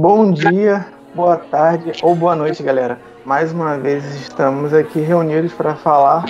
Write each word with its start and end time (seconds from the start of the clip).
Bom 0.00 0.30
dia, 0.30 0.86
boa 1.12 1.36
tarde 1.36 1.90
ou 2.04 2.14
boa 2.14 2.36
noite, 2.36 2.62
galera. 2.62 3.00
Mais 3.24 3.50
uma 3.50 3.76
vez 3.76 4.04
estamos 4.14 4.72
aqui 4.72 5.00
reunidos 5.00 5.52
para 5.52 5.74
falar 5.74 6.24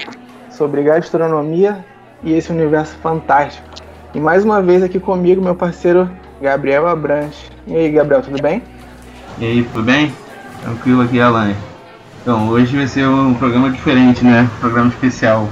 sobre 0.49 0.83
gastronomia 0.83 1.85
e 2.23 2.33
esse 2.33 2.51
universo 2.51 2.97
fantástico. 3.03 3.69
E 4.15 4.21
mais 4.21 4.43
uma 4.43 4.63
vez 4.63 4.83
aqui 4.83 4.99
comigo, 4.99 5.43
meu 5.43 5.55
parceiro 5.55 6.11
Gabriel 6.41 6.89
Abrantes. 6.89 7.39
E 7.67 7.77
aí, 7.77 7.93
Gabriel, 7.93 8.23
tudo 8.23 8.41
bem? 8.41 8.63
E 9.39 9.45
aí, 9.45 9.63
tudo 9.65 9.83
bem? 9.83 10.15
Tranquilo 10.63 11.03
aqui, 11.03 11.21
Alan. 11.21 11.53
Então, 12.23 12.49
hoje 12.49 12.75
vai 12.75 12.87
ser 12.87 13.07
um 13.07 13.35
programa 13.35 13.69
diferente, 13.71 14.25
né? 14.25 14.49
Um 14.57 14.61
programa 14.61 14.89
especial. 14.89 15.47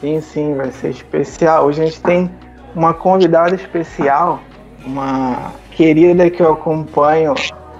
Sim, 0.00 0.18
sim, 0.22 0.54
vai 0.54 0.72
ser 0.72 0.88
especial. 0.88 1.66
Hoje 1.66 1.82
a 1.82 1.84
gente 1.84 2.00
tem 2.00 2.30
uma 2.74 2.94
convidada 2.94 3.54
especial, 3.54 4.40
uma 4.82 5.52
querida 5.78 6.28
que 6.28 6.42
eu 6.42 6.54
acompanho 6.54 7.34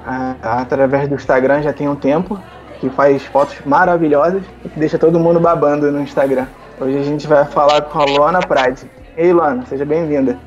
a, 0.07 0.37
a, 0.41 0.61
através 0.61 1.09
do 1.09 1.17
Instagram 1.17 1.63
já 1.63 1.73
tem 1.73 1.89
um 1.89 1.97
tempo, 1.97 2.41
que 2.79 2.89
faz 2.91 3.25
fotos 3.25 3.59
maravilhosas 3.67 4.45
e 4.65 4.69
que 4.69 4.79
deixa 4.79 4.97
todo 4.97 5.19
mundo 5.19 5.41
babando 5.41 5.91
no 5.91 6.01
Instagram. 6.01 6.47
Hoje 6.81 6.97
a 6.97 7.03
gente 7.03 7.27
vai 7.27 7.45
falar 7.47 7.83
com 7.83 7.99
a 7.99 8.05
Luana 8.05 8.39
Prade. 8.39 8.89
Ei, 9.17 9.33
Luana, 9.33 9.67
seja 9.67 9.85
bem-vinda. 9.85 10.39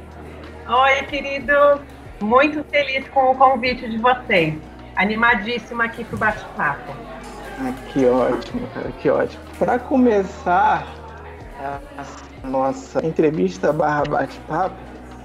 Oi, 0.66 1.06
querido. 1.08 1.54
Muito 2.22 2.64
feliz 2.72 3.06
com 3.10 3.32
o 3.32 3.36
convite 3.36 3.90
de 3.90 3.98
vocês. 3.98 4.54
Animadíssima 4.96 5.84
aqui 5.84 6.06
pro 6.06 6.18
bate-papo. 6.18 6.94
Ah, 7.60 7.74
que 7.92 8.06
ótimo, 8.06 8.66
cara, 8.74 8.92
que 9.02 9.10
ótimo. 9.10 9.44
Para 9.60 9.78
começar 9.78 10.88
a 11.60 12.48
nossa 12.48 13.06
entrevista 13.06 13.74
barra 13.74 14.04
bate-papo, 14.04 14.76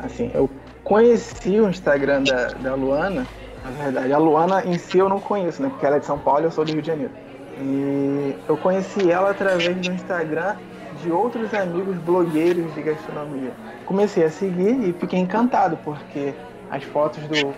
assim, 0.01 0.29
eu 0.35 0.51
conheci 0.87 1.61
o 1.61 1.69
Instagram 1.69 2.23
da, 2.23 2.47
da 2.47 2.75
Luana, 2.77 3.27
na 3.65 3.71
verdade, 3.83 4.13
a 4.13 4.19
Luana 4.19 4.65
em 4.65 4.79
si 4.79 4.99
eu 4.99 5.09
não 5.09 5.19
conheço, 5.19 5.61
né? 5.61 5.69
Porque 5.69 5.85
ela 5.85 5.97
é 5.97 5.99
de 5.99 6.07
São 6.07 6.17
Paulo 6.17 6.43
e 6.43 6.45
eu 6.45 6.51
sou 6.53 6.65
do 6.65 6.71
Rio 6.71 6.81
de 6.81 6.87
Janeiro. 6.87 7.13
E 7.59 8.37
eu 8.49 8.57
conheci 8.57 9.11
ela 9.11 9.31
através 9.31 9.77
do 9.77 9.93
Instagram 9.93 10.55
de 11.03 11.11
outros 11.11 11.53
amigos 11.53 11.97
blogueiros 11.99 12.73
de 12.73 12.83
gastronomia. 12.83 13.51
Comecei 13.85 14.23
a 14.23 14.31
seguir 14.31 14.89
e 14.89 14.93
fiquei 14.93 15.19
encantado, 15.19 15.77
porque 15.85 16.33
as 16.71 16.85
fotos 16.85 17.21
do 17.25 17.53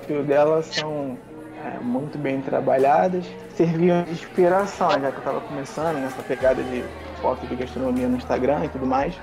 perfil 0.00 0.24
dela 0.24 0.62
são 0.62 1.18
é, 1.62 1.78
muito 1.82 2.16
bem 2.16 2.40
trabalhadas, 2.40 3.26
serviam 3.54 4.02
de 4.04 4.12
inspiração, 4.12 4.90
já 4.92 5.10
que 5.10 5.16
eu 5.16 5.18
estava 5.18 5.40
começando 5.42 5.96
nessa 5.96 6.22
pegada 6.22 6.62
de 6.62 6.82
fotos 7.20 7.46
de 7.50 7.54
gastronomia 7.54 8.08
no 8.08 8.16
Instagram 8.16 8.64
e 8.64 8.68
tudo 8.70 8.86
mais. 8.86 9.14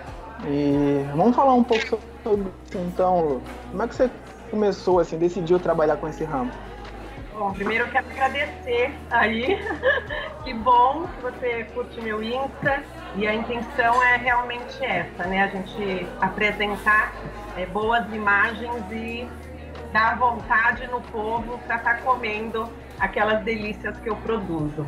E 0.45 1.03
vamos 1.15 1.35
falar 1.35 1.55
um 1.55 1.63
pouco 1.63 1.87
sobre 1.87 2.08
isso 2.25 2.77
então, 2.77 3.21
Lu. 3.21 3.41
Como 3.71 3.83
é 3.83 3.87
que 3.87 3.95
você 3.95 4.09
começou, 4.49 4.99
assim, 4.99 5.17
decidiu 5.17 5.59
trabalhar 5.59 5.97
com 5.97 6.07
esse 6.07 6.23
ramo? 6.23 6.51
Bom, 7.33 7.53
primeiro 7.53 7.85
eu 7.85 7.91
quero 7.91 8.05
agradecer 8.09 8.91
aí. 9.09 9.57
que 10.43 10.53
bom 10.53 11.07
que 11.07 11.21
você 11.21 11.63
curte 11.73 12.01
meu 12.01 12.21
Insta. 12.21 12.83
E 13.15 13.25
a 13.25 13.33
intenção 13.33 14.03
é 14.03 14.17
realmente 14.17 14.83
essa, 14.83 15.25
né? 15.25 15.43
A 15.43 15.47
gente 15.47 16.07
apresentar 16.21 17.13
é, 17.57 17.65
boas 17.65 18.05
imagens 18.13 18.83
e 18.91 19.27
dar 19.91 20.17
vontade 20.17 20.85
no 20.87 21.01
povo 21.01 21.57
para 21.65 21.77
estar 21.77 21.95
tá 21.95 22.01
comendo 22.01 22.69
aquelas 22.99 23.43
delícias 23.43 23.97
que 23.99 24.09
eu 24.09 24.15
produzo. 24.17 24.85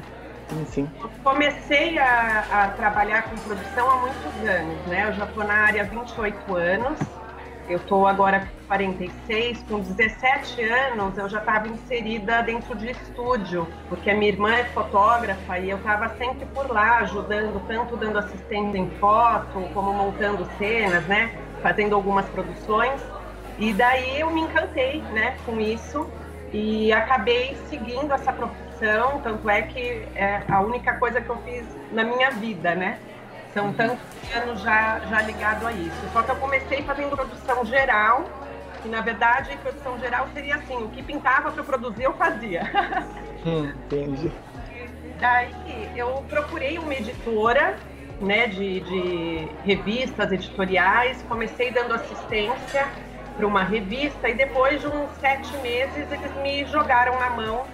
Sim, 0.50 0.66
sim. 0.66 0.90
Eu 1.02 1.10
comecei 1.23 1.98
a, 1.98 2.44
a, 2.52 2.68
trabalhar 2.70 3.23
com 3.23 3.38
produção 3.38 3.90
há 3.90 3.95
muitos 3.95 4.48
anos, 4.48 4.86
né? 4.88 5.08
Eu 5.08 5.14
já 5.14 5.26
estou 5.26 5.44
na 5.45 5.54
área 5.54 5.84
há 5.84 5.86
28 5.86 6.56
anos 6.56 7.00
eu 7.70 7.78
estou 7.78 8.08
agora 8.08 8.42
com 8.42 8.67
46, 8.67 9.64
com 9.64 9.80
17 9.80 10.64
anos 10.64 11.17
eu 11.17 11.30
já 11.30 11.40
estava 11.40 11.67
inserida 11.67 12.42
dentro 12.42 12.76
de 12.76 12.92
estúdio, 12.92 13.67
porque 13.90 14.09
a 14.09 14.16
minha 14.16 14.30
irmã 14.30 14.54
é 14.54 14.66
fotógrafa 14.66 15.59
e 15.59 15.70
eu 15.70 15.78
estava 15.78 16.09
sempre 16.17 16.45
por 16.48 16.70
lá 16.72 17.00
ajudando, 17.00 17.61
tanto 17.67 17.98
dando 17.98 18.20
assistência 18.20 18.77
em 18.77 18.89
foto, 18.92 19.61
como 19.73 19.94
montando 19.94 20.48
cenas, 20.58 21.05
né? 21.05 21.33
Fazendo 21.61 21.95
algumas 21.95 22.26
produções. 22.30 23.02
E 23.58 23.73
daí 23.73 24.20
eu 24.20 24.30
me 24.32 24.42
encantei, 24.42 25.02
né, 25.14 25.38
com 25.45 25.60
isso 25.60 26.10
e 26.54 26.92
acabei 26.92 27.55
seguindo 27.70 28.11
essa 28.14 28.33
profissão, 28.33 29.22
tanto 29.22 29.49
é 29.49 29.61
que 29.61 30.08
é 30.16 30.43
a 30.49 30.60
única 30.61 30.95
coisa 30.98 31.22
que 31.22 31.30
eu 31.30 31.38
fiz 31.43 31.66
na 31.92 32.04
minha 32.04 32.32
vida, 32.32 32.76
né? 32.76 32.99
São 33.54 33.73
tantos 33.73 34.00
anos 34.34 34.62
já, 34.62 35.00
já 35.00 35.22
ligado 35.22 35.67
a 35.67 35.72
isso. 35.73 36.10
Só 36.14 36.23
que 36.23 36.32
eu 36.32 36.36
comecei 36.38 36.82
fazendo 36.84 37.16
produção 37.16 37.66
geral, 37.66 38.26
e 38.86 38.88
na 38.88 39.02
verdade 39.02 39.56
produção 39.58 40.00
geral 40.00 40.28
seria 40.34 40.56
assim, 40.56 40.78
o 40.78 40.89
que 40.89 41.04
pintava 41.04 41.52
para 41.52 41.64
produzir 41.64 42.04
eu 42.04 42.14
fazia. 42.14 42.70
Hum, 43.44 43.73
entendi. 43.86 44.32
Daí 45.20 45.90
eu 45.95 46.23
procurei 46.30 46.78
uma 46.78 46.94
editora 46.94 47.76
né, 48.22 48.45
de, 48.45 48.82
de 48.82 49.48
revistas 49.66 50.32
editoriais, 50.32 51.26
comecei 51.28 51.72
dando 51.72 51.95
assistência 51.95 52.88
para 53.36 53.48
uma 53.48 53.64
revista 53.64 54.30
e 54.30 54.36
depois 54.36 54.80
de 54.80 54.88
uns 54.88 55.10
sete 55.20 55.52
meses 55.58 56.06
eles 56.11 56.36
me 56.44 56.66
jogaram 56.66 57.20
na 57.20 57.32
mão 57.32 57.66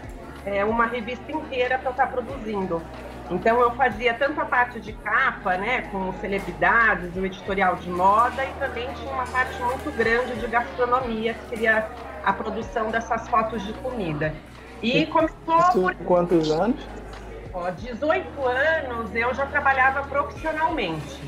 é, 0.45 0.63
uma 0.63 0.85
revista 0.85 1.29
inteira 1.29 1.77
para 1.77 1.89
eu 1.89 1.91
estar 1.91 2.07
produzindo. 2.07 2.81
Então 3.29 3.59
eu 3.59 3.71
fazia 3.71 4.13
tanto 4.13 4.39
a 4.39 4.45
parte 4.45 4.79
de 4.79 4.93
capa, 4.93 5.57
né, 5.57 5.81
com 5.91 6.13
celebridades, 6.21 7.15
o 7.15 7.25
editorial 7.25 7.75
de 7.75 7.89
moda 7.89 8.43
e 8.43 8.53
também 8.59 8.87
tinha 8.93 9.11
uma 9.11 9.25
parte 9.25 9.61
muito 9.61 9.95
grande 9.97 10.35
de 10.35 10.47
gastronomia, 10.47 11.33
que 11.33 11.49
seria 11.49 11.87
a 12.23 12.33
produção 12.33 12.89
dessas 12.89 13.27
fotos 13.27 13.65
de 13.65 13.73
comida. 13.73 14.33
E 14.81 15.05
começou 15.07 15.59
Isso 15.59 15.81
por 15.81 15.95
quantos 15.95 16.51
anos? 16.51 16.87
Ó, 17.53 17.69
18 17.71 18.45
anos 18.45 19.15
eu 19.15 19.33
já 19.33 19.45
trabalhava 19.47 20.03
profissionalmente, 20.03 21.19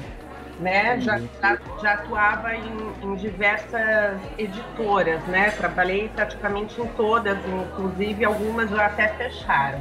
né? 0.60 1.00
Já, 1.02 1.20
já, 1.20 1.58
já 1.82 1.94
atuava 1.94 2.56
em, 2.56 2.94
em, 3.02 3.16
diversas 3.16 4.20
editoras, 4.38 5.22
né? 5.24 5.52
Trabalhei 5.52 6.10
praticamente 6.10 6.80
em 6.80 6.88
todas, 6.90 7.38
inclusive 7.48 8.24
algumas 8.24 8.70
já 8.70 8.86
até 8.86 9.08
fecharam. 9.10 9.80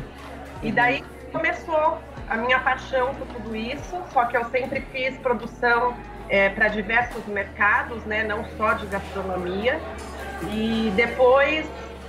E 0.62 0.72
daí 0.72 1.04
começou 1.30 1.98
a 2.28 2.36
minha 2.36 2.60
paixão 2.60 3.14
por 3.14 3.26
tudo 3.28 3.56
isso, 3.56 4.02
só 4.12 4.24
que 4.26 4.36
eu 4.36 4.44
sempre 4.46 4.80
fiz 4.92 5.16
produção 5.18 5.96
é, 6.28 6.48
para 6.50 6.68
diversos 6.68 7.24
mercados, 7.26 8.04
né, 8.04 8.22
não 8.22 8.44
só 8.56 8.74
de 8.74 8.86
gastronomia. 8.86 9.80
E 10.52 10.92
depois 10.94 11.66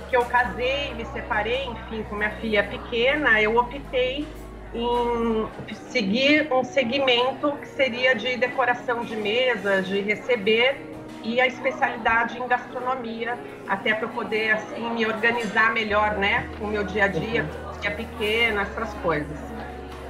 que 0.08 0.16
eu 0.16 0.24
casei, 0.24 0.92
me 0.94 1.04
separei, 1.06 1.64
enfim, 1.66 2.02
com 2.08 2.16
minha 2.16 2.30
filha 2.32 2.64
pequena, 2.64 3.40
eu 3.40 3.56
optei 3.56 4.26
em 4.74 5.48
seguir 5.88 6.52
um 6.52 6.62
segmento 6.62 7.52
que 7.56 7.66
seria 7.66 8.14
de 8.14 8.36
decoração 8.36 9.04
de 9.04 9.16
mesas, 9.16 9.86
de 9.86 10.00
receber 10.00 10.86
e 11.22 11.40
a 11.40 11.46
especialidade 11.46 12.38
em 12.38 12.46
gastronomia, 12.46 13.38
até 13.68 13.94
para 13.94 14.08
poder 14.08 14.52
assim 14.52 14.90
me 14.90 15.06
organizar 15.06 15.72
melhor, 15.72 16.16
né, 16.16 16.48
com 16.58 16.66
o 16.66 16.68
meu 16.68 16.84
dia 16.84 17.04
a 17.04 17.08
dia, 17.08 17.48
filha 17.80 17.94
pequena, 17.94 18.62
essas 18.62 18.92
coisas. 18.94 19.49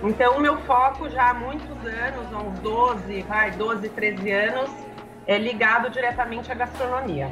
Então, 0.03 0.39
o 0.39 0.41
meu 0.41 0.57
foco 0.63 1.09
já 1.11 1.31
há 1.31 1.35
muitos 1.35 1.77
anos, 1.87 2.33
uns 2.33 2.59
12, 2.61 3.23
vai, 3.23 3.51
12, 3.51 3.89
13 3.91 4.31
anos, 4.31 4.71
é 5.27 5.39
ligado 5.39 5.91
diretamente 5.91 6.51
à 6.51 6.55
gastronomia. 6.55 7.31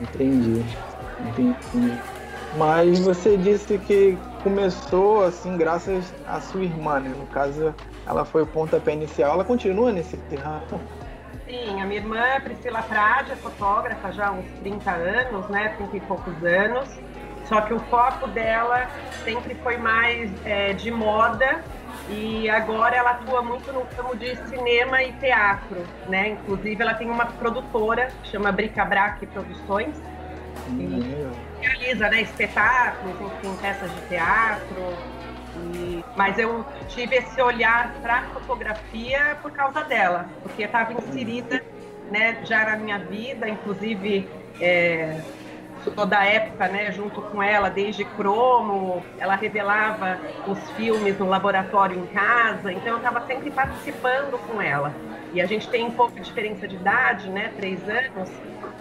Entendi, 0.00 0.64
entendi. 1.20 1.98
Mas 2.56 2.98
você 3.00 3.36
disse 3.36 3.78
que 3.78 4.18
começou 4.42 5.24
assim 5.24 5.56
graças 5.56 6.12
à 6.26 6.40
sua 6.40 6.64
irmã, 6.64 6.98
né? 6.98 7.12
No 7.16 7.26
caso, 7.26 7.74
ela 8.06 8.24
foi 8.24 8.42
o 8.42 8.46
pontapé 8.46 8.92
inicial. 8.92 9.34
Ela 9.34 9.44
continua 9.44 9.92
nesse 9.92 10.16
ramo? 10.36 10.80
Sim, 11.46 11.80
a 11.80 11.84
minha 11.84 12.00
irmã 12.00 12.22
Priscila 12.42 12.82
Prade 12.82 13.32
é 13.32 13.36
fotógrafa 13.36 14.10
já 14.12 14.28
há 14.28 14.32
uns 14.32 14.46
30 14.62 14.90
anos, 14.90 15.48
né? 15.48 15.74
30 15.76 15.96
e 15.96 16.00
poucos 16.00 16.44
anos. 16.44 16.88
Só 17.44 17.60
que 17.60 17.74
o 17.74 17.78
foco 17.80 18.26
dela 18.28 18.88
sempre 19.24 19.54
foi 19.56 19.76
mais 19.76 20.30
é, 20.44 20.72
de 20.72 20.90
moda 20.90 21.62
e 22.08 22.48
agora 22.48 22.96
ela 22.96 23.10
atua 23.10 23.42
muito 23.42 23.72
no 23.72 23.82
ramo 23.96 24.16
de 24.16 24.36
cinema 24.48 25.02
e 25.02 25.12
teatro, 25.14 25.84
né? 26.08 26.30
Inclusive 26.30 26.82
ela 26.82 26.94
tem 26.94 27.10
uma 27.10 27.26
produtora 27.26 28.10
que 28.22 28.30
chama 28.30 28.50
Bricabrac 28.50 29.24
Produções 29.26 29.94
e 30.70 31.28
realiza 31.60 32.08
né, 32.08 32.22
espetáculos, 32.22 33.14
enfim, 33.20 33.56
peças 33.60 33.90
de 33.92 34.00
teatro. 34.08 34.96
E... 35.74 36.04
Mas 36.16 36.38
eu 36.38 36.64
tive 36.88 37.16
esse 37.16 37.40
olhar 37.40 37.92
para 38.02 38.22
fotografia 38.28 39.36
por 39.42 39.50
causa 39.50 39.82
dela, 39.84 40.28
porque 40.42 40.62
estava 40.62 40.92
inserida 40.92 41.62
né, 42.10 42.38
já 42.44 42.64
na 42.64 42.76
minha 42.76 42.98
vida, 42.98 43.48
inclusive 43.48 44.28
é, 44.60 45.20
sou 45.82 46.06
da 46.06 46.24
época, 46.24 46.68
né, 46.68 46.92
junto 46.92 47.20
com 47.22 47.42
ela, 47.42 47.68
desde 47.68 48.04
cromo, 48.04 49.04
ela 49.18 49.36
revelava 49.36 50.18
os 50.46 50.58
filmes 50.72 51.18
no 51.18 51.28
laboratório 51.28 51.98
em 51.98 52.06
casa, 52.06 52.72
então 52.72 52.92
eu 52.92 52.96
estava 52.98 53.20
sempre 53.26 53.50
participando 53.50 54.38
com 54.46 54.60
ela. 54.60 54.92
E 55.32 55.40
a 55.40 55.46
gente 55.46 55.68
tem 55.68 55.84
um 55.84 55.90
pouco 55.90 56.14
de 56.14 56.22
diferença 56.22 56.66
de 56.66 56.76
idade, 56.76 57.28
né, 57.28 57.52
três 57.56 57.80
anos, 57.88 58.30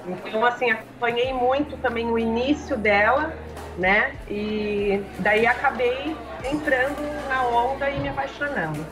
então 0.08 0.46
assim, 0.46 0.72
acompanhei 0.72 1.32
muito 1.34 1.78
também 1.78 2.10
o 2.10 2.18
início 2.18 2.76
dela 2.76 3.34
né? 3.80 4.12
E 4.30 5.02
daí 5.20 5.48
acabei 5.48 6.16
entrando 6.44 7.02
na 7.28 7.48
onda 7.48 7.90
e 7.90 8.00
me 8.00 8.10
apaixonando. 8.10 8.86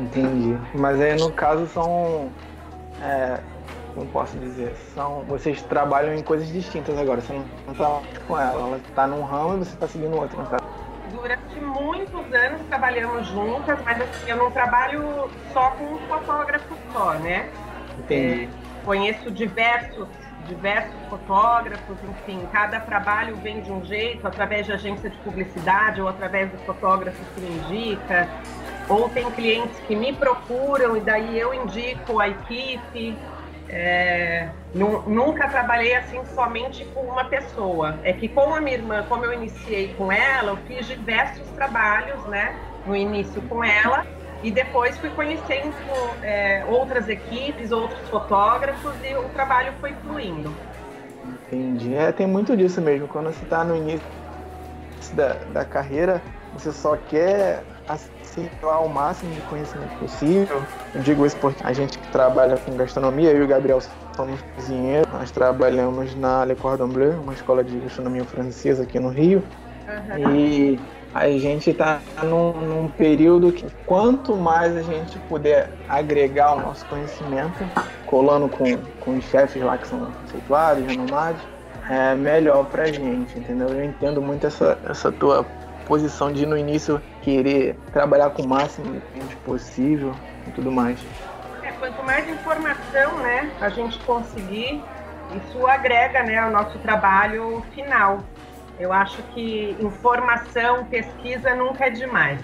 Entendi. 0.00 0.56
Mas 0.74 1.00
aí 1.00 1.16
no 1.16 1.32
caso 1.32 1.66
são. 1.66 2.30
É, 3.02 3.40
como 3.98 4.10
posso 4.10 4.38
dizer? 4.38 4.74
São. 4.94 5.24
Vocês 5.24 5.60
trabalham 5.62 6.14
em 6.14 6.22
coisas 6.22 6.48
distintas 6.48 6.96
agora. 6.96 7.20
Você 7.20 7.32
não, 7.32 7.44
não 7.66 7.74
trabalha 7.74 8.02
com 8.26 8.38
ela. 8.38 8.60
Ela 8.60 8.76
está 8.76 9.06
num 9.06 9.22
ramo 9.22 9.56
e 9.56 9.58
você 9.58 9.74
está 9.74 9.88
seguindo 9.88 10.16
outro, 10.16 10.38
não 10.38 10.46
tá? 10.46 10.58
Durante 11.10 11.60
muitos 11.60 12.32
anos 12.32 12.60
trabalhamos 12.68 13.26
juntas, 13.26 13.78
mas 13.84 14.00
assim, 14.00 14.30
eu 14.30 14.36
não 14.36 14.50
trabalho 14.50 15.30
só 15.52 15.70
com 15.72 15.84
um 15.84 15.98
fotógrafo 16.06 16.76
só, 16.92 17.14
né? 17.14 17.48
Entendi. 17.98 18.44
É, 18.44 18.84
conheço 18.84 19.30
diversos 19.30 20.06
diversos 20.46 20.94
fotógrafos, 21.10 21.98
enfim, 22.08 22.48
cada 22.50 22.80
trabalho 22.80 23.36
vem 23.36 23.60
de 23.60 23.70
um 23.70 23.84
jeito, 23.84 24.26
através 24.26 24.64
de 24.64 24.72
agência 24.72 25.10
de 25.10 25.16
publicidade 25.18 26.00
ou 26.00 26.08
através 26.08 26.50
do 26.50 26.56
fotógrafo 26.64 27.22
que 27.34 27.40
me 27.42 27.58
indica, 27.58 28.26
ou 28.88 29.10
tem 29.10 29.30
clientes 29.32 29.78
que 29.86 29.94
me 29.94 30.10
procuram 30.10 30.96
e 30.96 31.00
daí 31.00 31.38
eu 31.38 31.52
indico 31.52 32.18
a 32.18 32.28
equipe. 32.28 33.14
É, 33.70 34.48
nunca 34.74 35.48
trabalhei 35.48 35.94
assim 35.94 36.20
somente 36.34 36.84
com 36.86 37.00
uma 37.00 37.24
pessoa. 37.24 37.98
É 38.02 38.12
que 38.12 38.28
com 38.28 38.54
a 38.54 38.60
minha 38.60 38.76
irmã, 38.76 39.04
como 39.08 39.24
eu 39.24 39.32
iniciei 39.32 39.94
com 39.94 40.10
ela, 40.10 40.52
eu 40.52 40.56
fiz 40.66 40.86
diversos 40.86 41.46
trabalhos, 41.50 42.22
né? 42.26 42.56
No 42.86 42.96
início 42.96 43.42
com 43.42 43.62
ela 43.62 44.06
e 44.42 44.50
depois 44.50 44.96
fui 44.98 45.10
conhecendo 45.10 45.74
é, 46.22 46.64
outras 46.68 47.08
equipes, 47.08 47.72
outros 47.72 48.08
fotógrafos 48.08 48.94
e 49.04 49.14
o 49.14 49.28
trabalho 49.30 49.72
foi 49.80 49.92
fluindo. 49.94 50.54
Entendi. 51.46 51.94
É, 51.94 52.12
tem 52.12 52.26
muito 52.26 52.56
disso 52.56 52.80
mesmo. 52.80 53.08
Quando 53.08 53.26
você 53.26 53.42
está 53.42 53.64
no 53.64 53.76
início 53.76 54.06
da, 55.14 55.34
da 55.52 55.64
carreira, 55.64 56.22
você 56.52 56.72
só 56.72 56.96
quer 56.96 57.62
assimilar 58.46 58.84
o 58.84 58.88
máximo 58.88 59.32
de 59.34 59.40
conhecimento 59.42 59.98
possível. 59.98 60.62
Eu 60.94 61.00
digo 61.02 61.26
isso 61.26 61.36
porque 61.36 61.62
a 61.64 61.72
gente 61.72 61.98
que 61.98 62.08
trabalha 62.08 62.56
com 62.56 62.76
gastronomia, 62.76 63.30
eu 63.30 63.40
e 63.40 63.42
o 63.42 63.48
Gabriel 63.48 63.80
somos 64.14 64.40
cozinheiros, 64.54 65.12
nós 65.12 65.30
trabalhamos 65.30 66.14
na 66.14 66.44
Le 66.44 66.54
Cordon 66.54 66.88
Bleu, 66.88 67.20
uma 67.20 67.32
escola 67.32 67.62
de 67.62 67.78
gastronomia 67.78 68.24
francesa 68.24 68.82
aqui 68.82 68.98
no 68.98 69.08
Rio. 69.08 69.42
Uhum. 69.88 70.34
E 70.34 70.80
a 71.14 71.28
gente 71.30 71.70
está 71.70 72.00
num, 72.22 72.52
num, 72.52 72.88
período 72.88 73.50
que 73.50 73.66
quanto 73.86 74.36
mais 74.36 74.76
a 74.76 74.82
gente 74.82 75.18
puder 75.20 75.70
agregar 75.88 76.54
o 76.54 76.60
nosso 76.60 76.84
conhecimento, 76.86 77.64
colando 78.06 78.48
com, 78.48 78.76
com 79.00 79.16
os 79.16 79.24
chefes 79.24 79.62
lá 79.62 79.78
que 79.78 79.88
são 79.88 80.12
conceituados, 80.22 80.84
renomados, 80.84 81.40
é 81.88 82.14
melhor 82.14 82.66
para 82.66 82.82
a 82.82 82.92
gente, 82.92 83.38
entendeu? 83.38 83.68
Eu 83.68 83.82
entendo 83.82 84.20
muito 84.20 84.46
essa, 84.46 84.78
essa 84.86 85.10
tua 85.10 85.46
posição 85.86 86.30
de 86.30 86.44
no 86.44 86.56
início 86.56 87.00
querer 87.28 87.76
trabalhar 87.92 88.30
com 88.30 88.42
o 88.42 88.48
máximo 88.48 88.94
de 88.94 89.20
gente 89.20 89.36
possível 89.44 90.14
e 90.46 90.50
tudo 90.52 90.72
mais. 90.72 90.98
É, 91.62 91.70
quanto 91.72 92.02
mais 92.02 92.26
informação 92.26 93.18
né, 93.18 93.50
a 93.60 93.68
gente 93.68 93.98
conseguir, 94.00 94.82
isso 95.36 95.66
agrega 95.66 96.22
né, 96.22 96.38
ao 96.38 96.50
nosso 96.50 96.78
trabalho 96.78 97.62
final. 97.74 98.20
Eu 98.80 98.94
acho 98.94 99.22
que 99.34 99.76
informação, 99.78 100.86
pesquisa 100.86 101.54
nunca 101.54 101.86
é 101.86 101.90
demais. 101.90 102.40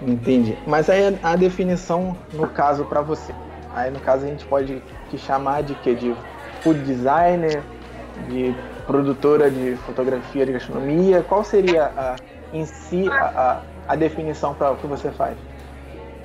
Entendi. 0.00 0.56
Mas 0.66 0.88
aí 0.88 1.18
a 1.22 1.36
definição, 1.36 2.16
no 2.32 2.48
caso, 2.48 2.86
para 2.86 3.02
você. 3.02 3.34
Aí 3.74 3.90
no 3.90 4.00
caso 4.00 4.24
a 4.24 4.28
gente 4.28 4.46
pode 4.46 4.82
te 5.10 5.18
chamar 5.18 5.62
de 5.62 5.74
quê? 5.76 5.94
De 5.94 6.16
food 6.62 6.80
designer, 6.80 7.62
de 8.28 8.54
produtora 8.86 9.50
de 9.50 9.76
fotografia 9.84 10.46
de 10.46 10.52
gastronomia. 10.52 11.22
Qual 11.22 11.44
seria 11.44 11.92
a, 11.96 12.16
em 12.52 12.64
si 12.64 13.08
a, 13.10 13.62
a, 13.88 13.96
definição 13.96 14.54
para 14.54 14.70
o 14.70 14.76
que 14.76 14.86
você 14.86 15.10
faz? 15.10 15.36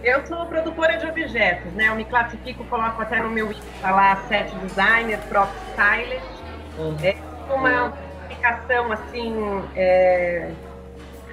Eu 0.03 0.25
sou 0.25 0.45
produtora 0.45 0.97
de 0.97 1.05
objetos, 1.05 1.71
né? 1.73 1.87
Eu 1.87 1.95
me 1.95 2.05
classifico, 2.05 2.63
coloco 2.65 3.01
até 3.01 3.21
no 3.21 3.29
meu 3.29 3.51
Insta 3.51 3.89
lá, 3.89 4.15
set 4.27 4.53
designer, 4.55 5.19
prop 5.29 5.49
stylist. 5.71 6.23
Uhum. 6.77 6.95
É 7.03 7.53
uma 7.53 7.93
explicação 8.21 8.91
assim 8.91 9.63
é, 9.75 10.51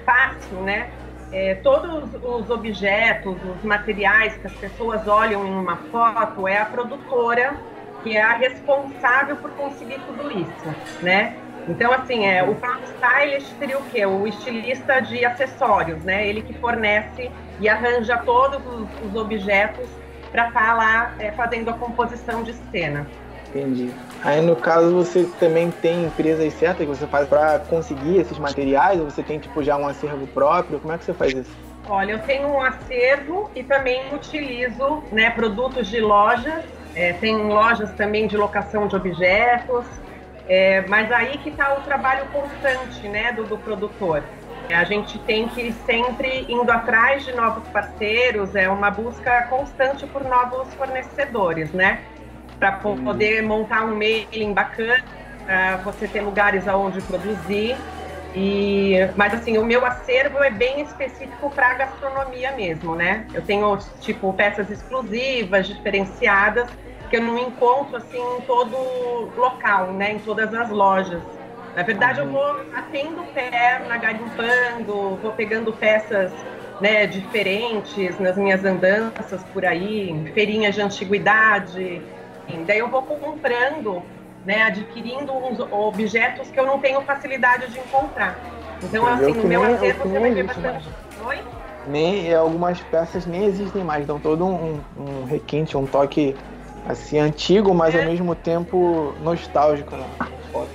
fácil, 0.05 0.61
né? 0.61 0.89
É, 1.31 1.55
todos 1.55 2.09
os 2.23 2.49
objetos, 2.49 3.35
os 3.43 3.63
materiais 3.63 4.35
que 4.37 4.47
as 4.47 4.53
pessoas 4.53 5.07
olham 5.07 5.45
em 5.45 5.53
uma 5.53 5.77
foto 5.91 6.47
é 6.47 6.57
a 6.57 6.65
produtora 6.65 7.55
que 8.03 8.15
é 8.15 8.21
a 8.21 8.33
responsável 8.33 9.35
por 9.37 9.49
conseguir 9.51 9.99
tudo 10.01 10.31
isso, 10.31 10.75
né? 11.01 11.35
Então, 11.67 11.91
assim, 11.91 12.25
é, 12.25 12.43
o 12.43 12.55
stylist 12.83 13.57
seria 13.57 13.77
o 13.79 13.85
quê? 13.85 14.05
O 14.05 14.27
estilista 14.27 14.99
de 15.01 15.25
acessórios, 15.25 16.03
né? 16.03 16.27
Ele 16.27 16.41
que 16.41 16.53
fornece 16.53 17.31
e 17.59 17.67
arranja 17.67 18.17
todos 18.17 18.65
os, 18.65 18.87
os 19.01 19.15
objetos 19.15 19.89
para 20.31 20.47
estar 20.47 20.67
tá 20.67 20.73
lá 20.73 21.15
é, 21.19 21.31
fazendo 21.31 21.69
a 21.69 21.73
composição 21.73 22.43
de 22.43 22.53
cena. 22.53 23.07
Entendi. 23.49 23.93
Aí 24.21 24.41
no 24.41 24.55
caso 24.55 24.93
você 24.93 25.23
também 25.39 25.71
tem 25.71 26.03
empresas 26.03 26.53
certas 26.53 26.85
que 26.85 26.93
você 26.93 27.07
faz 27.07 27.27
para 27.27 27.59
conseguir 27.59 28.17
esses 28.17 28.37
materiais, 28.37 28.99
ou 28.99 29.09
você 29.09 29.23
tem 29.23 29.39
tipo 29.39 29.63
já 29.63 29.77
um 29.77 29.87
acervo 29.87 30.27
próprio? 30.27 30.79
Como 30.79 30.91
é 30.91 30.97
que 30.97 31.05
você 31.05 31.13
faz 31.13 31.33
isso? 31.33 31.55
Olha, 31.87 32.13
eu 32.13 32.19
tenho 32.19 32.47
um 32.49 32.61
acervo 32.61 33.49
e 33.55 33.63
também 33.63 34.13
utilizo 34.13 35.03
né, 35.11 35.29
produtos 35.29 35.87
de 35.87 36.01
lojas. 36.01 36.65
É, 36.95 37.13
tem 37.13 37.35
lojas 37.47 37.93
também 37.93 38.27
de 38.27 38.35
locação 38.35 38.87
de 38.87 38.95
objetos. 38.95 39.85
É, 40.47 40.81
mas 40.87 41.11
aí 41.11 41.37
que 41.39 41.49
está 41.49 41.73
o 41.73 41.81
trabalho 41.81 42.25
constante 42.27 43.07
né, 43.07 43.31
do, 43.31 43.43
do 43.43 43.57
produtor. 43.57 44.23
A 44.69 44.83
gente 44.83 45.19
tem 45.19 45.47
que 45.47 45.61
ir 45.61 45.73
sempre 45.85 46.45
indo 46.49 46.71
atrás 46.71 47.23
de 47.23 47.31
novos 47.33 47.67
parceiros, 47.69 48.55
é 48.55 48.67
uma 48.67 48.89
busca 48.89 49.43
constante 49.43 50.07
por 50.07 50.23
novos 50.23 50.73
fornecedores, 50.73 51.71
né? 51.71 51.99
para 52.59 52.73
poder 52.73 53.43
montar 53.43 53.85
um 53.85 53.95
mailing 53.95 54.53
bacana, 54.53 55.03
para 55.45 55.77
você 55.77 56.07
ter 56.07 56.21
lugares 56.21 56.67
aonde 56.67 57.01
produzir. 57.01 57.75
E, 58.33 58.95
mas 59.15 59.33
assim, 59.33 59.57
o 59.57 59.63
meu 59.63 59.85
acervo 59.85 60.43
é 60.43 60.49
bem 60.49 60.81
específico 60.81 61.49
para 61.49 61.73
gastronomia 61.75 62.51
mesmo, 62.51 62.93
né? 62.93 63.25
Eu 63.33 63.41
tenho 63.41 63.77
tipo 64.01 64.33
peças 64.33 64.69
exclusivas, 64.69 65.67
diferenciadas, 65.67 66.69
que 67.09 67.17
eu 67.17 67.21
não 67.21 67.37
encontro 67.37 67.97
assim 67.97 68.19
em 68.37 68.41
todo 68.41 68.75
local, 69.37 69.91
né? 69.93 70.13
Em 70.13 70.19
todas 70.19 70.53
as 70.53 70.69
lojas. 70.69 71.21
Na 71.75 71.83
verdade, 71.83 72.19
eu 72.19 72.29
vou 72.29 72.61
atendo 72.73 73.23
perna, 73.33 73.97
garimpando, 73.97 75.17
vou 75.21 75.31
pegando 75.33 75.73
peças 75.73 76.31
né, 76.79 77.05
diferentes 77.05 78.17
nas 78.19 78.37
minhas 78.37 78.63
andanças 78.63 79.43
por 79.53 79.65
aí, 79.65 80.31
feirinhas 80.33 80.73
de 80.73 80.81
antiguidade, 80.81 82.01
Daí 82.65 82.79
eu 82.79 82.87
vou 82.87 83.01
comprando, 83.01 84.03
né, 84.45 84.63
adquirindo 84.63 85.33
uns 85.33 85.59
objetos 85.59 86.49
que 86.49 86.59
eu 86.59 86.65
não 86.65 86.79
tenho 86.79 87.01
facilidade 87.01 87.71
de 87.71 87.79
encontrar. 87.79 88.37
Então, 88.83 89.05
assim, 89.07 89.33
no 89.33 89.43
meu 89.45 89.63
acervo 89.63 90.09
você 90.09 90.19
vai 90.19 90.31
ver 90.31 90.43
bastante. 90.43 90.89
Oi? 91.25 91.39
Nem, 91.87 92.33
algumas 92.33 92.79
peças 92.81 93.25
nem 93.25 93.45
existem 93.45 93.83
mais, 93.83 94.05
dão 94.05 94.19
todo 94.19 94.45
um, 94.45 94.79
um 94.97 95.25
requinte, 95.25 95.77
um 95.77 95.85
toque 95.85 96.35
assim 96.87 97.19
antigo, 97.19 97.73
mas 97.73 97.95
é. 97.95 97.99
ao 97.99 98.09
mesmo 98.09 98.35
tempo 98.35 99.13
nostálgico 99.21 99.95
foto. 100.51 100.69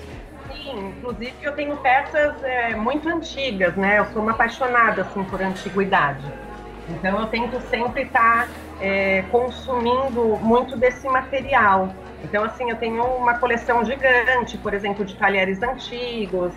Sim, 0.52 0.94
inclusive 0.98 1.34
eu 1.42 1.52
tenho 1.52 1.76
peças 1.76 2.42
é, 2.42 2.74
muito 2.74 3.08
antigas, 3.08 3.74
né? 3.76 3.98
Eu 3.98 4.06
sou 4.06 4.22
uma 4.22 4.32
apaixonada 4.32 5.02
assim 5.02 5.22
por 5.24 5.40
antiguidade. 5.40 6.24
Então 6.88 7.20
eu 7.20 7.26
tento 7.28 7.60
sempre 7.68 8.02
estar 8.02 8.46
tá 8.46 8.48
é, 8.80 9.22
consumindo 9.30 10.38
muito 10.42 10.76
desse 10.76 11.08
material. 11.08 11.94
Então, 12.22 12.44
assim, 12.44 12.68
eu 12.68 12.76
tenho 12.76 13.02
uma 13.02 13.38
coleção 13.38 13.82
gigante, 13.84 14.58
por 14.58 14.74
exemplo, 14.74 15.04
de 15.06 15.16
talheres 15.16 15.62
antigos, 15.62 16.52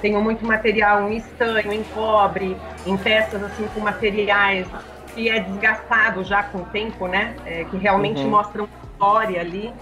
tenho 0.00 0.20
muito 0.20 0.46
material 0.46 1.10
em 1.10 1.16
estanho, 1.16 1.72
em 1.72 1.82
cobre, 1.84 2.56
em 2.86 2.96
peças 2.96 3.42
assim 3.42 3.66
com 3.74 3.80
materiais 3.80 4.66
que 5.14 5.28
é 5.28 5.40
desgastado 5.40 6.22
já 6.24 6.42
com 6.42 6.58
o 6.58 6.64
tempo, 6.66 7.06
né? 7.06 7.34
É, 7.44 7.64
que 7.64 7.76
realmente 7.76 8.22
uhum. 8.22 8.30
mostram 8.30 8.68
história 9.00 9.40
ali. 9.40 9.72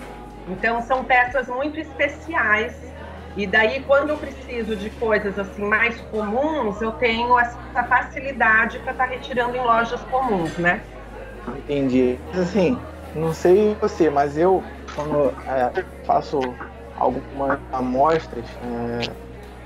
Então 0.47 0.81
são 0.83 1.05
peças 1.05 1.49
muito 1.49 1.79
especiais. 1.81 2.73
E 3.37 3.47
daí 3.47 3.83
quando 3.83 4.11
eu 4.11 4.17
preciso 4.17 4.77
de 4.77 4.91
coisas 4.91 5.39
assim 5.39 5.65
mais 5.65 6.01
comuns, 6.13 6.81
eu 6.81 6.93
tenho 6.93 7.39
essa 7.39 7.85
facilidade 7.89 8.79
para 8.79 8.93
estar 8.93 9.07
tá 9.07 9.11
retirando 9.11 9.57
em 9.57 9.61
lojas 9.61 10.01
comuns, 10.05 10.57
né? 10.57 10.81
Entendi. 11.49 12.19
Assim, 12.33 12.79
não 13.15 13.33
sei 13.35 13.77
você, 13.81 14.09
mas 14.09 14.37
eu, 14.37 14.63
quando 14.95 15.33
é, 15.47 15.85
faço 16.05 16.41
algumas 16.97 17.59
amostras 17.73 18.45
é, 18.63 19.11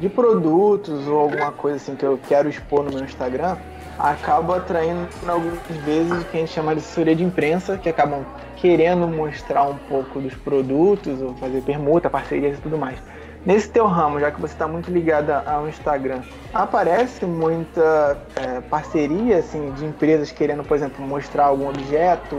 de 0.01 0.09
produtos 0.09 1.07
ou 1.07 1.21
alguma 1.21 1.53
coisa 1.53 1.77
assim 1.77 1.95
que 1.95 2.05
eu 2.05 2.19
quero 2.29 2.49
expor 2.49 2.85
no 2.85 2.91
meu 2.91 3.05
Instagram, 3.05 3.57
acabo 4.03 4.53
atraindo 4.53 5.09
algumas 5.29 5.77
vezes 5.85 6.13
o 6.13 6.25
que 6.25 6.37
a 6.37 6.41
gente 6.41 6.53
chama 6.53 6.75
de 6.75 6.81
assessoria 6.81 7.15
de 7.15 7.23
imprensa, 7.23 7.79
que 7.79 7.89
acabam 7.89 8.25
querendo 8.57 9.07
mostrar 9.07 9.65
um 9.65 9.77
pouco 9.77 10.21
dos 10.21 10.35
produtos, 10.35 11.23
ou 11.23 11.35
fazer 11.35 11.63
permuta, 11.63 12.11
parcerias 12.11 12.59
e 12.59 12.61
tudo 12.61 12.77
mais. 12.77 12.99
Nesse 13.47 13.69
teu 13.69 13.87
ramo, 13.87 14.21
já 14.21 14.31
que 14.31 14.41
você 14.41 14.53
está 14.53 14.67
muito 14.67 14.91
ligada 14.91 15.43
ao 15.47 15.69
Instagram, 15.69 16.23
aparece 16.53 17.25
muita 17.25 18.19
é, 18.37 18.61
parceria 18.61 19.39
assim, 19.39 19.71
de 19.73 19.85
empresas 19.85 20.31
querendo, 20.31 20.65
por 20.65 20.77
exemplo, 20.77 21.05
mostrar 21.07 21.47
algum 21.47 21.69
objeto? 21.69 22.37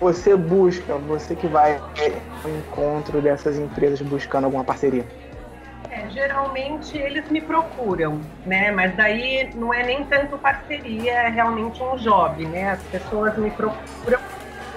Você 0.00 0.36
busca, 0.36 0.94
você 0.94 1.34
que 1.34 1.46
vai 1.46 1.80
ao 2.44 2.50
encontro 2.50 3.22
dessas 3.22 3.58
empresas 3.58 4.00
buscando 4.02 4.44
alguma 4.44 4.64
parceria? 4.64 5.06
É, 5.90 6.08
geralmente 6.10 6.96
eles 6.96 7.28
me 7.30 7.40
procuram, 7.40 8.20
né? 8.44 8.70
Mas 8.70 8.94
daí 8.96 9.50
não 9.54 9.72
é 9.72 9.84
nem 9.84 10.04
tanto 10.04 10.36
parceria, 10.38 11.12
é 11.12 11.28
realmente 11.28 11.82
um 11.82 11.96
job, 11.96 12.44
né? 12.46 12.70
As 12.70 12.82
pessoas 12.84 13.36
me 13.36 13.50
procuram 13.50 14.18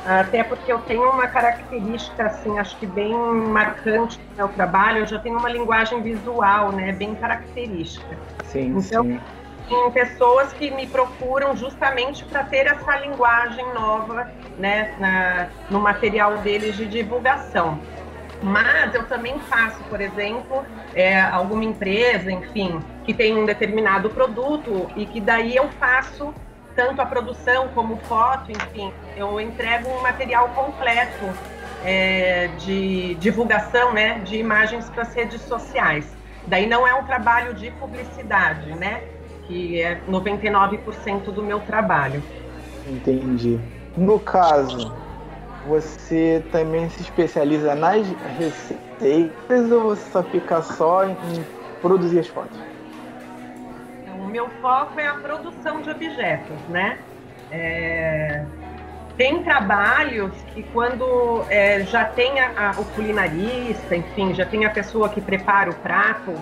até 0.05 0.43
porque 0.43 0.71
eu 0.71 0.79
tenho 0.79 1.09
uma 1.09 1.27
característica, 1.27 2.23
assim, 2.25 2.57
acho 2.57 2.77
que 2.77 2.85
bem 2.85 3.13
marcante 3.13 4.19
no 4.31 4.35
meu 4.37 4.47
trabalho, 4.49 4.99
eu 4.99 5.05
já 5.05 5.19
tenho 5.19 5.37
uma 5.37 5.49
linguagem 5.49 6.01
visual, 6.01 6.71
né, 6.71 6.91
bem 6.91 7.15
característica. 7.15 8.17
Sim, 8.45 8.77
então, 8.77 9.03
sim. 9.03 9.19
tem 9.67 9.91
pessoas 9.91 10.53
que 10.53 10.71
me 10.71 10.87
procuram 10.87 11.55
justamente 11.55 12.23
para 12.25 12.43
ter 12.43 12.65
essa 12.65 12.95
linguagem 12.97 13.65
nova, 13.73 14.31
né, 14.57 14.95
na, 14.99 15.47
no 15.69 15.79
material 15.79 16.37
deles 16.39 16.75
de 16.75 16.85
divulgação. 16.85 17.79
Mas 18.41 18.95
eu 18.95 19.05
também 19.05 19.37
faço, 19.39 19.83
por 19.89 19.99
exemplo, 19.99 20.65
é, 20.95 21.19
alguma 21.19 21.63
empresa, 21.63 22.31
enfim, 22.31 22.79
que 23.03 23.13
tem 23.13 23.37
um 23.37 23.45
determinado 23.45 24.09
produto 24.09 24.89
e 24.95 25.05
que 25.05 25.19
daí 25.19 25.55
eu 25.55 25.69
faço 25.71 26.33
tanto 26.75 27.01
a 27.01 27.05
produção 27.05 27.67
como 27.69 27.97
foto, 27.97 28.51
enfim, 28.51 28.93
eu 29.17 29.39
entrego 29.41 29.89
um 29.89 30.01
material 30.01 30.47
completo 30.49 31.25
é, 31.83 32.47
de 32.57 33.15
divulgação, 33.15 33.93
né, 33.93 34.19
de 34.19 34.37
imagens 34.37 34.89
para 34.89 35.01
as 35.01 35.13
redes 35.13 35.41
sociais. 35.41 36.07
Daí 36.47 36.65
não 36.67 36.87
é 36.87 36.93
um 36.93 37.03
trabalho 37.03 37.53
de 37.53 37.69
publicidade, 37.71 38.73
né, 38.75 39.01
que 39.45 39.81
é 39.81 39.99
99% 40.09 41.31
do 41.31 41.43
meu 41.43 41.59
trabalho. 41.59 42.23
Entendi. 42.87 43.59
No 43.97 44.17
caso, 44.17 44.93
você 45.65 46.43
também 46.51 46.89
se 46.89 47.01
especializa 47.01 47.75
nas 47.75 48.07
receitas 48.37 49.71
ou 49.71 49.83
você 49.83 50.11
só 50.11 50.23
fica 50.23 50.61
só 50.61 51.05
em 51.05 51.15
produzir 51.81 52.19
as 52.19 52.27
fotos? 52.27 52.59
meu 54.29 54.47
foco 54.61 54.99
é 54.99 55.07
a 55.07 55.15
produção 55.15 55.81
de 55.81 55.89
objetos, 55.89 56.57
né? 56.69 56.99
É, 57.51 58.45
tem 59.17 59.43
trabalhos 59.43 60.31
que 60.53 60.63
quando 60.71 61.43
é, 61.49 61.81
já 61.81 62.05
tem 62.05 62.39
a, 62.39 62.69
a, 62.69 62.79
o 62.79 62.85
culinarista, 62.85 63.95
enfim, 63.95 64.33
já 64.33 64.45
tem 64.45 64.65
a 64.65 64.69
pessoa 64.69 65.09
que 65.09 65.19
prepara 65.19 65.71
o 65.71 65.75
prato, 65.75 66.33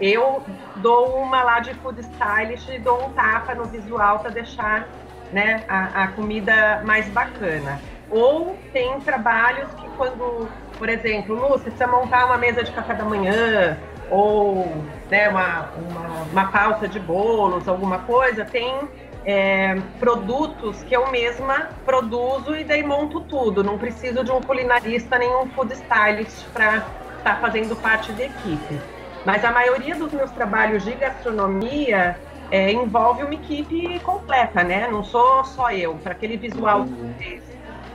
eu 0.00 0.42
dou 0.76 1.16
uma 1.16 1.42
lá 1.42 1.60
de 1.60 1.72
food 1.74 2.00
stylist 2.00 2.68
e 2.68 2.78
dou 2.78 3.06
um 3.06 3.12
tapa 3.12 3.54
no 3.54 3.64
visual 3.64 4.18
para 4.18 4.30
deixar 4.30 4.86
né, 5.32 5.64
a, 5.68 6.04
a 6.04 6.08
comida 6.08 6.82
mais 6.84 7.08
bacana. 7.08 7.80
Ou 8.10 8.56
tem 8.72 9.00
trabalhos 9.00 9.68
que 9.74 9.88
quando, 9.96 10.48
por 10.78 10.88
exemplo, 10.88 11.34
Lu, 11.34 11.48
você 11.48 11.64
precisa 11.64 11.86
montar 11.86 12.26
uma 12.26 12.38
mesa 12.38 12.62
de 12.62 12.72
café 12.72 12.94
da 12.94 13.04
manhã, 13.04 13.76
ou 14.10 14.66
né, 15.10 15.28
uma, 15.28 15.70
uma, 15.76 16.22
uma 16.32 16.44
pauta 16.50 16.88
de 16.88 16.98
bolos, 16.98 17.68
alguma 17.68 17.98
coisa, 18.00 18.44
tem 18.44 18.88
é, 19.24 19.76
produtos 19.98 20.82
que 20.84 20.96
eu 20.96 21.10
mesma 21.10 21.68
produzo 21.84 22.56
e 22.56 22.64
daí 22.64 22.82
monto 22.82 23.20
tudo. 23.20 23.62
Não 23.62 23.76
preciso 23.76 24.24
de 24.24 24.30
um 24.30 24.40
culinarista 24.40 25.18
nem 25.18 25.28
um 25.36 25.46
food 25.50 25.74
stylist 25.74 26.46
para 26.52 26.78
estar 27.18 27.34
tá 27.34 27.36
fazendo 27.36 27.76
parte 27.76 28.10
da 28.12 28.24
equipe. 28.24 28.80
Mas 29.26 29.44
a 29.44 29.50
maioria 29.50 29.94
dos 29.94 30.12
meus 30.12 30.30
trabalhos 30.30 30.84
de 30.84 30.92
gastronomia 30.92 32.18
é, 32.50 32.72
envolve 32.72 33.22
uma 33.24 33.34
equipe 33.34 34.00
completa, 34.00 34.64
né? 34.64 34.88
Não 34.90 35.04
sou 35.04 35.44
só 35.44 35.70
eu. 35.70 35.94
Para 35.96 36.12
aquele 36.12 36.38
visual 36.38 36.84
que 36.84 36.92
vocês 36.92 37.42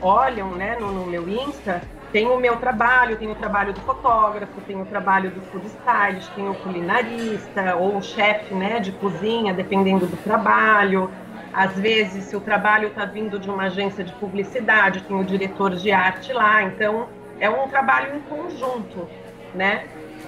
olham 0.04 0.52
né, 0.52 0.78
no, 0.80 0.92
no 0.92 1.06
meu 1.06 1.28
Insta, 1.28 1.82
tem 2.12 2.28
o 2.28 2.38
meu 2.38 2.58
trabalho, 2.58 3.16
tem 3.18 3.32
o 3.32 3.36
trabalho 3.36 3.74
do 3.74 3.82
fotógrafo, 3.82 4.62
tem 4.68 4.80
o 4.80 4.86
trabalho 4.86 5.32
do 5.32 5.42
food 5.42 5.66
stylist, 5.66 6.30
tem 6.36 6.48
o 6.48 6.54
culinarista 6.54 7.76
ou 7.76 7.98
o 7.98 8.04
chefe 8.04 8.54
né, 8.54 8.80
de 8.80 8.92
cozinha, 8.92 9.54
dependendo 9.54 10.06
do 10.06 10.18
trabalho. 10.18 11.10
Às 11.52 11.74
vezes, 11.76 12.26
se 12.26 12.36
o 12.36 12.40
trabalho 12.40 12.90
está 12.90 13.06
vindo 13.06 13.40
de 13.40 13.50
uma 13.50 13.64
agência 13.64 14.04
de 14.04 14.12
publicidade, 14.14 15.02
tem 15.04 15.20
o 15.20 15.24
diretor 15.24 15.76
de 15.76 15.92
arte 15.92 16.32
lá. 16.34 16.62
Então, 16.64 17.08
é 17.40 17.50
um 17.50 17.68
trabalho 17.68 18.16
em 18.16 18.20
conjunto, 18.22 19.08
né? 19.56 19.86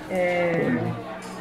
É, 0.09 0.71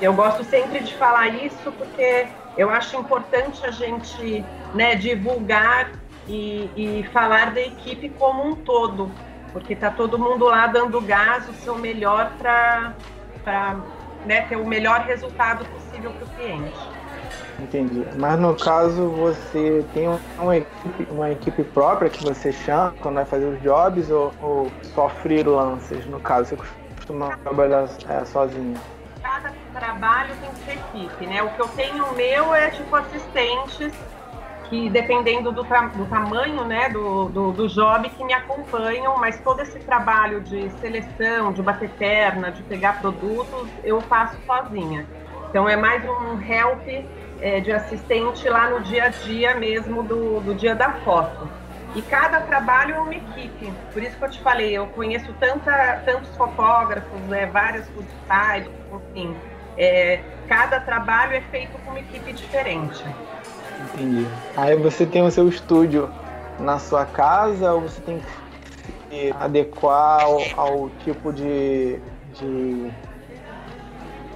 eu 0.01 0.13
gosto 0.13 0.45
sempre 0.45 0.81
de 0.81 0.95
falar 0.95 1.29
isso 1.29 1.73
porque 1.73 2.27
eu 2.57 2.71
acho 2.71 2.97
importante 2.97 3.65
a 3.65 3.71
gente 3.71 4.45
né, 4.75 4.95
divulgar 4.95 5.91
e, 6.27 6.71
e 6.77 7.03
falar 7.13 7.53
da 7.53 7.61
equipe 7.61 8.09
como 8.11 8.47
um 8.47 8.55
todo, 8.55 9.11
porque 9.53 9.75
está 9.75 9.91
todo 9.91 10.19
mundo 10.19 10.47
lá 10.47 10.67
dando 10.67 11.01
gás, 11.01 11.49
o 11.49 11.53
seu 11.55 11.77
melhor 11.77 12.33
para 12.39 13.77
né, 14.25 14.43
ter 14.43 14.57
o 14.57 14.67
melhor 14.67 15.01
resultado 15.01 15.65
possível 15.67 16.11
para 16.13 16.25
o 16.25 16.29
cliente. 16.31 16.95
Entendi. 17.59 18.05
Mas 18.17 18.39
no 18.39 18.55
caso 18.57 19.09
você 19.11 19.85
tem 19.95 20.09
uma 20.39 20.57
equipe, 20.57 21.07
uma 21.11 21.31
equipe 21.31 21.63
própria 21.63 22.11
que 22.11 22.23
você 22.23 22.53
chama 22.53 22.95
quando 23.01 23.15
vai 23.17 23.25
fazer 23.25 23.45
os 23.45 23.63
jobs 23.63 24.11
ou, 24.11 24.33
ou 24.43 24.73
só 24.83 25.09
freelancers? 25.09 26.05
No 26.07 26.19
caso, 26.21 26.51
você 26.51 26.57
costuma 26.97 27.37
trabalhar 27.39 27.89
é, 28.09 28.25
sozinho? 28.25 28.75
Cada 29.23 29.53
trabalho 29.73 30.35
tem 30.41 30.51
ter 30.67 30.73
equipe, 30.99 31.27
né? 31.27 31.43
O 31.43 31.51
que 31.51 31.61
eu 31.61 31.69
tenho 31.69 32.13
meu 32.15 32.55
é 32.55 32.71
tipo 32.71 32.95
assistentes 32.97 33.93
que 34.75 34.91
dependendo 34.91 35.53
do, 35.53 35.63
do 35.63 36.07
tamanho 36.07 36.65
né, 36.65 36.89
do, 36.89 37.29
do, 37.29 37.53
do, 37.53 37.69
job 37.69 38.09
que 38.09 38.25
me 38.25 38.33
acompanham, 38.33 39.17
mas 39.19 39.39
todo 39.39 39.61
esse 39.61 39.79
trabalho 39.79 40.41
de 40.41 40.69
seleção, 40.81 41.53
de 41.53 41.63
bater 41.63 41.89
perna, 41.91 42.51
de 42.51 42.61
pegar 42.65 43.01
produtos, 43.01 43.69
eu 43.85 44.01
faço 44.01 44.37
sozinha. 44.45 45.07
Então 45.49 45.69
é 45.69 45.77
mais 45.77 46.03
um 46.05 46.43
help 46.43 47.07
é, 47.41 47.61
de 47.61 47.71
assistente 47.71 48.49
lá 48.49 48.69
no 48.71 48.81
dia 48.81 49.05
a 49.05 49.09
dia 49.09 49.55
mesmo 49.55 50.03
do, 50.03 50.41
do 50.41 50.55
dia 50.55 50.75
da 50.75 50.91
foto. 51.05 51.49
E 51.95 52.03
cada 52.03 52.41
trabalho 52.41 52.97
é 52.97 52.99
uma 52.99 53.15
equipe. 53.15 53.73
Por 53.93 54.03
isso 54.03 54.17
que 54.19 54.25
eu 54.25 54.31
te 54.31 54.41
falei, 54.41 54.77
eu 54.77 54.89
conheço 54.89 55.33
tanta, 55.39 56.03
tantos 56.05 56.37
fotógrafos, 56.37 57.21
né, 57.29 57.47
vários 57.47 57.87
food 57.91 58.09
enfim. 58.93 59.37
É, 59.79 60.21
cada 60.49 60.81
trabalho 60.81 61.35
é 61.35 61.41
feito 61.43 61.79
com 61.79 61.91
uma 61.91 62.01
equipe 62.01 62.33
diferente. 62.33 63.05
Entendi. 63.81 64.27
Aí 64.57 64.77
você 64.77 65.07
tem 65.07 65.23
o 65.23 65.31
seu 65.31 65.49
estúdio 65.49 66.09
na 66.59 66.79
sua 66.79 67.05
casa 67.05 67.73
ou 67.73 67.83
você 67.83 68.01
tem 68.01 68.21
que 68.21 68.27
se 69.17 69.35
adequar 69.39 70.23
ao, 70.23 70.41
ao 70.57 70.91
tipo 71.05 71.33
de, 71.33 71.99
de, 72.33 72.91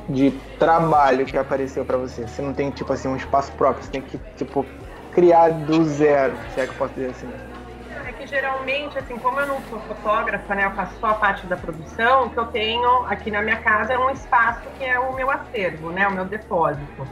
de 0.09 0.31
trabalho 0.59 1.25
que 1.27 1.37
apareceu 1.37 1.85
para 1.85 1.97
você? 1.97 2.27
Você 2.27 2.43
não 2.43 2.53
tem 2.53 2.71
tipo 2.71 2.93
assim 2.93 3.09
um 3.09 3.17
espaço 3.17 3.53
próprio, 3.53 3.85
você 3.85 3.91
tem 3.91 4.03
que 4.03 4.19
tipo 4.37 4.67
criar 5.13 5.51
do 5.51 5.85
zero, 5.85 6.37
se 6.55 6.61
é 6.61 6.67
que 6.67 6.73
eu 6.73 6.77
posso 6.77 6.95
dizer 6.95 7.11
assim. 7.11 7.29
É 8.07 8.13
que 8.13 8.27
geralmente, 8.27 8.99
assim, 8.99 9.17
como 9.19 9.41
eu 9.41 9.47
não 9.47 9.61
sou 9.63 9.81
fotógrafa, 9.81 10.55
né, 10.55 10.67
eu 10.67 10.71
faço 10.73 10.99
só 11.01 11.09
a 11.09 11.15
parte 11.15 11.47
da 11.47 11.57
produção, 11.57 12.27
o 12.27 12.31
que 12.31 12.39
eu 12.39 12.47
tenho 12.47 12.89
aqui 13.07 13.31
na 13.31 13.43
minha 13.43 13.57
casa 13.57 13.93
é 13.93 13.99
um 13.99 14.11
espaço 14.11 14.69
que 14.79 14.85
é 14.85 14.99
o 14.99 15.15
meu 15.15 15.31
acervo, 15.31 15.91
né, 15.91 16.07
o 16.07 16.13
meu 16.13 16.25
depósito. 16.25 17.07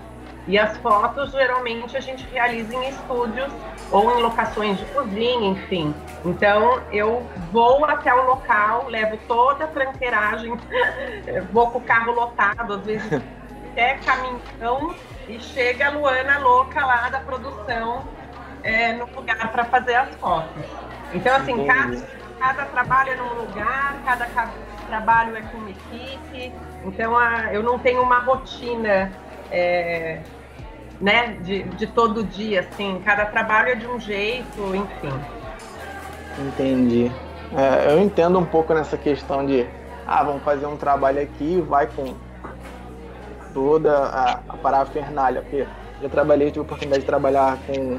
E 0.48 0.56
as 0.56 0.76
fotos 0.78 1.32
geralmente 1.32 1.96
a 1.96 2.00
gente 2.00 2.24
realiza 2.32 2.74
em 2.74 2.88
estúdios 2.88 3.52
ou 3.90 4.16
em 4.16 4.22
locações 4.22 4.78
de 4.78 4.84
cozinha, 4.86 5.50
enfim. 5.50 5.94
Então 6.24 6.80
eu 6.92 7.26
vou 7.50 7.84
até 7.84 8.14
o 8.14 8.26
local, 8.26 8.88
levo 8.88 9.16
toda 9.26 9.64
a 9.64 9.68
tranqueiragem, 9.68 10.56
vou 11.52 11.70
com 11.70 11.78
o 11.78 11.82
carro 11.82 12.12
lotado, 12.12 12.74
às 12.74 12.82
vezes 12.82 13.12
até 13.72 13.94
caminhão, 13.98 14.94
e 15.28 15.40
chega 15.40 15.88
a 15.88 15.90
Luana 15.90 16.38
louca 16.38 16.84
lá 16.84 17.08
da 17.08 17.18
produção 17.20 18.04
é, 18.62 18.92
no 18.92 19.06
lugar 19.06 19.50
para 19.50 19.64
fazer 19.64 19.96
as 19.96 20.14
fotos. 20.16 20.64
Então, 21.12 21.34
assim, 21.34 21.66
cada, 21.66 21.96
cada 22.38 22.64
trabalho 22.66 23.10
é 23.10 23.16
num 23.16 23.34
lugar, 23.34 23.96
cada 24.04 24.26
trabalho 24.86 25.36
é 25.36 25.42
com 25.42 25.58
uma 25.58 25.70
equipe, 25.70 26.52
então 26.84 27.16
a, 27.18 27.52
eu 27.52 27.64
não 27.64 27.78
tenho 27.80 28.00
uma 28.00 28.20
rotina. 28.20 29.10
É, 29.50 30.20
né, 31.00 31.36
de, 31.42 31.62
de 31.62 31.86
todo 31.86 32.24
dia, 32.24 32.60
assim, 32.60 33.00
cada 33.04 33.26
trabalho 33.26 33.70
é 33.70 33.74
de 33.74 33.86
um 33.86 34.00
jeito, 34.00 34.74
enfim. 34.74 35.12
Entendi. 36.38 37.12
É, 37.54 37.92
eu 37.92 38.00
entendo 38.00 38.38
um 38.38 38.44
pouco 38.44 38.74
nessa 38.74 38.96
questão 38.96 39.46
de, 39.46 39.66
ah, 40.06 40.22
vamos 40.24 40.42
fazer 40.42 40.66
um 40.66 40.76
trabalho 40.76 41.22
aqui, 41.22 41.60
vai 41.60 41.86
com 41.86 42.14
toda 43.54 43.96
a, 43.96 44.40
a 44.48 44.56
parafernália, 44.56 45.42
porque 45.42 45.66
já 46.02 46.08
trabalhei, 46.08 46.48
tive 46.48 46.60
a 46.60 46.62
oportunidade 46.62 47.00
de 47.00 47.06
trabalhar 47.06 47.58
com 47.66 47.98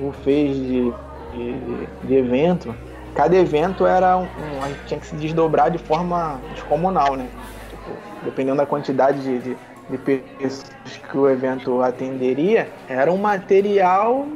o 0.00 0.12
fez 0.12 0.56
de, 0.56 0.92
de, 1.32 1.86
de, 2.04 2.14
evento. 2.14 2.74
Cada 3.14 3.34
evento 3.36 3.86
era 3.86 4.16
um, 4.16 4.24
um, 4.24 4.62
a 4.62 4.68
gente 4.68 4.84
tinha 4.86 5.00
que 5.00 5.06
se 5.06 5.16
desdobrar 5.16 5.70
de 5.70 5.78
forma 5.78 6.38
descomunal, 6.54 7.16
né? 7.16 7.26
Tipo, 7.70 7.90
dependendo 8.22 8.58
da 8.58 8.66
quantidade 8.66 9.22
de, 9.22 9.38
de, 9.38 9.56
de 9.88 9.98
pessoas 9.98 10.96
que 11.10 11.16
o 11.16 11.28
evento 11.28 11.82
atenderia, 11.82 12.68
era 12.88 13.10
um 13.10 13.16
material 13.16 14.26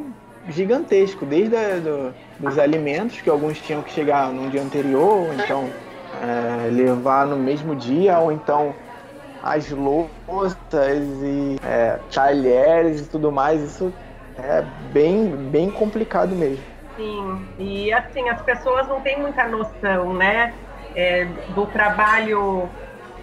gigantesco, 0.49 1.25
desde 1.25 1.57
a, 1.57 1.79
do, 1.79 2.15
dos 2.39 2.59
alimentos, 2.59 3.21
que 3.21 3.31
alguns 3.31 3.61
tinham 3.61 3.83
que 3.83 3.93
chegar 3.93 4.29
no 4.29 4.51
dia 4.51 4.63
anterior, 4.63 5.29
ou 5.29 5.35
então 5.35 5.69
é, 6.23 6.71
levar 6.71 7.27
no 7.27 7.37
mesmo 7.37 7.75
dia, 7.77 8.19
ou 8.19 8.33
então 8.33 8.75
as 9.43 9.69
louças 9.71 10.97
e 11.23 11.57
é, 11.65 11.99
talheres 12.13 13.07
e 13.07 13.09
tudo 13.09 13.31
mais, 13.33 13.61
isso 13.61 13.93
é 14.39 14.63
bem, 14.93 15.27
bem 15.51 15.71
complicado 15.71 16.35
mesmo. 16.35 16.65
Sim, 16.97 17.47
e 17.59 17.93
assim, 17.93 18.29
as 18.29 18.41
pessoas 18.43 18.87
não 18.89 19.01
têm 19.01 19.21
muita 19.21 19.49
noção, 19.49 20.15
né, 20.15 20.55
é, 20.95 21.25
do 21.55 21.67
trabalho 21.67 22.69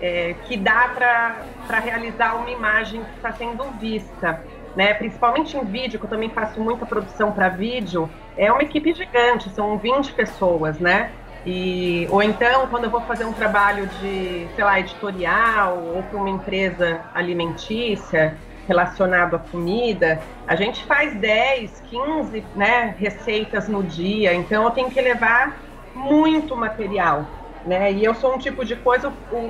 é, 0.02 0.36
que 0.46 0.58
dá 0.58 0.90
para 0.94 1.36
realizar 1.78 2.36
uma 2.36 2.50
imagem 2.50 3.04
que 3.04 3.16
está 3.18 3.32
sendo 3.32 3.64
vista. 3.80 4.44
Né, 4.76 4.94
principalmente 4.94 5.58
em 5.58 5.66
vídeo, 5.66 6.00
que 6.00 6.06
eu 6.06 6.10
também 6.10 6.30
faço 6.30 6.62
muita 6.62 6.86
produção 6.86 7.32
para 7.32 7.50
vídeo, 7.50 8.10
é 8.38 8.52
uma 8.52 8.62
equipe 8.62 8.94
gigante, 8.94 9.50
são 9.50 9.78
20 9.80 10.14
pessoas, 10.14 10.80
né? 10.80 11.12
E, 11.46 12.08
ou 12.12 12.22
então, 12.22 12.68
quando 12.68 12.84
eu 12.84 12.90
vou 12.90 13.02
fazer 13.02 13.26
um 13.26 13.34
trabalho 13.34 13.88
de, 14.00 14.48
sei 14.56 14.64
lá, 14.64 14.80
editorial 14.80 15.78
ou 15.96 16.04
para 16.04 16.18
uma 16.18 16.30
empresa 16.30 17.02
alimentícia 17.14 18.38
relacionado 18.68 19.36
à 19.36 19.40
comida, 19.40 20.22
a 20.48 20.56
gente 20.56 20.84
faz 20.86 21.16
10, 21.16 21.82
15 21.90 22.46
né, 22.56 22.94
receitas 23.00 23.68
no 23.68 23.82
dia, 23.82 24.34
então 24.34 24.64
eu 24.64 24.72
tenho 24.72 24.92
que 24.92 25.02
levar 25.02 25.58
muito 25.96 26.56
material. 26.56 27.26
Né? 27.66 27.92
E 27.94 28.04
eu 28.04 28.14
sou 28.14 28.36
um 28.36 28.38
tipo 28.38 28.64
de 28.64 28.76
coisa, 28.76 29.12
o, 29.32 29.50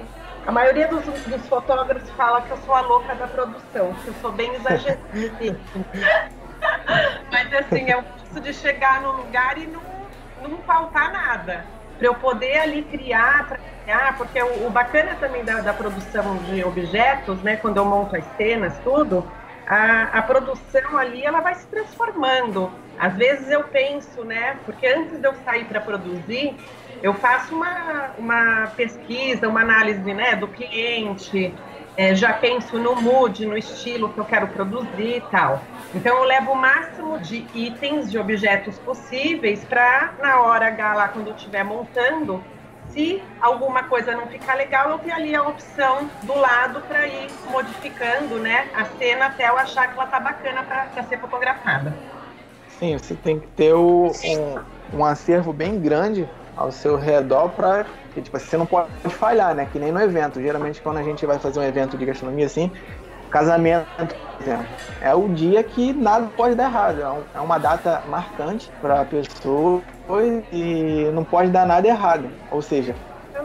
a 0.50 0.52
maioria 0.52 0.88
dos, 0.88 1.06
dos, 1.06 1.48
fotógrafos 1.48 2.10
fala 2.18 2.42
que 2.42 2.50
eu 2.50 2.58
sou 2.66 2.74
a 2.74 2.82
louca 2.82 3.14
da 3.14 3.28
produção, 3.28 3.94
que 4.04 4.08
eu 4.08 4.14
sou 4.16 4.32
bem 4.32 4.52
exagerada. 4.56 5.00
Mas 7.32 7.54
assim, 7.54 7.88
eu 7.88 8.02
gosto 8.02 8.42
de 8.42 8.52
chegar 8.52 9.00
no 9.00 9.12
lugar 9.12 9.60
e 9.60 9.68
não, 9.68 9.84
não 10.42 10.58
faltar 10.64 11.12
nada 11.12 11.64
para 12.00 12.08
eu 12.08 12.16
poder 12.16 12.58
ali 12.62 12.82
criar, 12.82 13.48
trabalhar, 13.48 14.18
porque 14.18 14.42
o, 14.42 14.66
o 14.66 14.72
bacana 14.72 15.16
também 15.20 15.46
da, 15.46 15.62
da, 15.62 15.72
produção 15.72 16.38
de 16.38 16.64
objetos, 16.64 17.44
né, 17.44 17.56
quando 17.58 17.78
eu 17.78 17.86
monto 17.86 18.16
as 18.16 18.26
cenas, 18.36 18.74
tudo, 18.84 19.24
a, 19.68 20.18
a 20.18 20.22
produção 20.24 20.98
ali, 20.98 21.24
ela 21.24 21.42
vai 21.42 21.54
se 21.54 21.68
transformando. 21.68 22.72
Às 22.98 23.14
vezes 23.14 23.52
eu 23.52 23.66
penso, 23.66 24.24
né, 24.24 24.58
porque 24.66 24.88
antes 24.88 25.20
de 25.20 25.28
eu 25.28 25.36
sair 25.46 25.66
para 25.66 25.80
produzir, 25.80 26.58
eu 27.02 27.14
faço 27.14 27.56
uma, 27.56 28.12
uma 28.18 28.68
pesquisa, 28.76 29.48
uma 29.48 29.62
análise, 29.62 30.14
né, 30.14 30.36
do 30.36 30.48
cliente, 30.48 31.54
é, 31.98 32.16
já 32.16 32.34
penso 32.34 32.78
no 32.78 32.96
mood, 32.96 33.46
no 33.46 33.58
estilo 33.58 34.10
que 34.10 34.18
eu 34.18 34.26
quero 34.26 34.48
produzir 34.48 35.18
e 35.18 35.24
tal. 35.32 35.62
Então 35.94 36.18
eu 36.18 36.24
levo 36.24 36.52
o 36.52 36.56
máximo 36.56 37.20
de 37.20 37.46
itens, 37.54 38.10
de 38.10 38.18
objetos 38.18 38.78
possíveis 38.80 39.64
para 39.66 40.14
na 40.22 40.40
hora 40.40 40.68
H 40.68 40.94
lá 40.94 41.08
quando 41.10 41.28
eu 41.28 41.36
estiver 41.36 41.64
montando, 41.64 42.44
se 42.90 43.22
alguma 43.40 43.84
coisa 43.84 44.16
não 44.16 44.28
ficar 44.28 44.56
legal, 44.56 44.90
eu 44.92 45.00
tenho 45.00 45.16
ali 45.16 45.36
a 45.36 45.44
opção 45.44 46.10
do 46.24 46.36
lado 46.36 46.82
para 46.88 47.08
ir 47.08 47.28
modificando, 47.52 48.38
né, 48.40 48.68
a 48.74 48.86
cena 48.86 49.28
até 49.28 49.50
eu 49.50 49.58
achar 49.58 49.88
que 49.88 49.94
ela 49.94 50.08
tá 50.08 50.20
bacana 50.20 50.64
para 50.64 51.04
ser 51.04 51.20
fotografada. 51.20 51.94
Sim, 52.80 52.98
você 52.98 53.14
tem 53.14 53.40
que 53.40 53.48
ter 53.48 53.74
o, 53.74 54.12
um, 54.94 54.98
um 55.00 55.06
acervo 55.06 55.52
bem 55.52 55.80
grande 55.80 56.28
ao 56.60 56.72
seu 56.72 56.98
redor 56.98 57.50
para 57.50 57.86
que 58.14 58.22
tipo, 58.22 58.38
você 58.38 58.58
não 58.58 58.66
pode 58.66 58.90
falhar, 59.10 59.56
né? 59.56 59.68
Que 59.72 59.80
nem 59.80 59.92
no 59.92 60.02
evento. 60.02 60.42
Geralmente 60.42 60.82
quando 60.82 60.98
a 60.98 61.04
gente 61.04 61.26
vai 61.26 61.40
fazer 61.40 61.60
um 61.60 61.64
evento 61.64 61.98
de 61.98 62.06
gastronomia 62.06 62.46
assim, 62.46 62.70
casamento, 63.32 63.88
por 63.96 64.44
exemplo, 64.44 64.66
é 65.02 65.16
o 65.16 65.30
dia 65.30 65.64
que 65.64 65.94
nada 65.94 66.28
pode 66.36 66.56
dar 66.56 66.66
errado. 66.66 67.02
É, 67.02 67.38
é 67.38 67.40
uma 67.40 67.58
data 67.58 68.04
marcante 68.10 68.70
para 68.82 69.02
a 69.02 69.06
pessoa 69.06 69.82
e 70.52 71.10
não 71.14 71.24
pode 71.24 71.50
dar 71.50 71.66
nada 71.66 71.88
errado. 71.88 72.30
Ou 72.52 72.62
seja, 72.62 72.94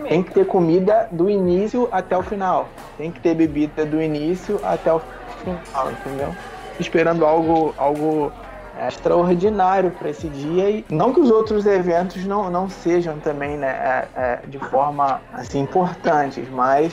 tem 0.08 0.22
que 0.22 0.32
ter 0.32 0.46
comida 0.46 1.08
do 1.12 1.30
início 1.30 1.88
até 1.92 2.16
o 2.16 2.22
final. 2.22 2.68
Tem 2.98 3.12
que 3.12 3.20
ter 3.20 3.34
bebida 3.34 3.86
do 3.86 4.02
início 4.02 4.60
até 4.64 4.92
o 4.92 5.00
final, 5.42 5.90
entendeu? 5.92 6.34
Esperando 6.80 7.24
algo, 7.24 7.72
algo 7.78 8.32
é 8.78 8.88
extraordinário 8.88 9.90
para 9.90 10.10
esse 10.10 10.28
dia 10.28 10.70
e 10.70 10.84
não 10.90 11.12
que 11.12 11.20
os 11.20 11.30
outros 11.30 11.66
eventos 11.66 12.24
não, 12.24 12.50
não 12.50 12.68
sejam 12.68 13.18
também 13.20 13.56
né, 13.56 13.68
é, 13.68 14.08
é, 14.14 14.40
de 14.46 14.58
forma 14.58 15.20
assim 15.32 15.60
importantes, 15.60 16.48
mas 16.50 16.92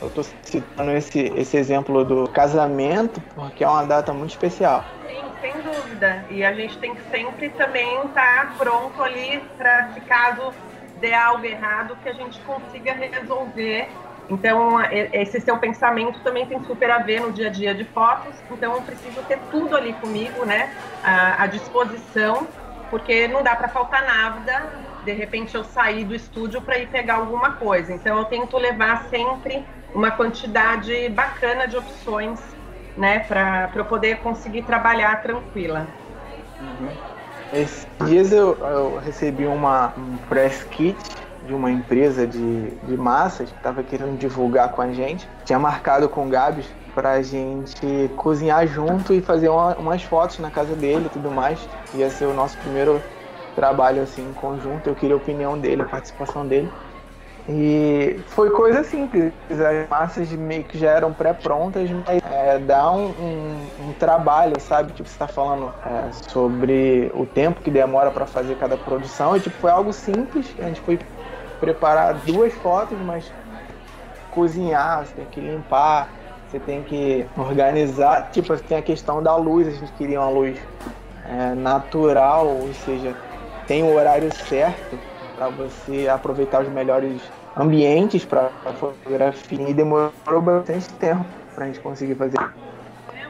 eu 0.00 0.08
estou 0.08 0.24
citando 0.42 0.90
esse, 0.90 1.20
esse 1.36 1.56
exemplo 1.56 2.04
do 2.04 2.28
casamento 2.28 3.20
porque 3.34 3.64
é 3.64 3.68
uma 3.68 3.84
data 3.84 4.12
muito 4.12 4.30
especial. 4.30 4.84
Sim, 5.08 5.22
sem 5.40 5.52
dúvida. 5.62 6.24
E 6.30 6.44
a 6.44 6.52
gente 6.52 6.76
tem 6.78 6.94
que 6.94 7.02
sempre 7.10 7.48
também 7.50 8.04
estar 8.06 8.46
tá 8.46 8.54
pronto 8.58 9.02
ali 9.02 9.40
para, 9.56 9.90
se 9.94 10.00
caso 10.00 10.52
der 11.00 11.14
algo 11.14 11.44
errado, 11.44 11.96
que 12.02 12.08
a 12.08 12.12
gente 12.12 12.40
consiga 12.40 12.92
resolver 12.92 13.88
então, 14.28 14.80
esse 15.12 15.40
seu 15.40 15.58
pensamento 15.58 16.20
também 16.20 16.46
tem 16.46 16.62
super 16.64 16.90
a 16.90 16.98
ver 16.98 17.20
no 17.20 17.32
dia 17.32 17.48
a 17.48 17.50
dia 17.50 17.74
de 17.74 17.84
fotos. 17.84 18.34
Então, 18.50 18.74
eu 18.74 18.82
preciso 18.82 19.20
ter 19.22 19.38
tudo 19.50 19.76
ali 19.76 19.92
comigo, 19.94 20.44
né, 20.44 20.70
à, 21.02 21.42
à 21.42 21.46
disposição, 21.46 22.46
porque 22.90 23.28
não 23.28 23.42
dá 23.42 23.54
para 23.54 23.68
faltar 23.68 24.04
nada. 24.06 24.70
De 25.04 25.12
repente, 25.12 25.54
eu 25.54 25.64
sair 25.64 26.04
do 26.04 26.14
estúdio 26.14 26.62
para 26.62 26.78
ir 26.78 26.88
pegar 26.88 27.16
alguma 27.16 27.52
coisa. 27.52 27.92
Então, 27.92 28.18
eu 28.18 28.24
tento 28.24 28.56
levar 28.56 29.04
sempre 29.10 29.64
uma 29.94 30.10
quantidade 30.10 31.08
bacana 31.10 31.66
de 31.66 31.76
opções, 31.76 32.40
né, 32.96 33.20
para 33.20 33.70
eu 33.74 33.84
poder 33.84 34.18
conseguir 34.18 34.62
trabalhar 34.62 35.20
tranquila. 35.22 35.86
Uhum. 36.60 36.88
Esses 37.52 37.86
dias 38.06 38.32
eu, 38.32 38.56
eu 38.56 38.98
recebi 39.04 39.44
uma, 39.44 39.92
um 39.98 40.16
press 40.28 40.64
kit 40.70 40.96
de 41.46 41.54
uma 41.54 41.70
empresa 41.70 42.26
de, 42.26 42.70
de 42.70 42.96
massas 42.96 43.50
que 43.50 43.56
estava 43.56 43.82
querendo 43.82 44.16
divulgar 44.18 44.70
com 44.70 44.82
a 44.82 44.92
gente. 44.92 45.28
Tinha 45.44 45.58
marcado 45.58 46.08
com 46.08 46.26
o 46.26 46.28
Gabs 46.28 46.66
para 46.94 47.12
a 47.12 47.22
gente 47.22 48.10
cozinhar 48.16 48.66
junto 48.66 49.14
e 49.14 49.20
fazer 49.20 49.48
uma, 49.48 49.74
umas 49.76 50.02
fotos 50.02 50.38
na 50.38 50.50
casa 50.50 50.74
dele 50.74 51.06
e 51.06 51.08
tudo 51.08 51.30
mais. 51.30 51.58
Ia 51.94 52.10
ser 52.10 52.26
o 52.26 52.34
nosso 52.34 52.56
primeiro 52.58 53.00
trabalho 53.54 54.02
assim 54.02 54.28
em 54.28 54.32
conjunto. 54.32 54.88
Eu 54.88 54.94
queria 54.94 55.14
a 55.14 55.18
opinião 55.18 55.58
dele, 55.58 55.82
a 55.82 55.86
participação 55.86 56.46
dele. 56.46 56.70
E 57.48 58.20
foi 58.28 58.50
coisa 58.50 58.84
simples, 58.84 59.32
as 59.50 59.88
massas 59.88 60.30
meio 60.30 60.62
que 60.62 60.78
já 60.78 60.90
eram 60.92 61.12
pré-prontas, 61.12 61.90
mas 61.90 62.22
é, 62.30 62.58
dá 62.60 62.92
um, 62.92 63.06
um, 63.06 63.66
um, 63.88 63.92
trabalho, 63.98 64.60
sabe? 64.60 64.92
Tipo, 64.92 65.08
você 65.08 65.18
tá 65.18 65.26
falando 65.26 65.72
é, 65.84 66.12
sobre 66.30 67.10
o 67.14 67.26
tempo 67.26 67.60
que 67.60 67.70
demora 67.70 68.12
para 68.12 68.26
fazer 68.26 68.56
cada 68.58 68.76
produção, 68.76 69.36
e 69.36 69.40
tipo, 69.40 69.56
foi 69.56 69.72
algo 69.72 69.92
simples, 69.92 70.54
a 70.60 70.64
gente 70.64 70.80
foi 70.82 71.00
preparar 71.62 72.14
duas 72.26 72.52
fotos, 72.54 72.98
mas 72.98 73.32
cozinhar, 74.32 75.06
você 75.06 75.14
tem 75.14 75.26
que 75.26 75.40
limpar, 75.40 76.08
você 76.48 76.58
tem 76.58 76.82
que 76.82 77.24
organizar. 77.38 78.30
Tipo, 78.32 78.56
tem 78.58 78.78
a 78.78 78.82
questão 78.82 79.22
da 79.22 79.36
luz, 79.36 79.68
a 79.68 79.70
gente 79.70 79.92
queria 79.92 80.20
uma 80.20 80.28
luz 80.28 80.58
é, 81.24 81.54
natural, 81.54 82.48
ou 82.48 82.74
seja, 82.74 83.14
tem 83.68 83.84
o 83.84 83.94
horário 83.94 84.34
certo 84.34 84.98
para 85.36 85.50
você 85.50 86.08
aproveitar 86.08 86.62
os 86.62 86.68
melhores 86.68 87.22
ambientes 87.56 88.24
para 88.24 88.50
fotografia 88.80 89.68
e 89.68 89.72
demorou 89.72 90.42
bastante 90.42 90.88
tempo 90.94 91.24
para 91.54 91.64
a 91.64 91.66
gente 91.68 91.78
conseguir 91.78 92.16
fazer. 92.16 92.38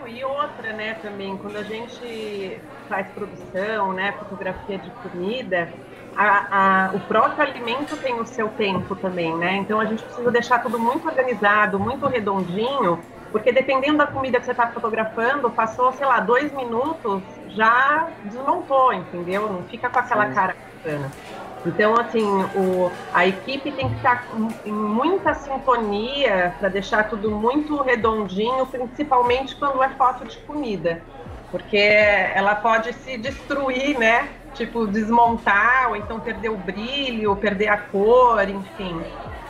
e 0.07 0.25
outra, 0.25 0.73
né, 0.73 0.95
também, 1.03 1.37
quando 1.37 1.57
a 1.57 1.63
gente 1.63 2.59
faz 2.89 3.07
produção, 3.09 3.93
né, 3.93 4.15
fotografia 4.19 4.79
de 4.79 4.91
comida, 4.91 5.69
a, 6.17 6.89
a, 6.91 6.91
o 6.95 7.01
próprio 7.01 7.43
alimento 7.43 7.97
tem 7.97 8.21
o 8.21 8.27
seu 8.27 8.49
tempo 8.49 8.95
também, 8.95 9.35
né? 9.37 9.57
Então 9.57 9.81
a 9.81 9.85
gente 9.85 10.03
precisa 10.03 10.31
deixar 10.31 10.63
tudo 10.63 10.79
muito 10.79 11.07
organizado, 11.09 11.79
muito 11.79 12.07
redondinho, 12.07 12.99
porque 13.31 13.51
dependendo 13.51 13.99
da 13.99 14.07
comida 14.07 14.39
que 14.39 14.45
você 14.45 14.51
está 14.51 14.69
fotografando, 14.69 15.51
passou, 15.51 15.93
sei 15.93 16.07
lá, 16.07 16.21
dois 16.21 16.53
minutos, 16.53 17.23
já 17.49 18.09
desmontou, 18.25 18.93
entendeu? 18.93 19.51
Não 19.51 19.63
fica 19.65 19.89
com 19.89 19.99
aquela 19.99 20.27
Sim. 20.27 20.35
cara 20.35 20.57
bacana. 20.77 21.11
Então, 21.65 21.95
assim, 21.95 22.27
o, 22.57 22.91
a 23.15 23.27
equipe 23.27 23.71
tem 23.71 23.89
que 23.89 23.97
estar 23.97 24.27
em 24.67 24.73
muita 24.73 25.33
sintonia 25.33 26.55
para 26.59 26.69
deixar 26.69 27.09
tudo 27.09 27.31
muito 27.31 27.81
redondinho, 27.81 28.67
principalmente 28.67 29.55
quando 29.55 29.83
é 29.83 29.89
foto 29.91 30.25
de 30.25 30.39
comida, 30.39 31.01
porque 31.53 31.77
ela 31.77 32.57
pode 32.57 32.93
se 32.93 33.17
destruir, 33.17 33.97
né? 33.97 34.29
Tipo, 34.55 34.87
desmontar, 34.87 35.89
ou 35.91 35.97
então 35.97 36.21
perder 36.21 36.51
o 36.51 36.57
brilho, 36.57 37.35
perder 37.37 37.69
a 37.69 37.77
cor, 37.77 38.49
enfim. 38.49 39.01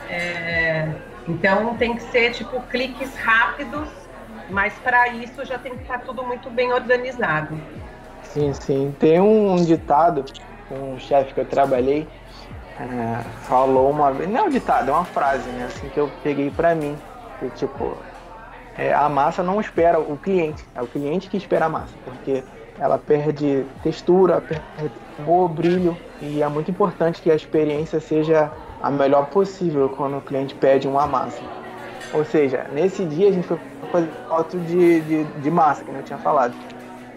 É, 0.09 0.89
então 1.29 1.75
tem 1.77 1.95
que 1.95 2.03
ser 2.03 2.33
tipo 2.33 2.61
cliques 2.63 3.15
rápidos, 3.17 3.89
mas 4.51 4.73
para 4.75 5.09
isso 5.09 5.45
já 5.45 5.59
tem 5.59 5.75
que 5.77 5.83
estar 5.83 6.01
tudo 6.01 6.23
muito 6.25 6.51
bem 6.51 6.73
organizado. 6.73 7.59
Sim, 8.23 8.53
sim. 8.55 8.95
Tem 8.99 9.21
um 9.21 9.57
ditado, 9.57 10.25
um 10.71 10.99
chefe 10.99 11.35
que 11.35 11.41
eu 11.41 11.45
trabalhei, 11.45 12.09
é, 12.81 13.23
falou 13.43 13.91
uma 13.91 14.13
vez, 14.13 14.29
não 14.31 14.41
é 14.41 14.43
um 14.45 14.51
ditado, 14.51 14.91
é 14.91 14.93
uma 14.93 15.05
frase, 15.05 15.49
né, 15.51 15.67
assim 15.67 15.89
que 15.89 15.99
eu 15.99 16.11
peguei 16.23 16.51
para 16.51 16.75
mim. 16.75 16.97
porque, 17.39 17.57
tipo, 17.57 17.97
é, 18.77 18.93
a 18.93 19.09
massa 19.09 19.43
não 19.43 19.61
espera 19.61 19.99
o 20.01 20.17
cliente, 20.17 20.65
é 20.75 20.81
o 20.81 20.87
cliente 20.87 21.29
que 21.29 21.37
espera 21.37 21.67
a 21.67 21.69
massa, 21.69 21.95
porque 22.05 22.43
ela 22.79 22.99
perde 22.99 23.65
textura, 23.83 24.41
perde 24.41 24.93
o 25.27 25.49
brilho, 25.49 25.97
e 26.21 26.43
é 26.43 26.49
muito 26.49 26.71
importante 26.71 27.21
que 27.21 27.31
a 27.31 27.35
experiência 27.35 28.01
seja 28.01 28.51
a 28.83 28.91
melhor 28.91 29.27
possível 29.27 29.89
quando 29.89 30.19
o 30.19 30.21
cliente 30.21 30.55
pede 30.55 30.89
uma 30.89 31.07
massa. 31.07 31.41
Ou 32.13 32.25
seja, 32.25 32.67
nesse 32.73 33.05
dia 33.05 33.29
a 33.29 33.33
gente 33.33 33.47
foi 33.47 33.59
fazer 33.91 34.11
foto 34.29 34.59
de, 34.61 35.01
de, 35.03 35.25
de 35.25 35.51
massa, 35.51 35.85
que 35.85 35.91
eu 35.91 36.03
tinha 36.03 36.19
falado. 36.19 36.55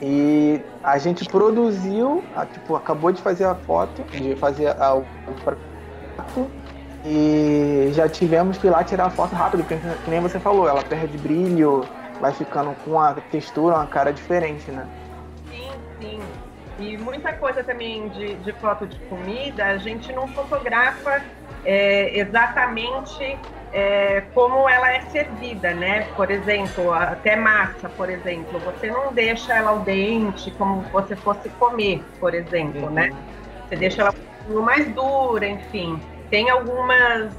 E 0.02 0.62
a 0.84 0.98
gente 0.98 1.26
produziu, 1.26 2.24
a, 2.36 2.46
tipo, 2.46 2.76
acabou 2.76 3.12
de 3.12 3.22
fazer 3.22 3.46
a 3.46 3.56
foto, 3.56 4.04
de 4.12 4.36
fazer 4.36 4.68
a, 4.68 4.96
o 4.96 5.06
prato, 5.44 6.48
e 7.06 7.92
já 7.94 8.10
tivemos 8.10 8.58
que 8.58 8.68
ir 8.68 8.72
lá 8.72 8.84
tirar 8.84 9.06
a 9.06 9.10
foto 9.10 9.34
rápido, 9.36 9.64
porque 9.64 9.78
que 10.04 10.10
nem 10.10 10.20
você 10.20 10.40
falou, 10.40 10.68
ela 10.68 10.84
perde 10.84 11.18
brilho, 11.18 11.86
vai 12.20 12.32
ficando 12.32 12.76
com 12.84 13.00
a 13.00 13.14
textura, 13.14 13.76
uma 13.76 13.86
cara 13.86 14.12
diferente, 14.12 14.72
né? 14.72 14.88
E 16.80 16.98
muita 16.98 17.32
coisa 17.34 17.64
também 17.64 18.10
de, 18.10 18.36
de 18.36 18.52
foto 18.54 18.86
de 18.86 18.98
comida, 19.02 19.66
a 19.66 19.78
gente 19.78 20.12
não 20.12 20.28
fotografa 20.28 21.22
é, 21.64 22.18
exatamente 22.20 23.38
é, 23.72 24.24
como 24.34 24.70
ela 24.70 24.92
é 24.94 25.02
servida, 25.02 25.74
né? 25.74 26.08
Por 26.16 26.30
exemplo, 26.30 26.94
até 26.94 27.36
massa, 27.36 27.90
por 27.90 28.10
exemplo, 28.10 28.60
você 28.60 28.90
não 28.90 29.14
deixa 29.14 29.54
ela 29.54 29.72
ao 29.72 29.80
dente 29.80 30.52
como 30.52 30.82
você 30.92 31.16
fosse 31.16 31.50
comer, 31.50 32.04
por 32.20 32.34
exemplo, 32.34 32.90
né? 32.90 33.10
uhum. 33.10 33.16
né? 33.16 33.24
Você 33.68 33.76
deixa 33.76 34.02
ela 34.02 34.12
um 34.12 34.14
pouquinho 34.14 34.62
mais 34.62 34.88
dura, 34.94 35.48
enfim. 35.48 36.00
Tem 36.30 36.50
algumas 36.50 37.34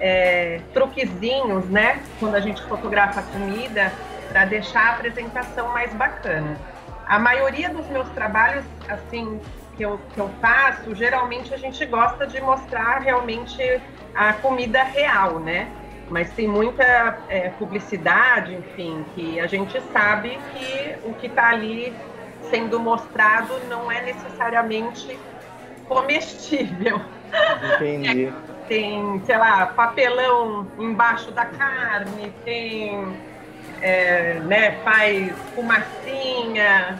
é, 0.00 0.60
truquezinhos, 0.74 1.64
né? 1.66 2.00
Quando 2.18 2.34
a 2.34 2.40
gente 2.40 2.60
fotografa 2.62 3.20
a 3.20 3.22
comida, 3.22 3.92
para 4.30 4.44
deixar 4.44 4.80
a 4.80 4.90
apresentação 4.94 5.68
mais 5.72 5.92
bacana. 5.94 6.56
A 7.10 7.18
maioria 7.18 7.68
dos 7.68 7.86
meus 7.88 8.08
trabalhos, 8.10 8.64
assim, 8.88 9.40
que 9.76 9.82
eu, 9.82 10.00
que 10.14 10.20
eu 10.20 10.30
faço, 10.40 10.94
geralmente 10.94 11.52
a 11.52 11.56
gente 11.56 11.84
gosta 11.84 12.26
de 12.26 12.40
mostrar 12.40 13.00
realmente 13.00 13.60
a 14.14 14.32
comida 14.32 14.82
real, 14.82 15.40
né? 15.40 15.68
mas 16.10 16.28
tem 16.32 16.48
muita 16.48 17.18
é, 17.28 17.50
publicidade, 17.50 18.54
enfim, 18.54 19.04
que 19.14 19.38
a 19.38 19.46
gente 19.46 19.80
sabe 19.92 20.38
que 20.52 21.08
o 21.08 21.14
que 21.14 21.28
está 21.28 21.50
ali 21.50 21.94
sendo 22.50 22.80
mostrado 22.80 23.54
não 23.68 23.90
é 23.90 24.02
necessariamente 24.02 25.16
comestível. 25.86 27.00
Entendi. 27.76 28.32
tem, 28.66 29.20
sei 29.24 29.36
lá, 29.36 29.66
papelão 29.66 30.66
embaixo 30.78 31.30
da 31.30 31.44
carne, 31.44 32.32
tem, 32.44 33.16
é, 33.80 34.34
né, 34.40 34.78
faz 34.84 35.32
fumacinha, 35.54 36.98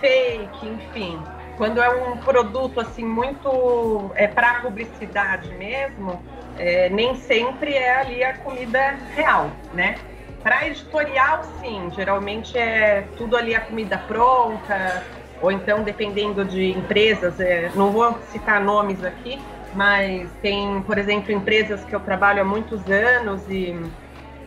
fake, 0.00 0.66
enfim. 0.66 1.20
Quando 1.56 1.80
é 1.80 1.88
um 1.88 2.16
produto 2.16 2.80
assim 2.80 3.04
muito 3.04 4.10
é 4.16 4.26
para 4.26 4.60
publicidade 4.60 5.48
mesmo, 5.52 6.20
é, 6.58 6.88
nem 6.88 7.14
sempre 7.14 7.74
é 7.74 8.00
ali 8.00 8.24
a 8.24 8.36
comida 8.38 8.96
real, 9.14 9.50
né? 9.72 9.96
Para 10.42 10.66
editorial, 10.66 11.42
sim, 11.60 11.90
geralmente 11.94 12.56
é 12.58 13.06
tudo 13.16 13.36
ali 13.36 13.54
a 13.54 13.60
comida 13.60 13.96
pronta, 13.96 15.02
ou 15.40 15.50
então 15.50 15.82
dependendo 15.82 16.44
de 16.44 16.70
empresas, 16.70 17.40
é, 17.40 17.70
não 17.74 17.90
vou 17.90 18.18
citar 18.30 18.60
nomes 18.60 19.02
aqui, 19.02 19.40
mas 19.74 20.28
tem, 20.42 20.82
por 20.82 20.98
exemplo, 20.98 21.32
empresas 21.32 21.84
que 21.84 21.94
eu 21.94 22.00
trabalho 22.00 22.42
há 22.42 22.44
muitos 22.44 22.88
anos 22.90 23.42
e 23.48 23.74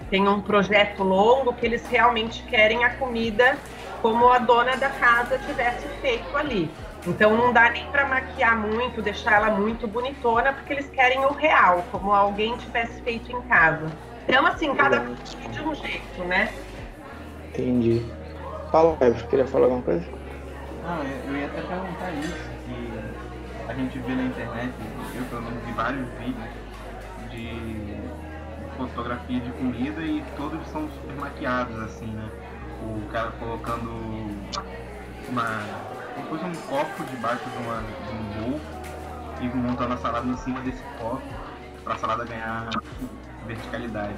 tem 0.09 0.27
um 0.27 0.41
projeto 0.41 1.03
longo 1.03 1.53
que 1.53 1.65
eles 1.65 1.85
realmente 1.87 2.43
querem 2.43 2.83
a 2.83 2.91
comida 2.91 3.57
como 4.01 4.31
a 4.31 4.37
dona 4.39 4.75
da 4.77 4.89
casa 4.89 5.37
tivesse 5.39 5.87
feito 6.01 6.35
ali. 6.37 6.69
Então 7.05 7.35
não 7.35 7.53
dá 7.53 7.69
nem 7.69 7.85
para 7.87 8.05
maquiar 8.05 8.57
muito, 8.57 9.01
deixar 9.01 9.33
ela 9.33 9.51
muito 9.51 9.87
bonitona, 9.87 10.53
porque 10.53 10.73
eles 10.73 10.89
querem 10.89 11.25
o 11.25 11.31
real, 11.31 11.83
como 11.91 12.11
alguém 12.11 12.55
tivesse 12.57 13.01
feito 13.01 13.31
em 13.31 13.41
casa. 13.43 13.85
Então, 14.27 14.45
assim, 14.45 14.75
cada 14.75 15.01
um 15.01 15.13
de 15.13 15.61
um 15.61 15.73
jeito, 15.73 16.23
né? 16.25 16.51
Entendi. 17.49 18.05
Fala, 18.71 18.97
Eves, 18.99 19.21
queria 19.23 19.47
falar 19.47 19.65
alguma 19.65 19.81
coisa? 19.83 20.05
Não, 20.83 21.03
eu 21.03 21.37
ia 21.37 21.45
até 21.45 21.61
perguntar 21.61 22.11
isso, 22.11 22.49
que 22.65 22.91
a 23.69 23.73
gente 23.73 23.99
vê 23.99 24.13
na 24.13 24.23
internet, 24.23 24.73
eu 25.15 25.23
pelo 25.25 25.41
menos 25.43 25.63
vi 25.63 25.71
vários 25.71 26.07
vídeos 26.19 26.43
de 26.43 26.56
fotografia 28.77 29.39
de 29.39 29.51
comida 29.51 30.01
e 30.01 30.23
todos 30.35 30.65
são 30.67 30.89
super 30.89 31.15
maquiados, 31.15 31.79
assim, 31.81 32.07
né? 32.07 32.29
O 32.81 33.01
cara 33.11 33.31
colocando 33.31 33.89
uma 35.27 35.87
como 36.25 36.47
um 36.47 36.55
copo 36.67 37.03
debaixo 37.05 37.43
de, 37.49 37.57
uma, 37.57 37.81
de 37.81 38.15
um 38.15 38.49
bowl 38.49 38.59
e 39.41 39.47
montando 39.55 39.93
a 39.93 39.97
salada 39.97 40.27
em 40.27 40.37
cima 40.37 40.59
desse 40.61 40.83
copo 40.99 41.21
para 41.83 41.93
a 41.93 41.97
salada 41.97 42.25
ganhar 42.25 42.69
verticalidade. 43.45 44.15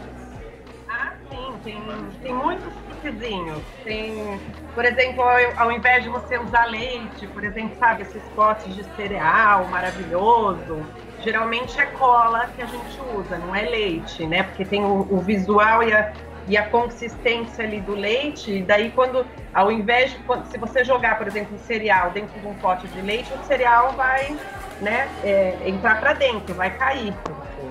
Ah, 0.88 1.14
sim, 1.30 1.54
tem, 1.64 1.82
tem 2.22 2.34
muitos 2.34 2.74
truquezinhos. 2.88 3.62
Tem, 3.84 4.40
por 4.74 4.86
exemplo, 4.86 5.24
ao, 5.58 5.72
invés 5.72 6.04
de 6.04 6.10
você 6.10 6.38
usar 6.40 6.66
leite, 6.66 7.28
por 7.28 7.44
exemplo, 7.44 7.78
sabe, 7.78 8.02
esses 8.04 8.24
potes 8.36 8.74
de 8.76 8.84
cereal 8.96 9.68
maravilhoso, 9.68 10.84
geralmente 11.24 11.80
é 11.80 11.86
cola 11.86 12.50
que 12.56 12.62
a 12.62 12.66
gente 12.66 13.00
usa, 13.16 13.38
não 13.38 13.56
é 13.56 13.64
leite, 13.64 14.26
né? 14.26 14.44
Porque 14.44 14.66
tem 14.66 14.84
o, 14.84 15.08
o 15.10 15.20
visual 15.20 15.84
e 15.84 15.94
a, 15.94 16.14
e 16.48 16.58
a 16.58 16.68
consistência 16.68 17.64
ali 17.64 17.80
do 17.82 17.94
leite, 17.94 18.52
e 18.52 18.62
daí 18.64 18.92
quando, 18.92 19.26
ao 19.54 19.72
invés 19.72 20.12
de, 20.12 20.20
se 20.50 20.58
você 20.58 20.84
jogar, 20.84 21.18
por 21.18 21.28
exemplo, 21.28 21.56
um 21.56 21.60
cereal 21.60 22.12
dentro 22.12 22.40
de 22.40 22.48
um 22.48 22.54
pote 22.56 22.88
de 22.88 23.02
leite, 23.02 23.32
o 23.34 23.46
cereal 23.46 23.94
vai, 23.94 24.36
né, 24.82 25.08
é, 25.24 25.58
entrar 25.66 26.00
para 26.00 26.14
dentro, 26.14 26.56
vai 26.56 26.72
cair. 26.72 27.14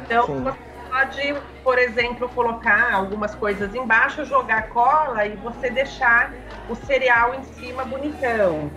Então, 0.05 0.27
Sim. 0.27 0.43
você 0.43 0.59
pode, 0.91 1.35
por 1.65 1.79
exemplo, 1.79 2.29
colocar 2.31 2.95
algumas 2.95 3.35
coisas 3.35 3.75
embaixo, 3.75 4.25
jogar 4.25 4.69
cola 4.69 5.27
e 5.27 5.37
você 5.37 5.71
deixar 5.71 6.33
o 6.69 6.75
cereal 6.75 7.35
em 7.35 7.43
cima 7.55 7.85
bonitão, 7.85 8.71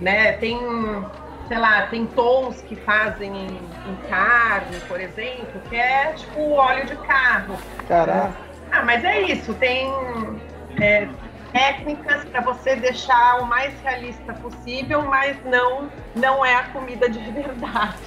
né? 0.00 0.32
Tem 0.32 0.58
sei 1.48 1.58
lá, 1.58 1.86
tem 1.88 2.06
tons 2.06 2.60
que 2.62 2.76
fazem 2.76 3.30
em, 3.30 3.56
em, 3.56 3.96
carne, 4.08 4.78
por 4.88 5.00
exemplo, 5.00 5.60
que 5.68 5.76
é 5.76 6.12
tipo 6.12 6.52
óleo 6.52 6.86
de 6.86 6.96
carro. 6.96 7.56
Caraca. 7.86 8.34
Ah, 8.72 8.82
mas 8.82 9.04
é 9.04 9.22
isso, 9.22 9.54
tem 9.54 9.92
é, 10.80 11.08
técnicas 11.52 12.24
para 12.24 12.40
você 12.40 12.74
deixar 12.76 13.40
o 13.40 13.46
mais 13.46 13.72
realista 13.82 14.32
possível, 14.34 15.02
mas 15.02 15.36
não, 15.44 15.88
não 16.16 16.44
é 16.44 16.54
a 16.56 16.64
comida 16.64 17.08
de 17.08 17.18
verdade. 17.30 17.98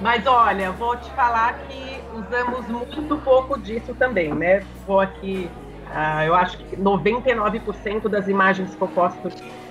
mas 0.00 0.26
olha, 0.26 0.70
vou 0.72 0.96
te 0.96 1.10
falar 1.10 1.58
que 1.68 2.00
usamos 2.14 2.66
muito 2.68 3.18
pouco 3.18 3.58
disso 3.58 3.94
também, 3.94 4.32
né? 4.32 4.62
Vou 4.86 5.00
aqui, 5.00 5.50
uh, 5.88 6.22
eu 6.22 6.34
acho 6.34 6.56
que 6.58 6.76
99% 6.76 8.08
das 8.08 8.28
imagens 8.28 8.74
que 8.74 8.80
eu 8.80 8.88
posto 8.88 9.28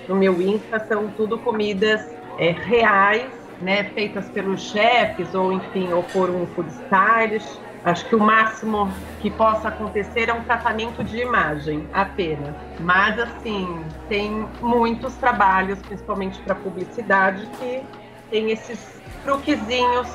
no 0.09 0.15
meu 0.15 0.41
Insta 0.41 0.79
são 0.79 1.07
tudo 1.09 1.37
comidas 1.37 2.05
é, 2.37 2.51
reais, 2.51 3.31
né? 3.61 3.85
Feitas 3.85 4.27
pelos 4.29 4.61
chefes 4.61 5.33
ou 5.33 5.53
enfim, 5.53 5.93
ou 5.93 6.03
por 6.03 6.29
um 6.29 6.45
food 6.47 6.69
stylist 6.69 7.59
Acho 7.83 8.05
que 8.07 8.15
o 8.15 8.19
máximo 8.19 8.91
que 9.21 9.31
possa 9.31 9.69
acontecer 9.69 10.27
é 10.27 10.33
um 10.33 10.43
tratamento 10.43 11.01
de 11.03 11.21
imagem 11.21 11.87
apenas. 11.93 12.53
Mas, 12.79 13.17
assim, 13.17 13.81
tem 14.09 14.45
muitos 14.61 15.15
trabalhos, 15.15 15.79
principalmente 15.79 16.39
para 16.39 16.55
publicidade, 16.55 17.47
que 17.57 17.81
tem 18.29 18.51
esses 18.51 19.01
truquezinhos 19.23 20.09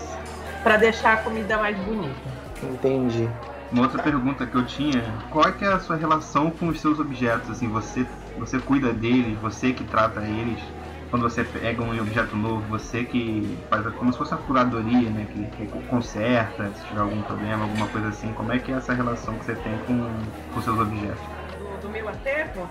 para 0.63 0.77
deixar 0.77 1.15
a 1.15 1.17
comida 1.19 1.57
mais 1.57 1.77
bonita. 1.79 2.15
Entendi. 2.63 3.29
Uma 3.73 3.85
outra 3.85 4.03
pergunta 4.03 4.47
que 4.47 4.55
eu 4.55 4.67
tinha, 4.67 5.03
qual 5.31 5.49
é, 5.49 5.53
que 5.53 5.65
é 5.65 5.69
a 5.69 5.81
sua 5.81 5.97
relação 5.97 6.51
com 6.51 6.69
os 6.69 6.81
seus 6.81 7.01
objetos? 7.01 7.51
Assim, 7.51 7.69
você, 7.69 8.07
você 8.39 8.59
cuida 8.59 8.93
deles, 8.93 9.39
você 9.39 9.73
que 9.73 9.85
trata 9.85 10.23
eles? 10.23 10.61
quando 11.15 11.31
você 11.31 11.45
pega 11.45 11.81
um 11.81 11.97
objeto 12.01 12.35
novo, 12.35 12.61
você 12.63 13.05
que 13.05 13.57
faz 13.71 13.87
como 13.95 14.13
se 14.13 14.19
fosse 14.19 14.35
a 14.35 14.37
curadoria, 14.37 15.09
né? 15.11 15.25
Que, 15.33 15.45
que 15.65 15.83
conserta, 15.87 16.73
se 16.75 16.85
tiver 16.87 17.03
algum 17.03 17.23
problema, 17.23 17.63
alguma 17.63 17.87
coisa 17.87 18.09
assim. 18.09 18.33
Como 18.33 18.53
é 18.53 18.59
que 18.59 18.73
é 18.73 18.75
essa 18.75 18.93
relação 18.95 19.39
que 19.39 19.45
você 19.45 19.55
tem 19.55 19.79
com, 19.87 20.11
com 20.53 20.61
seus 20.61 20.77
objetos? 20.77 21.23
Do, 21.57 21.83
do 21.83 21.89
meu 21.89 22.09
acervo? 22.09 22.69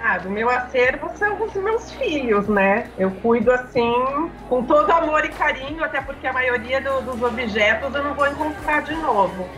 Ah, 0.00 0.18
do 0.18 0.30
meu 0.30 0.48
acervo 0.48 1.10
são 1.16 1.42
os 1.42 1.52
meus 1.54 1.90
filhos, 1.94 2.46
né? 2.46 2.88
Eu 2.96 3.10
cuido 3.10 3.50
assim, 3.50 4.30
com 4.48 4.62
todo 4.62 4.88
amor 4.92 5.24
e 5.24 5.30
carinho, 5.30 5.82
até 5.82 6.00
porque 6.00 6.28
a 6.28 6.32
maioria 6.32 6.80
do, 6.80 7.00
dos 7.00 7.20
objetos 7.20 7.92
eu 7.92 8.04
não 8.04 8.14
vou 8.14 8.28
encontrar 8.28 8.82
de 8.82 8.94
novo. 8.94 9.48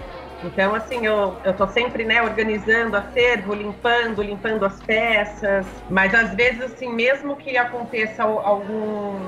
Então, 0.45 0.75
assim, 0.75 1.05
eu, 1.05 1.37
eu 1.45 1.53
tô 1.53 1.67
sempre, 1.67 2.05
né, 2.05 2.23
organizando 2.23 2.97
acervo, 2.97 3.55
limpando, 3.55 4.23
limpando 4.23 4.65
as 4.65 4.81
peças, 4.81 5.67
mas 5.91 6.15
às 6.15 6.35
vezes, 6.35 6.63
assim, 6.63 6.93
mesmo 6.93 7.37
que 7.37 7.57
aconteça 7.57 8.23
algum 8.23 9.19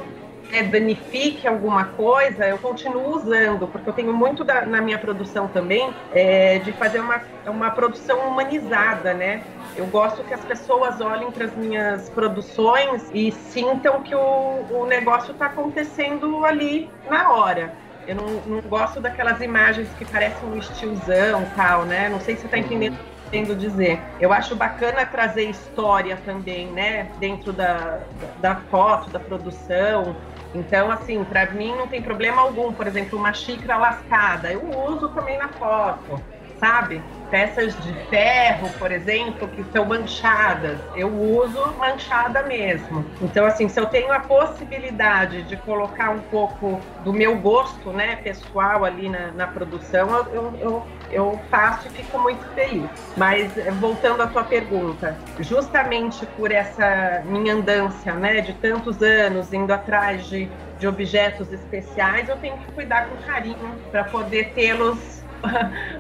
é, 0.53 0.63
danifique 0.63 1.47
alguma 1.47 1.85
coisa, 1.85 2.47
eu 2.47 2.59
continuo 2.59 3.17
usando, 3.17 3.67
porque 3.69 3.89
eu 3.89 3.93
tenho 3.93 4.13
muito 4.13 4.45
da, 4.45 4.67
na 4.67 4.81
minha 4.81 4.99
produção 4.99 5.49
também 5.49 5.93
é, 6.13 6.59
de 6.59 6.73
fazer 6.73 7.01
uma, 7.01 7.23
uma 7.47 7.71
produção 7.71 8.19
humanizada, 8.29 9.15
né? 9.15 9.43
Eu 9.77 9.87
gosto 9.87 10.25
que 10.25 10.35
as 10.35 10.45
pessoas 10.45 11.01
olhem 11.01 11.31
para 11.31 11.45
as 11.47 11.57
minhas 11.57 12.09
produções 12.11 13.09
e 13.15 13.31
sintam 13.31 14.03
que 14.03 14.15
o, 14.15 14.65
o 14.71 14.87
negócio 14.87 15.33
está 15.33 15.47
acontecendo 15.47 16.45
ali 16.45 16.91
na 17.09 17.33
hora. 17.33 17.73
Eu 18.11 18.17
não, 18.17 18.27
não, 18.45 18.61
gosto 18.63 19.01
daquelas 19.01 19.41
imagens 19.41 19.89
que 19.97 20.05
parecem 20.05 20.49
um 20.49 20.59
estilzão 20.59 21.49
tal, 21.55 21.85
né? 21.85 22.09
Não 22.09 22.19
sei 22.19 22.35
se 22.35 22.41
você 22.41 22.47
está 22.49 22.59
entendendo 22.59 22.99
querendo 23.31 23.55
dizer. 23.55 24.01
Eu 24.21 24.33
acho 24.33 24.57
bacana 24.57 25.07
trazer 25.07 25.45
história 25.45 26.19
também, 26.25 26.67
né? 26.67 27.09
Dentro 27.21 27.53
da, 27.53 28.01
da 28.41 28.57
foto, 28.57 29.09
da 29.11 29.21
produção. 29.21 30.17
Então, 30.53 30.91
assim, 30.91 31.23
para 31.23 31.47
mim 31.53 31.73
não 31.77 31.87
tem 31.87 32.03
problema 32.03 32.43
algum. 32.43 32.73
Por 32.73 32.89
exemplo, 32.89 33.17
uma 33.17 33.33
xícara 33.33 33.79
lascada, 33.79 34.53
eu 34.53 34.69
uso 34.89 35.11
também 35.11 35.39
na 35.39 35.47
foto, 35.47 36.21
sabe? 36.59 37.01
Peças 37.31 37.77
de 37.83 37.93
ferro, 38.09 38.69
por 38.79 38.91
exemplo, 38.91 39.47
que 39.49 39.61
estão 39.61 39.85
manchadas, 39.85 40.79
eu 40.97 41.09
uso 41.09 41.75
manchada 41.79 42.43
mesmo. 42.43 43.05
Então, 43.23 43.47
assim, 43.47 43.69
se 43.69 43.79
eu 43.79 43.87
tenho 43.87 44.13
a 44.13 44.21
possibilidade 44.21 45.43
de 45.45 45.57
colocar 45.57 46.11
um 46.11 46.19
pouco 46.19 46.81
do 47.05 47.13
meu 47.13 47.37
gosto, 47.37 47.93
né, 47.93 48.17
pessoal 48.17 48.85
ali 48.85 49.09
na, 49.09 49.31
na 49.33 49.47
produção, 49.47 50.09
eu, 50.33 50.53
eu, 50.61 50.87
eu 51.11 51.41
faço 51.51 51.87
e 51.87 51.91
fico 51.91 52.19
muito 52.19 52.45
feliz. 52.55 52.91
Mas, 53.17 53.53
voltando 53.79 54.23
à 54.23 54.27
tua 54.27 54.43
pergunta, 54.43 55.17
justamente 55.39 56.27
por 56.37 56.51
essa 56.51 57.23
minha 57.25 57.55
andância, 57.55 58.13
né, 58.15 58.41
de 58.41 58.55
tantos 58.55 59.01
anos 59.03 59.53
indo 59.53 59.73
atrás 59.73 60.27
de, 60.27 60.51
de 60.79 60.89
objetos 60.89 61.53
especiais, 61.53 62.29
eu 62.29 62.37
tenho 62.37 62.57
que 62.59 62.73
cuidar 62.73 63.09
com 63.09 63.17
carinho 63.19 63.77
para 63.91 64.05
poder 64.05 64.51
tê-los 64.55 65.20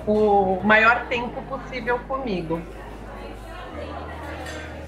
o 0.07 0.61
maior 0.63 1.07
tempo 1.07 1.43
possível 1.43 1.99
comigo. 2.01 2.61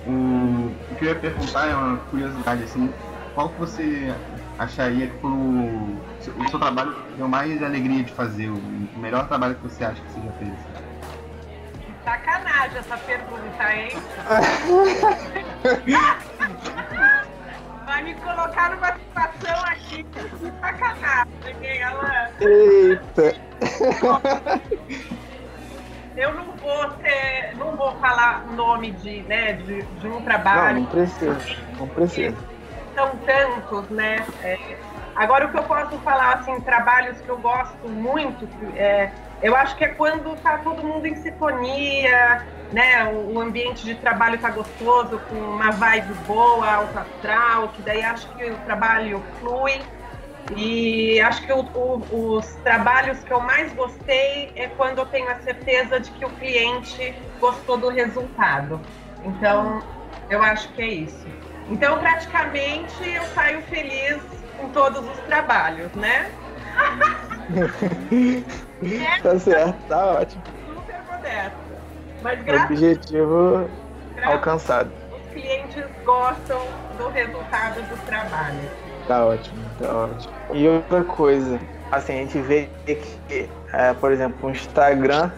O, 0.06 0.10
o 0.10 0.96
que 0.98 1.04
eu 1.04 1.10
ia 1.10 1.14
perguntar 1.14 1.68
é 1.68 1.74
uma 1.74 1.96
curiosidade, 2.10 2.64
assim, 2.64 2.92
qual 3.34 3.48
que 3.50 3.60
você 3.60 4.12
acharia 4.58 5.06
que 5.06 5.18
foi 5.18 5.30
o, 5.30 5.96
o 6.38 6.48
seu 6.50 6.58
trabalho 6.58 6.92
que 6.92 7.14
deu 7.14 7.28
mais 7.28 7.62
alegria 7.62 8.02
de 8.02 8.12
fazer, 8.12 8.48
o 8.48 8.60
melhor 8.96 9.28
trabalho 9.28 9.54
que 9.54 9.62
você 9.62 9.84
acha 9.84 10.00
que 10.02 10.12
você 10.12 10.20
já 10.20 10.32
fez? 10.32 10.52
Sacanagem 12.04 12.78
essa 12.78 12.96
pergunta, 12.96 13.74
hein? 13.74 13.90
Vai 17.84 18.02
me 18.02 18.14
colocar 18.14 18.70
numa 18.70 18.92
situação 18.94 19.64
aqui 19.64 20.04
que 20.04 20.52
sacanagem, 20.60 21.80
ela. 21.80 22.30
Eita! 22.40 23.34
Eu 26.16 26.34
não 26.34 26.52
vou 26.56 26.90
ter, 27.02 27.56
não 27.56 27.74
vou 27.76 27.92
falar 27.96 28.46
nome 28.52 28.92
de, 28.92 29.22
né, 29.22 29.54
de, 29.54 29.82
de 29.82 30.06
um 30.06 30.22
trabalho. 30.22 30.74
Não, 30.74 30.82
não 30.82 30.90
precisa, 30.90 31.56
não 31.78 31.88
precisa. 31.88 32.36
São 32.94 33.10
tantos, 33.24 33.88
né? 33.88 34.24
É, 34.42 34.76
agora 35.14 35.46
o 35.46 35.50
que 35.50 35.58
eu 35.58 35.64
posso 35.64 35.98
falar, 35.98 36.34
assim, 36.34 36.60
trabalhos 36.60 37.20
que 37.20 37.28
eu 37.28 37.38
gosto 37.38 37.88
muito, 37.88 38.48
é, 38.76 39.10
eu 39.42 39.56
acho 39.56 39.76
que 39.76 39.84
é 39.84 39.88
quando 39.88 40.36
tá 40.40 40.58
todo 40.58 40.82
mundo 40.84 41.06
em 41.06 41.16
sintonia, 41.16 42.46
né? 42.72 43.04
O, 43.12 43.34
o 43.34 43.40
ambiente 43.40 43.84
de 43.84 43.94
trabalho 43.96 44.38
tá 44.38 44.50
gostoso, 44.50 45.20
com 45.28 45.34
uma 45.34 45.70
vibe 45.72 46.14
boa, 46.26 46.70
alto 46.70 46.98
astral, 46.98 47.68
que 47.68 47.82
daí 47.82 48.02
acho 48.02 48.28
que 48.36 48.50
o 48.50 48.56
trabalho 48.58 49.22
flui. 49.40 49.80
E 50.56 51.20
acho 51.20 51.46
que 51.46 51.52
o, 51.52 51.60
o, 51.60 52.36
os 52.36 52.46
trabalhos 52.64 53.20
que 53.20 53.32
eu 53.32 53.40
mais 53.40 53.72
gostei 53.74 54.52
é 54.56 54.68
quando 54.68 54.98
eu 54.98 55.06
tenho 55.06 55.30
a 55.30 55.36
certeza 55.36 56.00
de 56.00 56.10
que 56.10 56.24
o 56.24 56.30
cliente 56.30 57.14
gostou 57.40 57.76
do 57.76 57.88
resultado. 57.88 58.80
Então, 59.24 59.82
eu 60.28 60.42
acho 60.42 60.68
que 60.72 60.82
é 60.82 60.86
isso. 60.86 61.26
Então, 61.68 61.98
praticamente, 61.98 63.08
eu 63.08 63.22
saio 63.34 63.62
feliz 63.62 64.20
com 64.62 64.68
todos 64.68 65.00
os 65.00 65.18
trabalhos, 65.26 65.92
né? 65.94 66.30
tá 69.22 69.38
certo, 69.38 69.76
tá 69.88 70.06
ótimo. 70.06 70.42
Super 70.66 71.02
modesto. 71.10 71.58
Mas 72.22 72.64
Objetivo 72.64 73.68
alcançado. 74.24 74.90
Os 75.12 75.32
clientes 75.32 75.84
gostam 76.04 76.60
do 76.96 77.08
resultado 77.08 77.82
do 77.82 78.06
trabalho. 78.06 78.60
Tá 79.08 79.26
ótimo, 79.26 79.58
tá 79.80 79.92
ótimo. 79.92 80.32
E 80.54 80.68
outra 80.68 81.02
coisa, 81.02 81.58
assim, 81.90 82.12
a 82.12 82.16
gente 82.18 82.38
vê 82.38 82.68
que, 82.86 83.50
é, 83.72 83.92
por 83.94 84.12
exemplo, 84.12 84.48
o 84.48 84.50
Instagram 84.52 85.30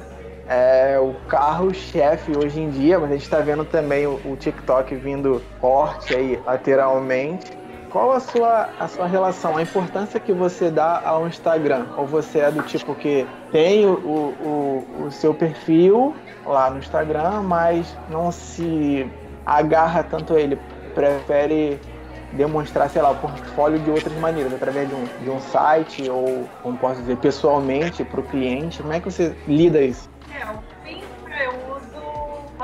é 0.46 0.98
o 0.98 1.14
carro-chefe 1.26 2.37
hoje 2.37 2.60
em 2.60 2.68
dia, 2.68 2.98
mas 2.98 3.10
a 3.10 3.14
gente 3.14 3.22
está 3.22 3.38
vendo 3.38 3.64
também 3.64 4.06
o, 4.06 4.20
o, 4.26 4.37
TikTok 4.37 4.94
vindo 4.96 5.42
forte 5.58 6.14
aí 6.14 6.38
lateralmente. 6.44 7.63
Qual 7.94 8.11
a 8.11 8.18
sua, 8.18 8.70
a 8.80 8.88
sua 8.88 9.07
relação, 9.07 9.57
a 9.57 9.62
importância 9.62 10.18
que 10.18 10.33
você 10.33 10.68
dá 10.68 11.00
ao 11.04 11.28
Instagram? 11.28 11.87
Ou 11.96 12.04
você 12.04 12.40
é 12.40 12.50
do 12.50 12.61
tipo 12.62 12.92
que 12.92 13.24
tem 13.52 13.87
o, 13.87 13.92
o, 13.92 15.04
o 15.07 15.11
seu 15.12 15.33
perfil 15.33 16.12
lá 16.44 16.70
no 16.70 16.78
Instagram, 16.78 17.42
mas 17.42 17.96
não 18.11 18.33
se 18.33 19.09
agarra 19.46 20.02
tanto 20.02 20.35
a 20.35 20.40
ele, 20.40 20.59
prefere 20.92 21.78
demonstrar, 22.33 22.90
sei 22.90 23.00
lá, 23.00 23.12
o 23.12 23.14
portfólio 23.14 23.78
de 23.78 23.88
outras 23.88 24.12
maneiras, 24.14 24.52
através 24.52 24.88
de 24.88 24.94
um, 24.96 25.04
de 25.22 25.30
um 25.30 25.38
site 25.38 26.11
ou, 26.11 26.48
como 26.64 26.76
posso 26.76 26.98
dizer, 26.98 27.16
pessoalmente 27.18 28.02
para 28.02 28.18
o 28.18 28.24
cliente? 28.24 28.83
Como 28.83 28.92
é 28.92 28.98
que 28.98 29.09
você 29.09 29.37
lida 29.46 29.80
isso? 29.80 30.11
É, 30.35 31.46
eu 31.46 31.63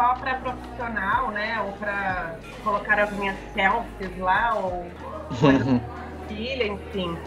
só 0.01 0.15
para 0.15 0.35
profissional, 0.37 1.31
né? 1.31 1.61
Ou 1.67 1.73
para 1.73 2.37
colocar 2.65 2.99
as 2.99 3.13
minhas 3.13 3.37
selfies 3.53 4.19
lá, 4.19 4.55
ou 4.55 4.87
filha, 6.27 6.67
enfim 6.67 7.19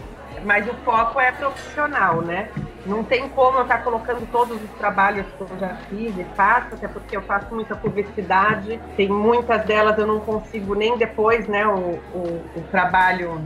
mas 0.44 0.68
o 0.68 0.74
foco 0.84 1.18
é 1.20 1.32
profissional, 1.32 2.20
né? 2.20 2.50
Não 2.84 3.02
tem 3.02 3.28
como 3.30 3.58
eu 3.58 3.62
estar 3.62 3.82
colocando 3.82 4.28
todos 4.30 4.62
os 4.62 4.70
trabalhos 4.72 5.24
que 5.38 5.40
eu 5.40 5.58
já 5.58 5.76
fiz 5.88 6.18
e 6.18 6.24
faço, 6.36 6.74
até 6.74 6.86
porque 6.86 7.16
eu 7.16 7.22
faço 7.22 7.54
muita 7.54 7.74
publicidade, 7.74 8.78
tem 8.96 9.08
muitas 9.08 9.64
delas 9.64 9.96
eu 9.96 10.06
não 10.06 10.20
consigo 10.20 10.74
nem 10.74 10.98
depois, 10.98 11.46
né, 11.48 11.66
o, 11.66 11.98
o, 12.12 12.44
o 12.56 12.60
trabalho 12.70 13.40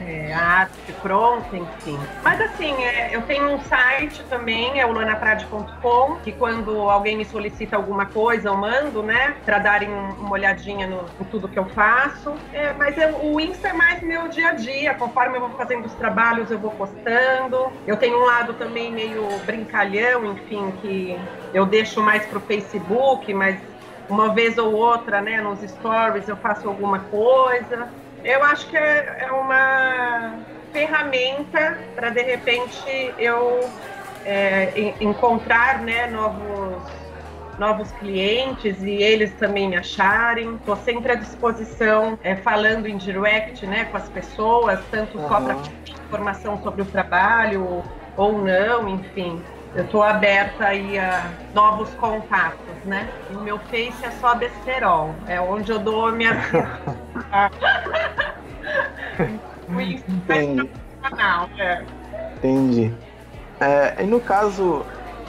é, 0.00 0.32
arte 0.32 0.92
pronta, 1.02 1.56
enfim. 1.56 1.98
Mas 2.22 2.40
assim, 2.40 2.72
é, 2.84 3.14
eu 3.14 3.22
tenho 3.22 3.48
um 3.50 3.60
site 3.60 4.22
também, 4.24 4.80
é 4.80 4.86
o 4.86 4.92
lanaprade.com, 4.92 6.16
que 6.22 6.32
quando 6.32 6.90
alguém 6.90 7.16
me 7.16 7.24
solicita 7.24 7.76
alguma 7.76 8.06
coisa, 8.06 8.48
eu 8.48 8.56
mando, 8.56 9.02
né, 9.02 9.36
para 9.44 9.58
darem 9.58 9.88
uma 9.88 10.32
olhadinha 10.32 10.86
no, 10.86 11.04
tudo 11.30 11.48
que 11.48 11.58
eu 11.58 11.66
faço. 11.66 12.34
É, 12.52 12.72
mas 12.72 12.96
eu, 12.98 13.16
o 13.24 13.40
Insta 13.40 13.68
é 13.68 13.72
mais 13.72 14.02
meu 14.02 14.28
dia 14.28 14.50
a 14.50 14.52
dia, 14.54 14.94
conforme 14.94 15.36
eu 15.36 15.40
vou 15.40 15.50
fazendo 15.50 15.86
os 15.86 15.94
trabalhos, 15.94 16.50
eu 16.50 16.58
vou 16.58 16.70
postando. 16.72 17.72
Eu 17.86 17.96
tenho 17.96 18.18
um 18.18 18.24
lado 18.24 18.54
também 18.54 18.92
meio 18.92 19.26
brincalhão, 19.44 20.32
enfim, 20.32 20.72
que 20.80 21.18
eu 21.54 21.64
deixo 21.64 22.02
mais 22.02 22.26
pro 22.26 22.40
Facebook, 22.40 23.32
mas 23.32 23.58
uma 24.08 24.32
vez 24.32 24.56
ou 24.56 24.72
outra, 24.72 25.20
né, 25.20 25.40
nos 25.40 25.60
stories 25.60 26.28
eu 26.28 26.36
faço 26.36 26.68
alguma 26.68 27.00
coisa 27.00 27.88
eu 28.24 28.42
acho 28.44 28.68
que 28.68 28.76
é, 28.76 29.26
é 29.28 29.32
uma 29.32 30.34
ferramenta 30.72 31.78
para 31.94 32.10
de 32.10 32.22
repente 32.22 33.14
eu 33.18 33.68
é, 34.24 34.94
encontrar 35.00 35.80
né, 35.80 36.08
novos, 36.08 36.82
novos 37.58 37.90
clientes 37.92 38.82
e 38.82 38.90
eles 38.90 39.32
também 39.34 39.68
me 39.68 39.76
acharem. 39.76 40.56
Estou 40.56 40.76
sempre 40.76 41.12
à 41.12 41.14
disposição, 41.14 42.18
é, 42.22 42.34
falando 42.36 42.86
em 42.86 42.96
direct 42.96 43.64
né, 43.66 43.84
com 43.86 43.96
as 43.96 44.08
pessoas, 44.08 44.80
tanto 44.90 45.16
uhum. 45.16 45.28
só 45.28 45.40
para 45.40 45.56
informação 46.06 46.60
sobre 46.62 46.82
o 46.82 46.84
trabalho 46.84 47.82
ou 48.16 48.38
não, 48.38 48.88
enfim. 48.88 49.40
Eu 49.74 49.84
estou 49.84 50.02
aberta 50.02 50.66
aí 50.68 50.98
a 50.98 51.30
novos 51.54 51.90
contatos, 51.94 52.58
né? 52.86 53.10
O 53.30 53.40
meu 53.40 53.58
Face 53.58 54.04
é 54.04 54.10
só 54.12 54.34
besterol, 54.34 55.14
é 55.28 55.38
onde 55.38 55.70
eu 55.70 55.78
dou 55.78 56.08
minha. 59.68 60.02
Entendi. 60.08 60.70
É. 61.58 61.82
Entendi. 62.36 62.94
É, 63.60 64.02
e 64.02 64.06
no 64.06 64.20
caso 64.20 64.84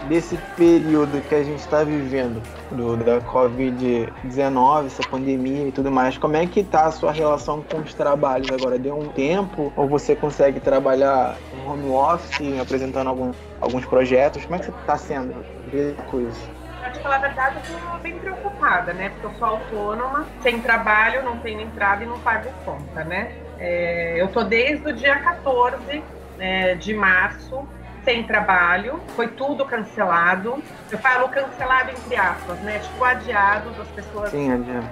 desse 0.07 0.37
período 0.55 1.21
que 1.27 1.35
a 1.35 1.43
gente 1.43 1.59
está 1.59 1.83
vivendo, 1.83 2.41
do, 2.71 2.97
da 2.97 3.19
Covid-19, 3.21 4.85
essa 4.85 5.03
pandemia 5.09 5.67
e 5.67 5.71
tudo 5.71 5.91
mais, 5.91 6.17
como 6.17 6.35
é 6.35 6.45
que 6.45 6.63
tá 6.63 6.85
a 6.85 6.91
sua 6.91 7.11
relação 7.11 7.63
com 7.63 7.77
os 7.79 7.93
trabalhos 7.93 8.49
agora? 8.51 8.77
Deu 8.77 8.97
um 8.97 9.09
tempo? 9.09 9.71
Ou 9.75 9.87
você 9.87 10.15
consegue 10.15 10.59
trabalhar 10.59 11.37
em 11.53 11.69
home 11.69 11.89
office, 11.89 12.59
apresentando 12.61 13.07
algum, 13.07 13.31
alguns 13.61 13.85
projetos? 13.85 14.43
Como 14.43 14.55
é 14.55 14.59
que 14.59 14.69
está 14.69 14.97
sendo 14.97 15.33
ver 15.71 15.95
coisas? 16.09 16.37
Pra 16.79 16.89
te 16.91 16.99
falar 16.99 17.15
a 17.15 17.19
verdade, 17.19 17.57
eu 17.69 17.91
tô 17.91 17.97
bem 17.99 18.17
preocupada, 18.19 18.93
né? 18.93 19.09
Porque 19.09 19.27
eu 19.27 19.39
sou 19.39 19.47
autônoma, 19.47 20.25
sem 20.41 20.61
trabalho, 20.61 21.23
não 21.23 21.37
tenho 21.39 21.61
entrada 21.61 22.03
e 22.03 22.07
não 22.07 22.19
pago 22.19 22.49
conta, 22.65 23.03
né? 23.03 23.31
É, 23.59 24.15
eu 24.21 24.27
tô 24.27 24.43
desde 24.43 24.87
o 24.87 24.93
dia 24.93 25.19
14 25.19 26.03
é, 26.39 26.75
de 26.75 26.93
março 26.93 27.67
sem 28.03 28.23
trabalho, 28.23 29.01
foi 29.15 29.27
tudo 29.27 29.65
cancelado. 29.65 30.63
Eu 30.89 30.97
falo 30.97 31.27
cancelado 31.27 31.91
entre 31.91 32.15
aspas, 32.15 32.57
né? 32.59 32.79
Tipo, 32.79 33.03
adiado, 33.03 33.69
as 33.81 33.87
pessoas 33.89 34.29
Sim, 34.29 34.51
adiado. 34.53 34.87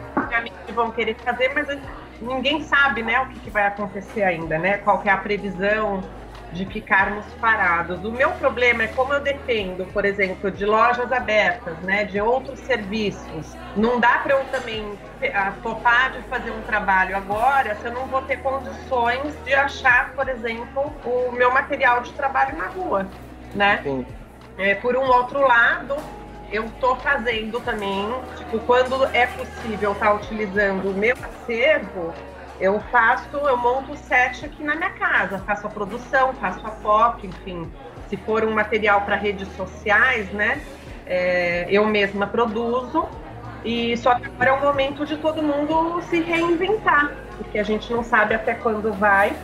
vão 0.73 0.91
querer 0.91 1.15
fazer, 1.15 1.51
mas 1.55 1.67
ninguém 2.21 2.61
sabe, 2.63 3.03
né, 3.03 3.19
o 3.21 3.27
que, 3.27 3.39
que 3.39 3.49
vai 3.49 3.67
acontecer 3.67 4.23
ainda, 4.23 4.57
né? 4.57 4.79
Qual 4.79 5.01
é 5.05 5.09
a 5.09 5.17
previsão 5.17 6.03
de 6.55 6.65
ficarmos 6.65 7.25
parados. 7.39 8.03
O 8.03 8.11
meu 8.11 8.31
problema 8.31 8.83
é 8.83 8.87
como 8.87 9.13
eu 9.13 9.19
dependo, 9.19 9.85
por 9.87 10.05
exemplo, 10.05 10.49
de 10.49 10.65
lojas 10.65 11.11
abertas, 11.11 11.77
né, 11.79 12.05
de 12.05 12.19
outros 12.19 12.59
serviços. 12.61 13.55
Não 13.75 13.99
dá 13.99 14.19
para 14.19 14.35
eu 14.35 14.45
também 14.45 14.97
topar 15.61 16.13
de 16.13 16.21
fazer 16.23 16.51
um 16.51 16.61
trabalho 16.61 17.15
agora 17.15 17.75
se 17.75 17.85
eu 17.85 17.91
não 17.91 18.07
vou 18.07 18.21
ter 18.21 18.37
condições 18.37 19.35
de 19.43 19.53
achar, 19.53 20.13
por 20.13 20.29
exemplo, 20.29 20.93
o 21.03 21.31
meu 21.31 21.51
material 21.51 22.01
de 22.01 22.11
trabalho 22.13 22.57
na 22.57 22.67
rua, 22.67 23.07
né? 23.53 23.81
Sim. 23.83 24.05
É, 24.57 24.75
por 24.75 24.95
um 24.95 25.03
outro 25.03 25.41
lado, 25.41 25.97
eu 26.51 26.65
estou 26.65 26.95
fazendo 26.97 27.59
também, 27.59 28.07
tipo, 28.37 28.59
quando 28.59 29.05
é 29.13 29.27
possível 29.27 29.91
estar 29.91 30.07
tá 30.07 30.13
utilizando 30.13 30.91
o 30.91 30.93
meu 30.93 31.15
acervo, 31.21 32.13
eu 32.59 32.79
faço, 32.91 33.35
eu 33.35 33.57
monto 33.57 33.91
o 33.91 33.97
set 33.97 34.45
aqui 34.45 34.63
na 34.63 34.75
minha 34.75 34.91
casa, 34.91 35.39
faço 35.39 35.67
a 35.67 35.69
produção, 35.69 36.33
faço 36.33 36.65
a 36.65 36.71
foto, 36.71 37.25
enfim. 37.25 37.69
Se 38.07 38.15
for 38.17 38.43
um 38.45 38.51
material 38.51 39.01
para 39.01 39.15
redes 39.15 39.47
sociais, 39.55 40.31
né? 40.31 40.61
É, 41.05 41.67
eu 41.69 41.85
mesma 41.85 42.27
produzo. 42.27 43.07
E 43.63 43.97
só 43.97 44.13
que 44.15 44.27
agora 44.27 44.51
é 44.51 44.53
o 44.53 44.61
momento 44.61 45.05
de 45.05 45.17
todo 45.17 45.41
mundo 45.41 46.01
se 46.03 46.19
reinventar, 46.19 47.11
porque 47.35 47.57
a 47.57 47.63
gente 47.63 47.91
não 47.91 48.03
sabe 48.03 48.35
até 48.35 48.53
quando 48.53 48.93
vai. 48.93 49.35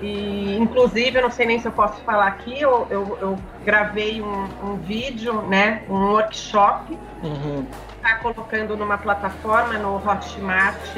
E, 0.00 0.56
inclusive, 0.56 1.18
eu 1.18 1.22
não 1.22 1.30
sei 1.30 1.46
nem 1.46 1.58
se 1.58 1.66
eu 1.66 1.72
posso 1.72 2.00
falar 2.02 2.28
aqui, 2.28 2.60
eu, 2.60 2.86
eu, 2.88 3.18
eu 3.20 3.38
gravei 3.64 4.22
um, 4.22 4.48
um, 4.62 4.76
vídeo, 4.76 5.42
né, 5.42 5.82
um 5.88 6.12
workshop, 6.12 6.96
uhum. 7.22 7.66
Tá 8.08 8.16
colocando 8.16 8.76
numa 8.76 8.96
plataforma 8.96 9.74
no 9.74 9.96
Hotmart 9.96 10.96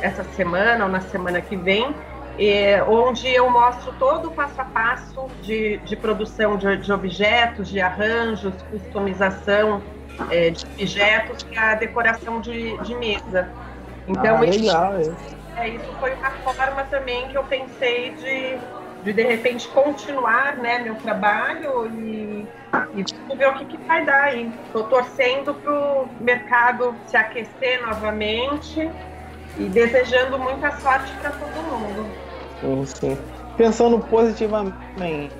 essa 0.00 0.22
semana 0.22 0.84
ou 0.84 0.90
na 0.90 1.00
semana 1.00 1.40
que 1.40 1.56
vem, 1.56 1.94
é, 2.38 2.82
onde 2.84 3.28
eu 3.28 3.50
mostro 3.50 3.92
todo 3.98 4.28
o 4.28 4.30
passo 4.30 4.60
a 4.60 4.64
passo 4.64 5.26
de, 5.42 5.78
de 5.78 5.96
produção 5.96 6.56
de, 6.56 6.76
de 6.76 6.92
objetos, 6.92 7.68
de 7.68 7.80
arranjos, 7.80 8.54
customização 8.70 9.82
é, 10.30 10.50
de 10.50 10.64
objetos 10.66 11.42
para 11.42 11.74
decoração 11.74 12.40
de, 12.40 12.76
de 12.78 12.94
mesa. 12.94 13.48
Então, 14.06 14.36
ah, 14.36 14.40
legal, 14.40 15.00
isso, 15.00 15.16
é, 15.56 15.68
isso 15.70 15.92
foi 15.98 16.12
uma 16.14 16.30
forma 16.30 16.84
também 16.84 17.26
que 17.28 17.36
eu 17.36 17.42
pensei 17.44 18.10
de, 18.10 18.58
de, 19.06 19.12
de 19.12 19.22
repente, 19.22 19.68
continuar 19.68 20.56
né, 20.56 20.80
meu 20.80 20.96
trabalho 20.96 21.86
e, 21.94 22.48
e 22.94 23.36
ver 23.36 23.48
o 23.48 23.54
que, 23.54 23.66
que 23.66 23.86
vai 23.86 24.04
dar 24.04 24.24
aí. 24.24 24.52
Estou 24.66 24.84
torcendo 24.88 25.54
para 25.54 25.72
o 25.72 26.08
mercado 26.18 26.96
se 27.06 27.16
aquecer 27.16 27.86
novamente 27.86 28.90
e 29.56 29.68
desejando 29.68 30.38
muita 30.40 30.72
sorte 30.80 31.16
para 31.20 31.30
todo 31.30 31.78
mundo. 31.78 32.10
Sim, 32.60 32.86
sim. 32.86 33.18
Pensando 33.56 34.00
positivamente, 34.00 35.30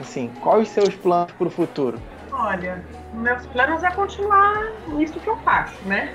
assim, 0.00 0.28
quais 0.40 0.66
os 0.66 0.74
seus 0.74 0.96
planos 0.96 1.32
para 1.32 1.46
o 1.46 1.50
futuro? 1.50 2.00
Olha, 2.32 2.84
meus 3.12 3.46
planos 3.46 3.84
é 3.84 3.90
continuar 3.92 4.54
nisso 4.88 5.20
que 5.20 5.30
eu 5.30 5.36
faço, 5.38 5.86
né? 5.86 6.12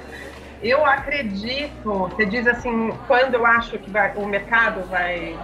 Eu 0.62 0.86
acredito, 0.86 1.82
você 1.84 2.26
diz 2.26 2.46
assim, 2.46 2.90
quando 3.08 3.36
eu 3.36 3.46
acho 3.46 3.80
que 3.80 3.90
vai, 3.90 4.14
o 4.18 4.26
mercado 4.26 4.86
vai. 4.90 5.40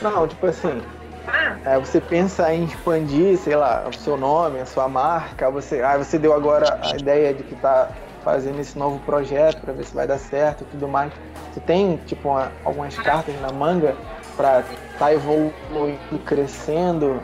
Não, 0.00 0.26
tipo 0.26 0.46
assim. 0.46 0.82
Ah. 1.26 1.56
É, 1.64 1.78
você 1.78 2.00
pensa 2.00 2.52
em 2.54 2.64
expandir, 2.64 3.36
sei 3.38 3.54
lá, 3.54 3.84
o 3.86 3.92
seu 3.92 4.16
nome, 4.16 4.60
a 4.60 4.66
sua 4.66 4.88
marca, 4.88 5.50
você, 5.50 5.82
ah, 5.82 5.98
você 5.98 6.18
deu 6.18 6.32
agora 6.32 6.80
a 6.82 6.96
ideia 6.96 7.34
de 7.34 7.42
que 7.42 7.54
está 7.54 7.90
fazendo 8.24 8.60
esse 8.60 8.78
novo 8.78 8.98
projeto 9.00 9.60
para 9.60 9.72
ver 9.72 9.84
se 9.84 9.94
vai 9.94 10.06
dar 10.06 10.18
certo 10.18 10.62
e 10.62 10.64
tudo 10.66 10.88
mais. 10.88 11.12
Você 11.52 11.60
tem, 11.60 11.96
tipo, 12.06 12.28
uma, 12.28 12.50
algumas 12.64 12.96
cartas 12.96 13.38
na 13.40 13.52
manga 13.52 13.94
para 14.36 14.62
tá 14.98 15.12
evoluindo, 15.12 16.18
crescendo? 16.24 17.20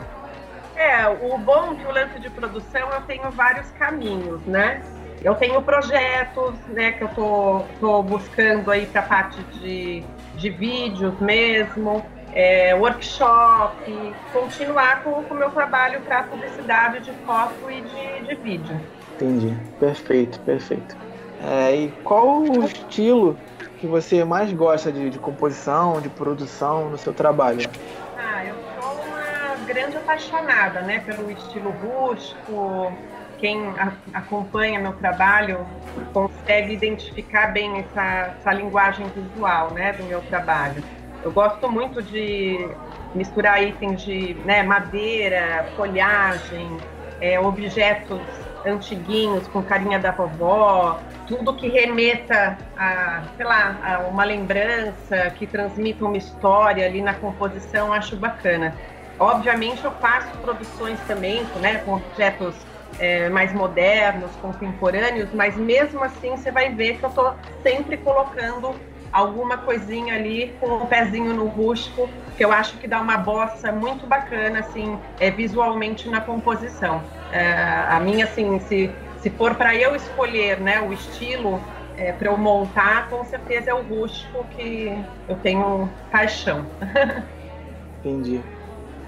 É, 0.75 1.07
o 1.07 1.37
bom 1.37 1.75
que 1.75 1.85
o 1.85 1.91
lance 1.91 2.19
de 2.19 2.29
produção 2.29 2.89
eu 2.91 3.01
tenho 3.01 3.31
vários 3.31 3.69
caminhos, 3.71 4.41
né? 4.45 4.81
Eu 5.23 5.33
tenho 5.35 5.61
projetos, 5.61 6.53
né, 6.67 6.91
que 6.91 7.03
eu 7.03 7.07
tô, 7.09 7.61
tô 7.79 8.03
buscando 8.03 8.69
aí 8.69 8.85
para 8.85 9.01
parte 9.01 9.41
de, 9.53 10.03
de 10.35 10.49
vídeos 10.49 11.19
mesmo, 11.19 12.05
é, 12.35 12.75
workshop, 12.75 14.13
continuar 14.33 15.03
com 15.03 15.11
o 15.11 15.33
meu 15.33 15.49
trabalho 15.51 16.01
para 16.01 16.23
publicidade 16.23 16.99
de 16.99 17.11
foto 17.25 17.53
e 17.69 17.81
de, 17.81 18.27
de 18.27 18.35
vídeo. 18.35 18.79
Entendi, 19.15 19.57
perfeito, 19.79 20.39
perfeito. 20.41 20.97
É, 21.41 21.73
e 21.73 21.91
qual 22.03 22.41
o 22.41 22.65
estilo 22.65 23.37
que 23.79 23.87
você 23.87 24.23
mais 24.25 24.51
gosta 24.51 24.91
de, 24.91 25.09
de 25.09 25.17
composição, 25.17 26.01
de 26.01 26.09
produção 26.09 26.89
no 26.89 26.97
seu 26.97 27.13
trabalho? 27.13 27.69
Ah, 28.17 28.43
eu 28.43 28.55
sou 28.81 28.91
uma 29.05 29.55
grande 29.65 29.95
apaixonada, 29.95 30.81
né, 30.81 30.99
pelo 30.99 31.31
estilo 31.31 31.69
rústico, 31.69 32.91
quem 33.37 33.67
a, 33.77 33.93
acompanha 34.13 34.79
meu 34.79 34.93
trabalho 34.93 35.65
consegue 36.13 36.73
identificar 36.73 37.47
bem 37.47 37.79
essa, 37.79 38.35
essa 38.39 38.53
linguagem 38.53 39.07
visual 39.09 39.71
né, 39.71 39.93
do 39.93 40.03
meu 40.03 40.21
trabalho. 40.23 40.83
Eu 41.25 41.31
gosto 41.31 41.67
muito 41.71 42.03
de 42.03 42.69
misturar 43.15 43.59
itens 43.63 44.03
de 44.03 44.35
né, 44.45 44.61
madeira, 44.61 45.67
folhagem, 45.75 46.77
é, 47.19 47.39
objetos 47.39 48.21
antiguinhos 48.63 49.47
com 49.47 49.63
carinha 49.63 49.97
da 49.97 50.11
vovó, 50.11 50.99
tudo 51.27 51.55
que 51.55 51.67
remeta 51.67 52.55
a, 52.77 53.23
sei 53.35 53.43
lá, 53.43 53.75
a 53.83 54.07
uma 54.07 54.23
lembrança, 54.23 55.31
que 55.31 55.47
transmita 55.47 56.05
uma 56.05 56.15
história 56.15 56.85
ali 56.85 57.01
na 57.01 57.15
composição, 57.15 57.91
acho 57.91 58.15
bacana. 58.15 58.75
Obviamente 59.17 59.83
eu 59.83 59.91
faço 59.93 60.29
produções 60.37 60.99
também, 61.07 61.43
né, 61.59 61.81
com 61.85 61.95
objetos 61.95 62.53
é, 62.99 63.29
mais 63.29 63.51
modernos, 63.51 64.29
contemporâneos, 64.43 65.29
mas 65.33 65.57
mesmo 65.57 66.03
assim 66.03 66.37
você 66.37 66.51
vai 66.51 66.69
ver 66.69 66.99
que 66.99 67.03
eu 67.03 67.09
estou 67.09 67.33
sempre 67.63 67.97
colocando 67.97 68.75
alguma 69.15 69.57
coisinha 69.57 70.15
ali 70.15 70.53
com 70.59 70.67
o 70.67 70.83
um 70.83 70.85
pezinho 70.85 71.33
no 71.33 71.45
rústico, 71.45 72.09
que 72.35 72.43
eu 72.43 72.51
acho 72.51 72.77
que 72.77 72.85
dá 72.85 72.99
uma 72.99 73.17
bossa 73.17 73.71
muito 73.71 74.05
bacana, 74.05 74.59
assim, 74.59 74.99
é, 75.21 75.31
visualmente 75.31 76.09
na 76.09 76.19
composição. 76.19 77.01
É, 77.31 77.85
a 77.89 77.97
minha, 78.01 78.25
assim, 78.25 78.59
se, 78.59 78.91
se 79.21 79.29
for 79.29 79.55
para 79.55 79.73
eu 79.73 79.95
escolher 79.95 80.59
né, 80.59 80.81
o 80.81 80.91
estilo 80.91 81.61
é, 81.97 82.11
para 82.11 82.27
eu 82.27 82.37
montar, 82.37 83.07
com 83.09 83.23
certeza 83.23 83.71
é 83.71 83.73
o 83.73 83.81
rústico 83.81 84.45
que 84.55 85.01
eu 85.29 85.37
tenho 85.37 85.89
paixão. 86.11 86.65
Entendi. 88.03 88.41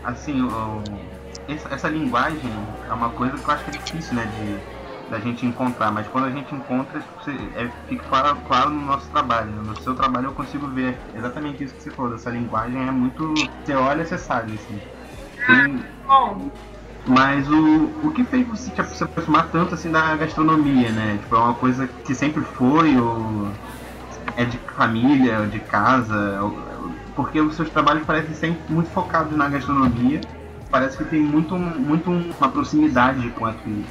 Assim, 0.05 0.41
o 0.41 0.83
essa, 1.49 1.73
essa, 1.73 1.89
linguagem 1.89 2.51
é 2.89 2.93
uma 2.93 3.09
coisa 3.09 3.37
que 3.37 3.47
eu 3.47 3.53
acho 3.53 3.63
que 3.65 3.69
é 3.69 3.73
difícil, 3.73 4.15
né, 4.15 4.25
de 4.37 4.76
da 5.09 5.19
gente 5.19 5.45
encontrar, 5.45 5.91
mas 5.91 6.07
quando 6.07 6.25
a 6.25 6.31
gente 6.31 6.53
encontra, 6.53 7.01
é, 7.55 7.69
fica 7.87 8.03
claro, 8.09 8.37
claro 8.47 8.69
no 8.69 8.85
nosso 8.85 9.09
trabalho. 9.09 9.51
No 9.51 9.79
seu 9.81 9.95
trabalho 9.95 10.27
eu 10.27 10.33
consigo 10.33 10.67
ver 10.67 10.97
exatamente 11.15 11.63
isso 11.63 11.73
que 11.73 11.83
você 11.83 11.91
falou. 11.91 12.15
Essa 12.15 12.29
linguagem 12.29 12.87
é 12.87 12.91
muito. 12.91 13.33
Você 13.63 13.73
olha, 13.73 14.05
você 14.05 14.17
sabe, 14.17 14.53
assim. 14.53 14.79
Tem, 15.45 15.83
mas 17.07 17.49
o, 17.49 17.89
o 18.03 18.11
que 18.11 18.23
fez 18.25 18.45
você 18.47 18.69
tipo, 18.71 18.93
se 18.93 19.03
aproximar 19.03 19.47
tanto 19.49 19.75
assim 19.75 19.89
da 19.89 20.15
gastronomia, 20.17 20.91
né? 20.91 21.17
Tipo, 21.21 21.35
é 21.35 21.39
uma 21.39 21.53
coisa 21.53 21.87
que 21.87 22.13
sempre 22.13 22.41
foi, 22.41 22.97
ou 22.97 23.47
é 24.35 24.43
de 24.43 24.57
família, 24.75 25.47
de 25.47 25.59
casa, 25.59 26.39
porque 27.15 27.39
os 27.39 27.55
seus 27.55 27.69
trabalhos 27.69 28.03
parecem 28.03 28.35
sempre 28.35 28.61
muito 28.69 28.89
focados 28.89 29.35
na 29.37 29.47
gastronomia 29.47 30.19
parece 30.69 30.97
que 30.97 31.05
tem 31.05 31.21
muito, 31.21 31.55
muito 31.55 32.09
uma 32.09 32.49
proximidade 32.49 33.29
com 33.31 33.45
aquilo. 33.45 33.83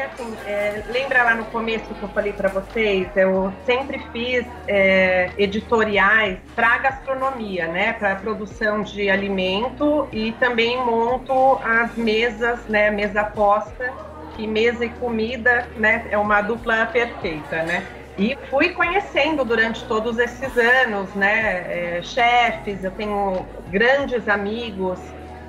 Assim, 0.00 0.36
é, 0.46 0.82
lembra 0.88 1.22
lá 1.22 1.34
no 1.34 1.46
começo 1.46 1.86
que 1.94 2.02
eu 2.02 2.08
falei 2.10 2.32
para 2.32 2.50
vocês, 2.50 3.08
eu 3.16 3.52
sempre 3.64 3.98
fiz 4.12 4.44
é, 4.68 5.30
editoriais 5.38 6.38
para 6.54 6.76
gastronomia, 6.78 7.66
né, 7.66 7.94
para 7.94 8.14
produção 8.16 8.82
de 8.82 9.08
alimento 9.08 10.06
e 10.12 10.32
também 10.32 10.76
monto 10.84 11.58
as 11.64 11.96
mesas, 11.96 12.60
né, 12.66 12.90
mesa 12.90 13.24
posta, 13.24 13.90
que 14.36 14.46
mesa 14.46 14.84
e 14.84 14.90
comida, 14.90 15.66
né, 15.76 16.06
é 16.10 16.18
uma 16.18 16.42
dupla 16.42 16.84
perfeita, 16.86 17.62
né. 17.62 17.82
E 18.18 18.36
fui 18.50 18.70
conhecendo 18.70 19.46
durante 19.46 19.82
todos 19.86 20.18
esses 20.18 20.58
anos, 20.58 21.14
né, 21.14 21.98
é, 21.98 22.02
chefes, 22.02 22.84
eu 22.84 22.90
tenho 22.90 23.46
grandes 23.70 24.28
amigos 24.28 25.00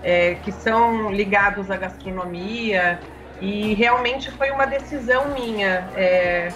é, 0.03 0.35
que 0.35 0.53
são 0.53 1.11
ligados 1.11 1.69
à 1.69 1.75
gastronomia 1.75 2.97
e 3.41 3.73
realmente 3.73 4.31
foi 4.31 4.51
uma 4.51 4.65
decisão 4.65 5.27
minha 5.29 5.87
é, 5.95 6.49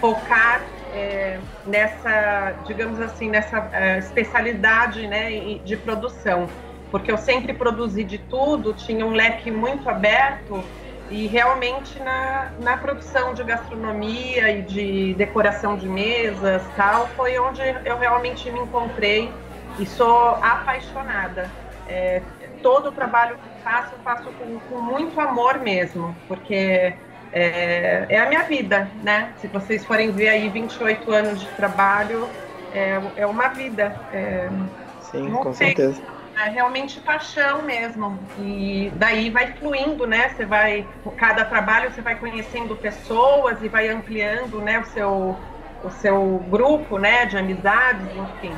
focar 0.00 0.62
é, 0.94 1.38
nessa, 1.66 2.54
digamos 2.66 3.00
assim, 3.00 3.28
nessa 3.28 3.68
é, 3.72 3.98
especialidade 3.98 5.06
né, 5.06 5.58
de 5.64 5.76
produção, 5.76 6.48
porque 6.90 7.10
eu 7.10 7.18
sempre 7.18 7.52
produzi 7.52 8.04
de 8.04 8.18
tudo, 8.18 8.72
tinha 8.72 9.04
um 9.04 9.12
leque 9.12 9.50
muito 9.50 9.88
aberto 9.88 10.62
e 11.10 11.26
realmente 11.26 12.00
na, 12.00 12.52
na 12.60 12.76
produção 12.76 13.34
de 13.34 13.42
gastronomia 13.42 14.50
e 14.50 14.62
de 14.62 15.14
decoração 15.14 15.76
de 15.76 15.88
mesas 15.88 16.62
tal 16.76 17.08
foi 17.08 17.36
onde 17.38 17.60
eu 17.84 17.98
realmente 17.98 18.48
me 18.50 18.60
encontrei 18.60 19.30
e 19.78 19.86
sou 19.86 20.34
apaixonada. 20.36 21.50
É, 21.88 22.22
todo 22.62 22.88
o 22.88 22.92
trabalho 22.92 23.36
que 23.36 23.62
faço, 23.62 23.94
faço 24.04 24.30
com, 24.32 24.58
com 24.60 24.80
muito 24.80 25.20
amor 25.20 25.58
mesmo, 25.58 26.14
porque 26.26 26.94
é, 27.32 28.06
é, 28.08 28.20
a 28.20 28.26
minha 28.26 28.42
vida, 28.42 28.90
né? 29.02 29.32
Se 29.40 29.46
vocês 29.46 29.84
forem 29.84 30.10
ver 30.10 30.28
aí 30.28 30.48
28 30.48 31.12
anos 31.12 31.40
de 31.40 31.46
trabalho, 31.48 32.28
é, 32.72 33.00
é 33.16 33.26
uma 33.26 33.48
vida. 33.48 33.96
É, 34.12 34.48
Sim, 35.02 35.30
com 35.30 35.52
sei, 35.52 35.68
certeza. 35.68 36.02
É 36.36 36.48
realmente 36.48 37.00
paixão 37.00 37.62
mesmo. 37.62 38.18
E 38.38 38.90
daí 38.96 39.30
vai 39.30 39.52
fluindo, 39.52 40.06
né? 40.06 40.30
Você 40.30 40.44
vai, 40.44 40.86
cada 41.16 41.44
trabalho 41.44 41.92
você 41.92 42.00
vai 42.00 42.16
conhecendo 42.16 42.74
pessoas 42.76 43.62
e 43.62 43.68
vai 43.68 43.88
ampliando, 43.88 44.60
né? 44.60 44.80
O 44.80 44.84
seu, 44.86 45.36
o 45.84 45.90
seu 45.90 46.44
grupo, 46.48 46.98
né? 46.98 47.26
De 47.26 47.36
amizades, 47.36 48.06
enfim. 48.16 48.54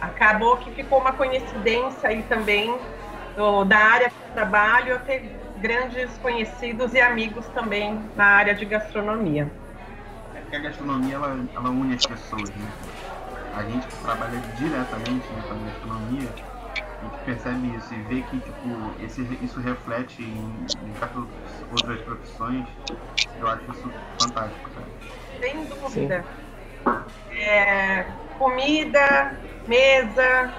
Acabou 0.00 0.58
que 0.58 0.70
ficou 0.72 1.00
uma 1.00 1.12
coincidência 1.12 2.10
aí 2.10 2.22
também 2.24 2.76
do, 3.36 3.64
da 3.64 3.78
área 3.78 4.10
que 4.10 4.16
eu 4.16 4.34
trabalho 4.34 4.92
eu 4.92 4.98
ter 5.00 5.30
grandes 5.58 6.10
conhecidos 6.18 6.92
e 6.94 7.00
amigos 7.00 7.46
também 7.48 8.00
na 8.16 8.24
área 8.24 8.54
de 8.54 8.64
gastronomia. 8.64 9.50
É 10.34 10.50
que 10.50 10.56
a 10.56 10.58
gastronomia 10.60 11.14
ela, 11.14 11.38
ela 11.54 11.70
une 11.70 11.94
as 11.94 12.04
pessoas, 12.04 12.50
né? 12.50 12.68
A 13.56 13.62
gente 13.62 13.86
que 13.86 13.96
trabalha 14.02 14.38
diretamente 14.58 15.26
né, 15.32 15.42
com 15.48 15.54
a 15.54 15.70
gastronomia, 15.70 16.28
a 16.76 17.04
gente 17.04 17.24
percebe 17.24 17.76
isso 17.76 17.94
e 17.94 17.98
vê 18.02 18.22
que 18.22 18.40
tipo, 18.40 19.04
esse, 19.04 19.22
isso 19.42 19.60
reflete 19.60 20.22
em, 20.22 20.66
em 20.82 20.92
outras 21.70 22.00
profissões. 22.00 22.66
Eu 23.40 23.48
acho 23.48 23.62
isso 23.70 23.92
fantástico, 24.20 24.70
sabe? 24.74 24.86
Sem 25.40 25.64
dúvida. 25.66 26.24
É, 27.30 28.04
comida, 28.38 29.34
mesa, 29.66 30.52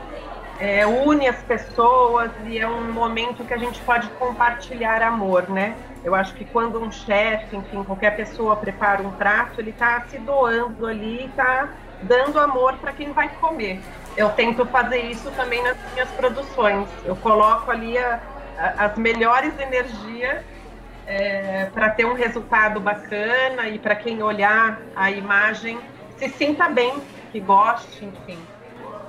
é, 0.59 0.85
une 0.85 1.27
as 1.27 1.41
pessoas 1.43 2.31
e 2.45 2.57
é 2.57 2.67
um 2.67 2.91
momento 2.91 3.43
que 3.43 3.53
a 3.53 3.57
gente 3.57 3.79
pode 3.81 4.07
compartilhar 4.11 5.01
amor, 5.01 5.49
né? 5.49 5.75
Eu 6.03 6.15
acho 6.15 6.33
que 6.35 6.45
quando 6.45 6.79
um 6.79 6.91
chefe, 6.91 7.55
enfim, 7.55 7.83
qualquer 7.83 8.15
pessoa 8.15 8.55
prepara 8.55 9.01
um 9.01 9.11
prato, 9.11 9.59
ele 9.59 9.71
está 9.71 10.01
se 10.07 10.17
doando 10.19 10.85
ali, 10.85 11.25
está 11.25 11.69
dando 12.03 12.39
amor 12.39 12.77
para 12.77 12.91
quem 12.91 13.11
vai 13.11 13.27
comer. 13.27 13.81
Eu 14.15 14.29
tento 14.29 14.65
fazer 14.67 14.99
isso 14.99 15.29
também 15.31 15.61
nas 15.63 15.77
minhas 15.93 16.09
produções. 16.11 16.87
Eu 17.03 17.15
coloco 17.15 17.69
ali 17.71 17.97
a, 17.97 18.19
a, 18.57 18.85
as 18.85 18.97
melhores 18.97 19.57
energias 19.59 20.43
é, 21.07 21.69
para 21.73 21.89
ter 21.89 22.05
um 22.05 22.13
resultado 22.13 22.79
bacana 22.79 23.67
e 23.67 23.77
para 23.77 23.95
quem 23.95 24.23
olhar 24.23 24.79
a 24.95 25.11
imagem 25.11 25.79
se 26.17 26.29
sinta 26.29 26.69
bem, 26.69 26.93
que 27.31 27.39
goste, 27.39 28.05
enfim. 28.05 28.39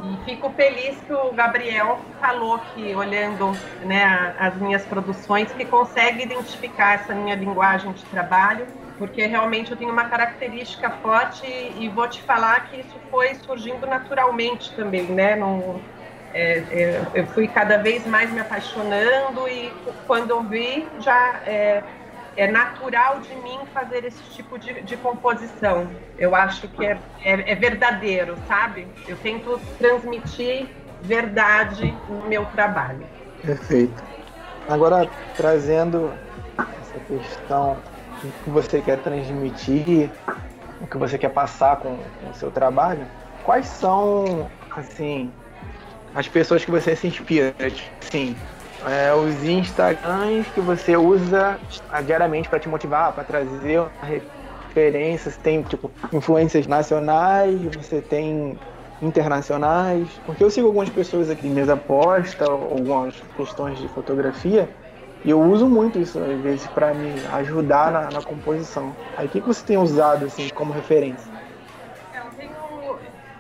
E 0.05 0.25
fico 0.25 0.51
feliz 0.51 0.97
que 1.07 1.13
o 1.13 1.33
Gabriel 1.33 1.99
falou 2.21 2.59
que, 2.75 2.95
olhando 2.95 3.53
né, 3.85 4.35
as 4.39 4.55
minhas 4.57 4.85
produções, 4.85 5.51
que 5.53 5.65
consegue 5.65 6.23
identificar 6.23 6.95
essa 6.95 7.15
minha 7.15 7.35
linguagem 7.35 7.93
de 7.93 8.05
trabalho, 8.07 8.67
porque 8.99 9.27
realmente 9.27 9.71
eu 9.71 9.77
tenho 9.77 9.91
uma 9.93 10.05
característica 10.05 10.91
forte 10.91 11.47
e 11.47 11.89
vou 11.89 12.09
te 12.09 12.23
falar 12.23 12.69
que 12.69 12.81
isso 12.81 12.97
foi 13.11 13.35
surgindo 13.35 13.87
naturalmente 13.87 14.75
também, 14.75 15.05
né? 15.05 15.37
No, 15.37 15.81
é, 16.33 16.59
é, 16.71 17.03
eu 17.15 17.27
fui 17.29 17.49
cada 17.49 17.79
vez 17.79 18.07
mais 18.07 18.31
me 18.31 18.41
apaixonando 18.41 19.49
e 19.49 19.73
quando 20.07 20.31
eu 20.31 20.43
vi 20.43 20.87
já 21.01 21.41
é, 21.47 21.83
é 22.37 22.51
natural 22.51 23.21
de 23.21 23.35
mim 23.37 23.59
fazer 23.73 24.05
esse 24.05 24.23
tipo 24.35 24.59
de, 24.59 24.83
de 24.83 24.97
composição. 24.97 25.89
Eu 26.19 26.35
acho 26.35 26.69
que 26.69 26.85
é, 26.85 26.99
é, 27.25 27.53
é, 27.53 27.55
verdadeiro, 27.55 28.37
sabe? 28.47 28.87
Eu 29.09 29.17
tento 29.17 29.59
transmitir 29.79 30.69
verdade 31.03 31.95
no 32.09 32.29
meu 32.29 32.45
trabalho. 32.47 33.07
Perfeito. 33.43 34.03
Agora, 34.69 35.09
trazendo 35.37 36.13
essa 36.59 36.99
questão 37.07 37.77
do 38.23 38.33
que 38.45 38.51
você 38.51 38.81
quer 38.81 38.99
transmitir, 38.99 40.11
o 40.81 40.87
que 40.87 40.99
você 40.99 41.17
quer 41.17 41.31
passar 41.31 41.77
com, 41.77 41.97
com 41.97 42.31
o 42.31 42.35
seu 42.35 42.51
trabalho, 42.51 43.07
quais 43.45 43.67
são, 43.67 44.51
assim, 44.71 45.33
as 46.15 46.29
pessoas 46.29 46.65
que 46.65 46.71
você 46.71 46.97
se 46.97 47.07
inspira? 47.07 47.55
Sim, 48.01 48.37
é, 48.85 49.15
os 49.15 49.43
Instagrams 49.43 50.47
que 50.49 50.61
você 50.61 50.97
usa 50.97 51.59
diariamente 52.05 52.49
para 52.49 52.59
te 52.59 52.69
motivar, 52.69 53.13
para 53.13 53.25
trazer 53.25 53.83
referências, 54.03 55.37
tem 55.37 55.63
tipo 55.63 55.91
influências 56.13 56.67
nacionais, 56.67 57.59
você 57.75 58.03
tem 58.03 58.59
internacionais, 59.01 60.09
porque 60.25 60.43
eu 60.43 60.51
sigo 60.51 60.67
algumas 60.67 60.89
pessoas 60.89 61.31
aqui 61.31 61.49
mesa 61.49 61.77
posta, 61.77 62.45
algumas 62.45 63.15
questões 63.37 63.79
de 63.79 63.89
fotografia, 63.89 64.69
e 65.25 65.31
eu 65.31 65.41
uso 65.41 65.67
muito 65.67 65.99
isso 65.99 66.19
às 66.19 66.41
vezes 66.41 66.67
para 66.69 66.95
me 66.95 67.15
ajudar 67.35 67.91
na, 67.91 68.11
na, 68.11 68.23
composição. 68.23 68.95
Aí 69.17 69.27
o 69.27 69.29
que, 69.29 69.41
que 69.41 69.47
você 69.47 69.65
tem 69.65 69.77
usado 69.77 70.27
assim 70.27 70.49
como 70.51 70.73
referência? 70.73 71.31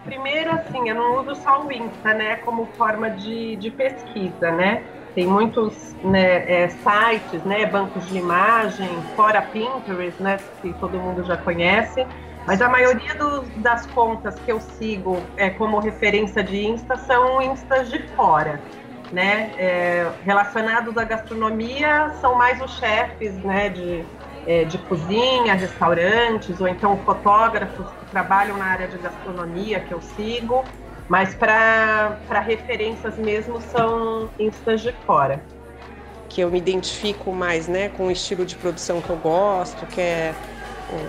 Primeiro 0.05 0.53
assim, 0.53 0.89
eu 0.89 0.95
não 0.95 1.21
uso 1.21 1.35
só 1.43 1.65
o 1.65 1.73
Insta, 1.73 2.15
né, 2.15 2.37
como 2.37 2.67
forma 2.77 3.11
de, 3.11 3.57
de 3.57 3.71
pesquisa, 3.71 4.53
né? 4.53 4.85
Tem 5.17 5.27
muitos 5.27 5.97
né, 6.05 6.45
é, 6.47 6.69
sites, 6.69 7.43
né, 7.43 7.65
bancos 7.65 8.07
de 8.07 8.19
imagem, 8.19 8.87
fora 9.17 9.41
Pinterest, 9.41 10.23
né, 10.23 10.37
que 10.61 10.75
todo 10.75 10.99
mundo 10.99 11.25
já 11.25 11.39
conhece, 11.39 12.07
mas 12.47 12.61
a 12.61 12.69
maioria 12.69 13.15
do, 13.15 13.41
das 13.63 13.87
contas 13.87 14.39
que 14.41 14.53
eu 14.53 14.61
sigo 14.61 15.23
é, 15.39 15.49
como 15.49 15.79
referência 15.79 16.45
de 16.45 16.67
Insta 16.67 16.99
são 16.99 17.41
Instas 17.41 17.91
de 17.91 18.07
fora, 18.09 18.61
né, 19.11 19.53
é, 19.57 20.13
relacionados 20.23 20.99
à 20.99 21.05
gastronomia 21.05 22.11
são 22.21 22.35
mais 22.35 22.61
os 22.61 22.77
chefes, 22.77 23.33
né, 23.37 23.71
de, 23.71 24.05
é, 24.47 24.65
de 24.65 24.77
cozinha, 24.77 25.55
restaurantes, 25.55 26.61
ou 26.61 26.69
então 26.69 26.95
fotógrafos 26.99 27.87
que 27.87 28.11
trabalham 28.11 28.59
na 28.59 28.67
área 28.67 28.87
de 28.87 28.99
gastronomia 28.99 29.81
que 29.81 29.95
eu 29.95 30.03
sigo, 30.03 30.63
mas 31.09 31.35
para 31.35 32.41
referências 32.45 33.17
mesmo 33.17 33.61
são 33.61 34.29
instas 34.39 34.81
de 34.81 34.93
fora. 35.07 35.43
Que 36.29 36.41
eu 36.41 36.51
me 36.51 36.59
identifico 36.59 37.33
mais 37.33 37.69
né, 37.69 37.89
com 37.91 38.09
o 38.09 38.11
estilo 38.11 38.45
de 38.45 38.57
produção 38.57 39.01
que 39.01 39.11
eu 39.11 39.17
gosto, 39.17 39.87
que 39.87 40.01
é 40.01 40.35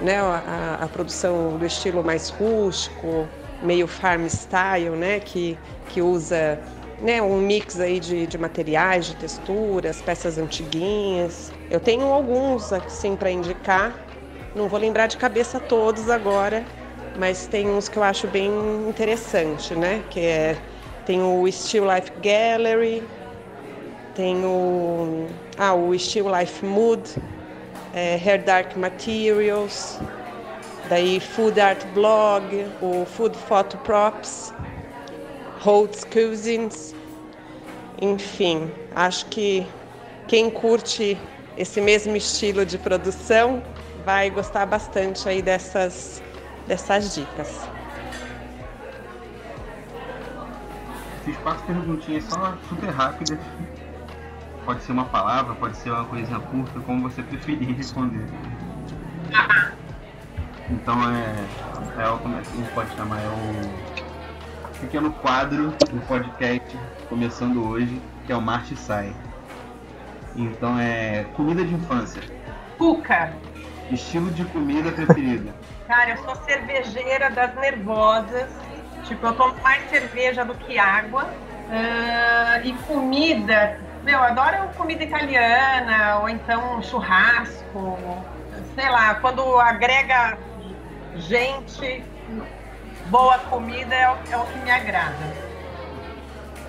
né, 0.04 0.20
a, 0.20 0.80
a 0.82 0.88
produção 0.88 1.58
do 1.58 1.66
estilo 1.66 2.04
mais 2.04 2.30
rústico, 2.30 3.28
meio 3.62 3.88
farm 3.88 4.26
style, 4.28 4.92
né, 4.92 5.20
que, 5.20 5.58
que 5.90 6.02
usa 6.02 6.60
né, 7.02 7.22
um 7.22 7.38
mix 7.40 7.80
aí 7.80 8.00
de, 8.00 8.28
de 8.28 8.38
materiais, 8.38 9.08
de 9.08 9.16
texturas, 9.16 10.02
peças 10.02 10.38
antiguinhas. 10.38 11.52
Eu 11.70 11.80
tenho 11.80 12.06
alguns 12.06 12.72
assim 12.72 13.16
para 13.16 13.30
indicar, 13.32 13.94
não 14.56 14.68
vou 14.68 14.80
lembrar 14.80 15.08
de 15.08 15.18
cabeça 15.18 15.60
todos 15.60 16.10
agora, 16.10 16.64
mas 17.18 17.48
tem 17.48 17.70
uns 17.70 17.90
que 17.90 17.98
eu 17.98 18.04
acho 18.04 18.28
bem 18.28 18.52
interessante, 18.88 19.74
né? 19.76 20.04
Que 20.10 20.20
é 20.20 20.58
tem 21.06 21.22
o 21.22 21.50
Still 21.52 21.86
Life 21.94 22.12
Gallery, 22.22 23.02
tem 24.14 24.46
o 24.46 25.28
ah, 25.58 25.74
o 25.74 25.98
Still 25.98 26.28
Life 26.38 26.66
Mood, 26.66 27.02
é, 27.94 28.16
Hair 28.16 28.44
Dark 28.44 28.76
Materials, 28.76 30.00
daí 30.90 31.20
Food 31.20 31.60
Art 31.60 31.84
Blog, 31.94 32.68
o 32.82 33.06
Food 33.06 33.38
Photo 33.38 33.78
Props, 33.80 34.54
Holtz 35.62 36.04
Cuisines, 36.04 36.94
enfim, 38.02 38.70
acho 38.96 39.26
que 39.28 39.66
quem 40.28 40.50
curte 40.50 41.18
esse 41.58 41.82
mesmo 41.82 42.16
estilo 42.16 42.66
de 42.66 42.78
produção 42.78 43.64
vai 44.06 44.30
gostar 44.30 44.66
bastante 44.66 45.28
aí 45.28 45.42
dessas 45.42 46.22
dessas 46.68 47.16
dicas. 47.16 47.68
Fiz 51.24 51.38
quatro 51.38 51.66
perguntinhas 51.66 52.24
só 52.26 52.58
super 52.70 52.90
rápidas. 52.90 53.40
Pode 54.66 54.84
ser 54.84 54.92
uma 54.92 55.06
palavra, 55.06 55.56
pode 55.56 55.78
ser 55.78 55.92
uma 55.92 56.06
coisinha 56.06 56.40
curta, 56.40 56.80
como 56.82 57.10
você 57.10 57.24
preferir 57.24 57.76
responder. 57.76 58.26
Então 60.70 60.98
é, 61.10 62.04
é 62.04 62.10
o 62.10 62.18
como 62.18 62.38
é 62.38 62.42
que 62.42 62.50
a 62.50 62.56
gente 62.56 62.72
pode 62.74 62.96
chamar, 62.96 63.22
é 63.22 63.28
o 63.30 64.80
pequeno 64.82 65.12
quadro 65.14 65.70
do 65.70 66.08
podcast 66.08 66.78
começando 67.08 67.66
hoje, 67.66 68.02
que 68.26 68.34
é 68.34 68.36
o 68.36 68.42
Marte 68.42 68.76
Sai. 68.76 69.16
Então 70.36 70.78
é 70.78 71.26
comida 71.36 71.64
de 71.64 71.74
infância. 71.74 72.22
Cuca. 72.78 73.34
Estilo 73.90 74.30
de 74.32 74.44
comida 74.46 74.92
preferida. 74.92 75.54
Cara, 75.88 76.12
eu 76.12 76.18
sou 76.18 76.36
cervejeira 76.44 77.30
das 77.30 77.56
nervosas. 77.56 78.50
Tipo, 79.06 79.28
eu 79.28 79.36
tomo 79.36 79.56
mais 79.64 79.90
cerveja 79.90 80.44
do 80.44 80.54
que 80.54 80.78
água. 80.78 81.24
Uh, 81.24 82.66
e 82.66 82.74
comida, 82.86 83.80
meu, 84.04 84.22
adoro 84.22 84.70
comida 84.78 85.04
italiana, 85.04 86.20
ou 86.20 86.30
então 86.30 86.82
churrasco, 86.82 87.98
sei 88.74 88.90
lá, 88.90 89.16
quando 89.16 89.60
agrega 89.60 90.38
gente, 91.16 92.04
boa 93.08 93.38
comida 93.40 93.94
é 93.94 94.10
o, 94.10 94.18
é 94.32 94.38
o 94.38 94.46
que 94.46 94.60
me 94.60 94.72
agrada. 94.72 95.34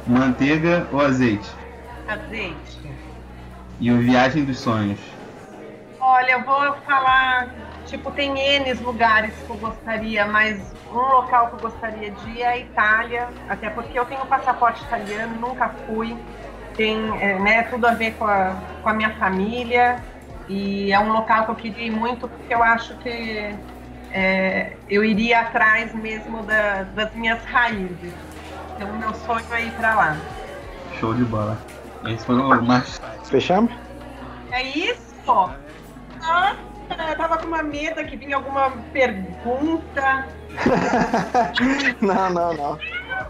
Manteiga 0.06 0.88
ou 0.92 1.00
azeite? 1.00 1.48
Azeite. 2.08 2.92
E 3.78 3.92
o 3.92 3.98
Viagem 3.98 4.44
dos 4.44 4.58
Sonhos? 4.58 4.98
Olha, 6.18 6.32
eu 6.32 6.42
vou 6.42 6.74
falar, 6.84 7.48
tipo, 7.86 8.10
tem 8.10 8.36
N 8.36 8.72
lugares 8.74 9.32
que 9.46 9.50
eu 9.50 9.56
gostaria, 9.56 10.26
mas 10.26 10.60
um 10.90 10.96
local 10.96 11.46
que 11.46 11.54
eu 11.54 11.70
gostaria 11.70 12.10
de 12.10 12.30
ir 12.30 12.42
é 12.42 12.48
a 12.48 12.58
Itália, 12.58 13.28
até 13.48 13.70
porque 13.70 13.96
eu 13.96 14.04
tenho 14.04 14.26
passaporte 14.26 14.82
italiano, 14.82 15.36
nunca 15.36 15.68
fui. 15.86 16.16
Tem 16.74 16.98
é, 17.22 17.38
né, 17.38 17.62
tudo 17.62 17.86
a 17.86 17.94
ver 17.94 18.14
com 18.14 18.24
a, 18.24 18.56
com 18.82 18.88
a 18.88 18.94
minha 18.94 19.10
família. 19.14 20.02
E 20.48 20.90
é 20.90 20.98
um 20.98 21.12
local 21.12 21.44
que 21.44 21.50
eu 21.52 21.54
queria 21.54 21.86
ir 21.86 21.92
muito 21.92 22.26
porque 22.26 22.52
eu 22.52 22.64
acho 22.64 22.96
que 22.96 23.54
é, 24.10 24.72
eu 24.90 25.04
iria 25.04 25.42
atrás 25.42 25.94
mesmo 25.94 26.42
da, 26.42 26.82
das 26.82 27.14
minhas 27.14 27.44
raízes. 27.44 28.12
Então, 28.74 28.92
meu 28.94 29.14
sonho 29.14 29.46
é 29.52 29.62
ir 29.62 29.70
para 29.74 29.94
lá. 29.94 30.16
Show 30.98 31.14
de 31.14 31.24
bola. 31.24 31.56
Esse 32.06 32.26
foi 32.26 32.34
o 32.34 32.62
mais. 32.64 33.00
Fechamos? 33.22 33.72
É 34.50 34.64
isso? 34.64 35.67
Nossa, 36.20 36.56
eu 37.10 37.16
tava 37.16 37.38
com 37.38 37.46
uma 37.46 37.62
medo 37.62 38.04
que 38.04 38.16
vinha 38.16 38.36
alguma 38.36 38.70
pergunta. 38.92 40.26
não, 42.00 42.30
não, 42.30 42.54
não. 42.54 42.78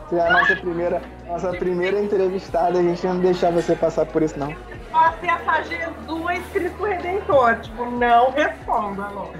Você 0.08 0.16
é 0.16 0.26
a 0.26 0.30
nossa 0.32 0.56
primeira, 0.56 1.02
nossa 1.26 1.50
primeira 1.50 2.00
entrevistada, 2.00 2.78
a 2.78 2.82
gente 2.82 3.06
não 3.06 3.20
deixar 3.20 3.50
você 3.50 3.76
passar 3.76 4.06
por 4.06 4.22
isso, 4.22 4.38
não. 4.38 4.54
Nossa, 4.90 5.18
e 5.22 5.28
essa 5.28 5.62
Jesus 5.62 6.46
Cristo 6.52 6.84
Redentor, 6.84 7.60
tipo, 7.60 7.84
não 7.90 8.30
responda, 8.32 9.04
alô. 9.04 9.30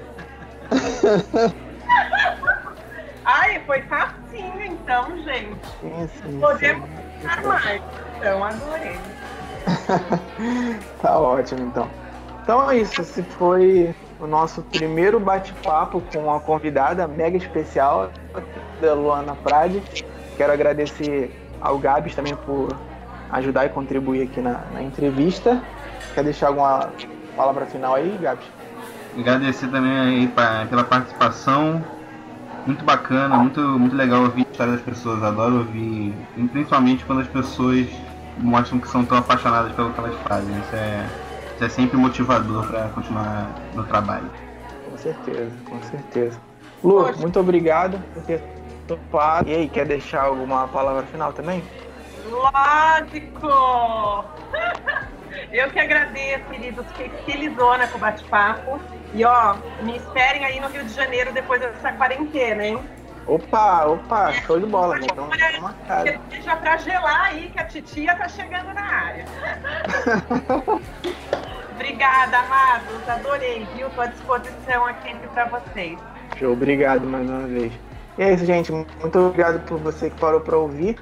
Ai, 3.25 3.61
foi 3.65 3.81
facinho 3.83 4.61
então, 4.61 5.17
gente. 5.23 5.59
Sim, 5.81 6.09
sim, 6.21 6.39
Podemos 6.39 6.89
ficar 7.19 7.43
mais. 7.43 7.81
Então, 8.17 8.43
adorei. 8.43 8.99
tá 11.01 11.17
ótimo, 11.19 11.61
então. 11.67 11.89
Então 12.49 12.71
é 12.71 12.79
isso. 12.79 12.99
Esse 12.99 13.21
foi 13.21 13.93
o 14.19 14.25
nosso 14.25 14.63
primeiro 14.63 15.19
bate-papo 15.19 16.01
com 16.11 16.33
a 16.33 16.39
convidada 16.39 17.07
mega 17.07 17.37
especial 17.37 18.09
da 18.81 18.95
Luana 18.95 19.35
Prade. 19.35 19.83
Quero 20.35 20.51
agradecer 20.51 21.31
ao 21.61 21.77
Gabs 21.77 22.15
também 22.15 22.35
por 22.35 22.75
ajudar 23.33 23.67
e 23.67 23.69
contribuir 23.69 24.23
aqui 24.23 24.41
na, 24.41 24.61
na 24.73 24.81
entrevista. 24.81 25.61
Quer 26.15 26.23
deixar 26.23 26.47
alguma 26.47 26.89
palavra 27.37 27.67
final 27.67 27.93
aí, 27.93 28.17
Gabs? 28.19 28.43
Agradecer 29.15 29.67
também 29.67 29.99
aí 29.99 30.27
pra, 30.29 30.65
pela 30.67 30.83
participação. 30.83 31.85
Muito 32.65 32.83
bacana, 32.83 33.37
muito, 33.37 33.61
muito 33.61 33.95
legal 33.95 34.23
ouvir 34.23 34.47
a 34.47 34.51
história 34.51 34.73
das 34.73 34.81
pessoas. 34.81 35.21
Adoro 35.21 35.57
ouvir, 35.57 36.15
principalmente 36.51 37.05
quando 37.05 37.21
as 37.21 37.27
pessoas 37.27 37.85
mostram 38.39 38.79
que 38.79 38.87
são 38.87 39.05
tão 39.05 39.19
apaixonadas 39.19 39.71
pelo 39.73 39.93
que 39.93 39.99
elas 39.99 40.15
fazem. 40.27 40.49
Isso 40.57 40.75
é, 40.75 41.05
isso 41.59 41.65
é 41.65 41.69
sempre 41.69 41.97
motivador 41.97 42.65
para 42.67 42.87
continuar 42.89 43.53
no 43.73 43.83
trabalho. 43.83 44.31
Com 44.89 44.97
certeza, 44.97 45.51
com 45.65 45.81
certeza. 45.83 46.39
Lu, 46.81 47.03
Poxa. 47.03 47.19
muito 47.19 47.37
obrigado 47.37 48.01
por 48.13 48.23
ter 48.23 48.41
topado. 48.87 49.49
E 49.49 49.53
aí, 49.53 49.67
quer 49.67 49.85
deixar 49.85 50.23
alguma 50.23 50.69
palavra 50.69 51.03
final 51.03 51.33
também? 51.33 51.61
Lógico! 52.29 53.49
Eu 55.51 55.69
que 55.69 55.79
agradeço, 55.79 56.45
queridos. 56.45 56.85
Fiquei 56.93 57.09
felizona 57.25 57.87
com 57.87 57.97
o 57.97 58.01
bate-papo. 58.01 58.79
E 59.13 59.25
ó, 59.25 59.55
me 59.81 59.97
esperem 59.97 60.45
aí 60.45 60.61
no 60.61 60.67
Rio 60.67 60.85
de 60.85 60.93
Janeiro 60.93 61.33
depois 61.33 61.59
dessa 61.59 61.91
quarentena, 61.91 62.65
hein? 62.65 62.79
Opa, 63.27 63.85
opa, 63.85 64.31
é, 64.31 64.41
show 64.41 64.59
de 64.59 64.65
bola, 64.65 64.95
né? 64.97 65.07
Então, 65.11 65.29
já 66.41 66.55
pra 66.55 66.77
gelar 66.77 67.25
aí 67.25 67.49
que 67.49 67.59
a 67.59 67.65
titia 67.65 68.15
tá 68.15 68.29
chegando 68.29 68.73
na 68.73 68.81
área. 68.81 69.25
Obrigada, 71.89 72.37
amados. 72.37 73.09
Adorei, 73.09 73.65
viu? 73.75 73.89
Tô 73.89 74.01
à 74.01 74.05
disposição 74.05 74.85
aqui 74.85 75.15
para 75.33 75.45
vocês. 75.45 75.97
Show, 76.37 76.53
obrigado 76.53 77.03
mais 77.03 77.27
uma 77.27 77.47
vez. 77.47 77.73
E 78.15 78.21
é 78.21 78.31
isso, 78.31 78.45
gente. 78.45 78.71
Muito 78.71 79.17
obrigado 79.17 79.59
por 79.65 79.79
você 79.79 80.11
que 80.11 80.19
parou 80.19 80.39
para 80.39 80.55
ouvir 80.55 80.99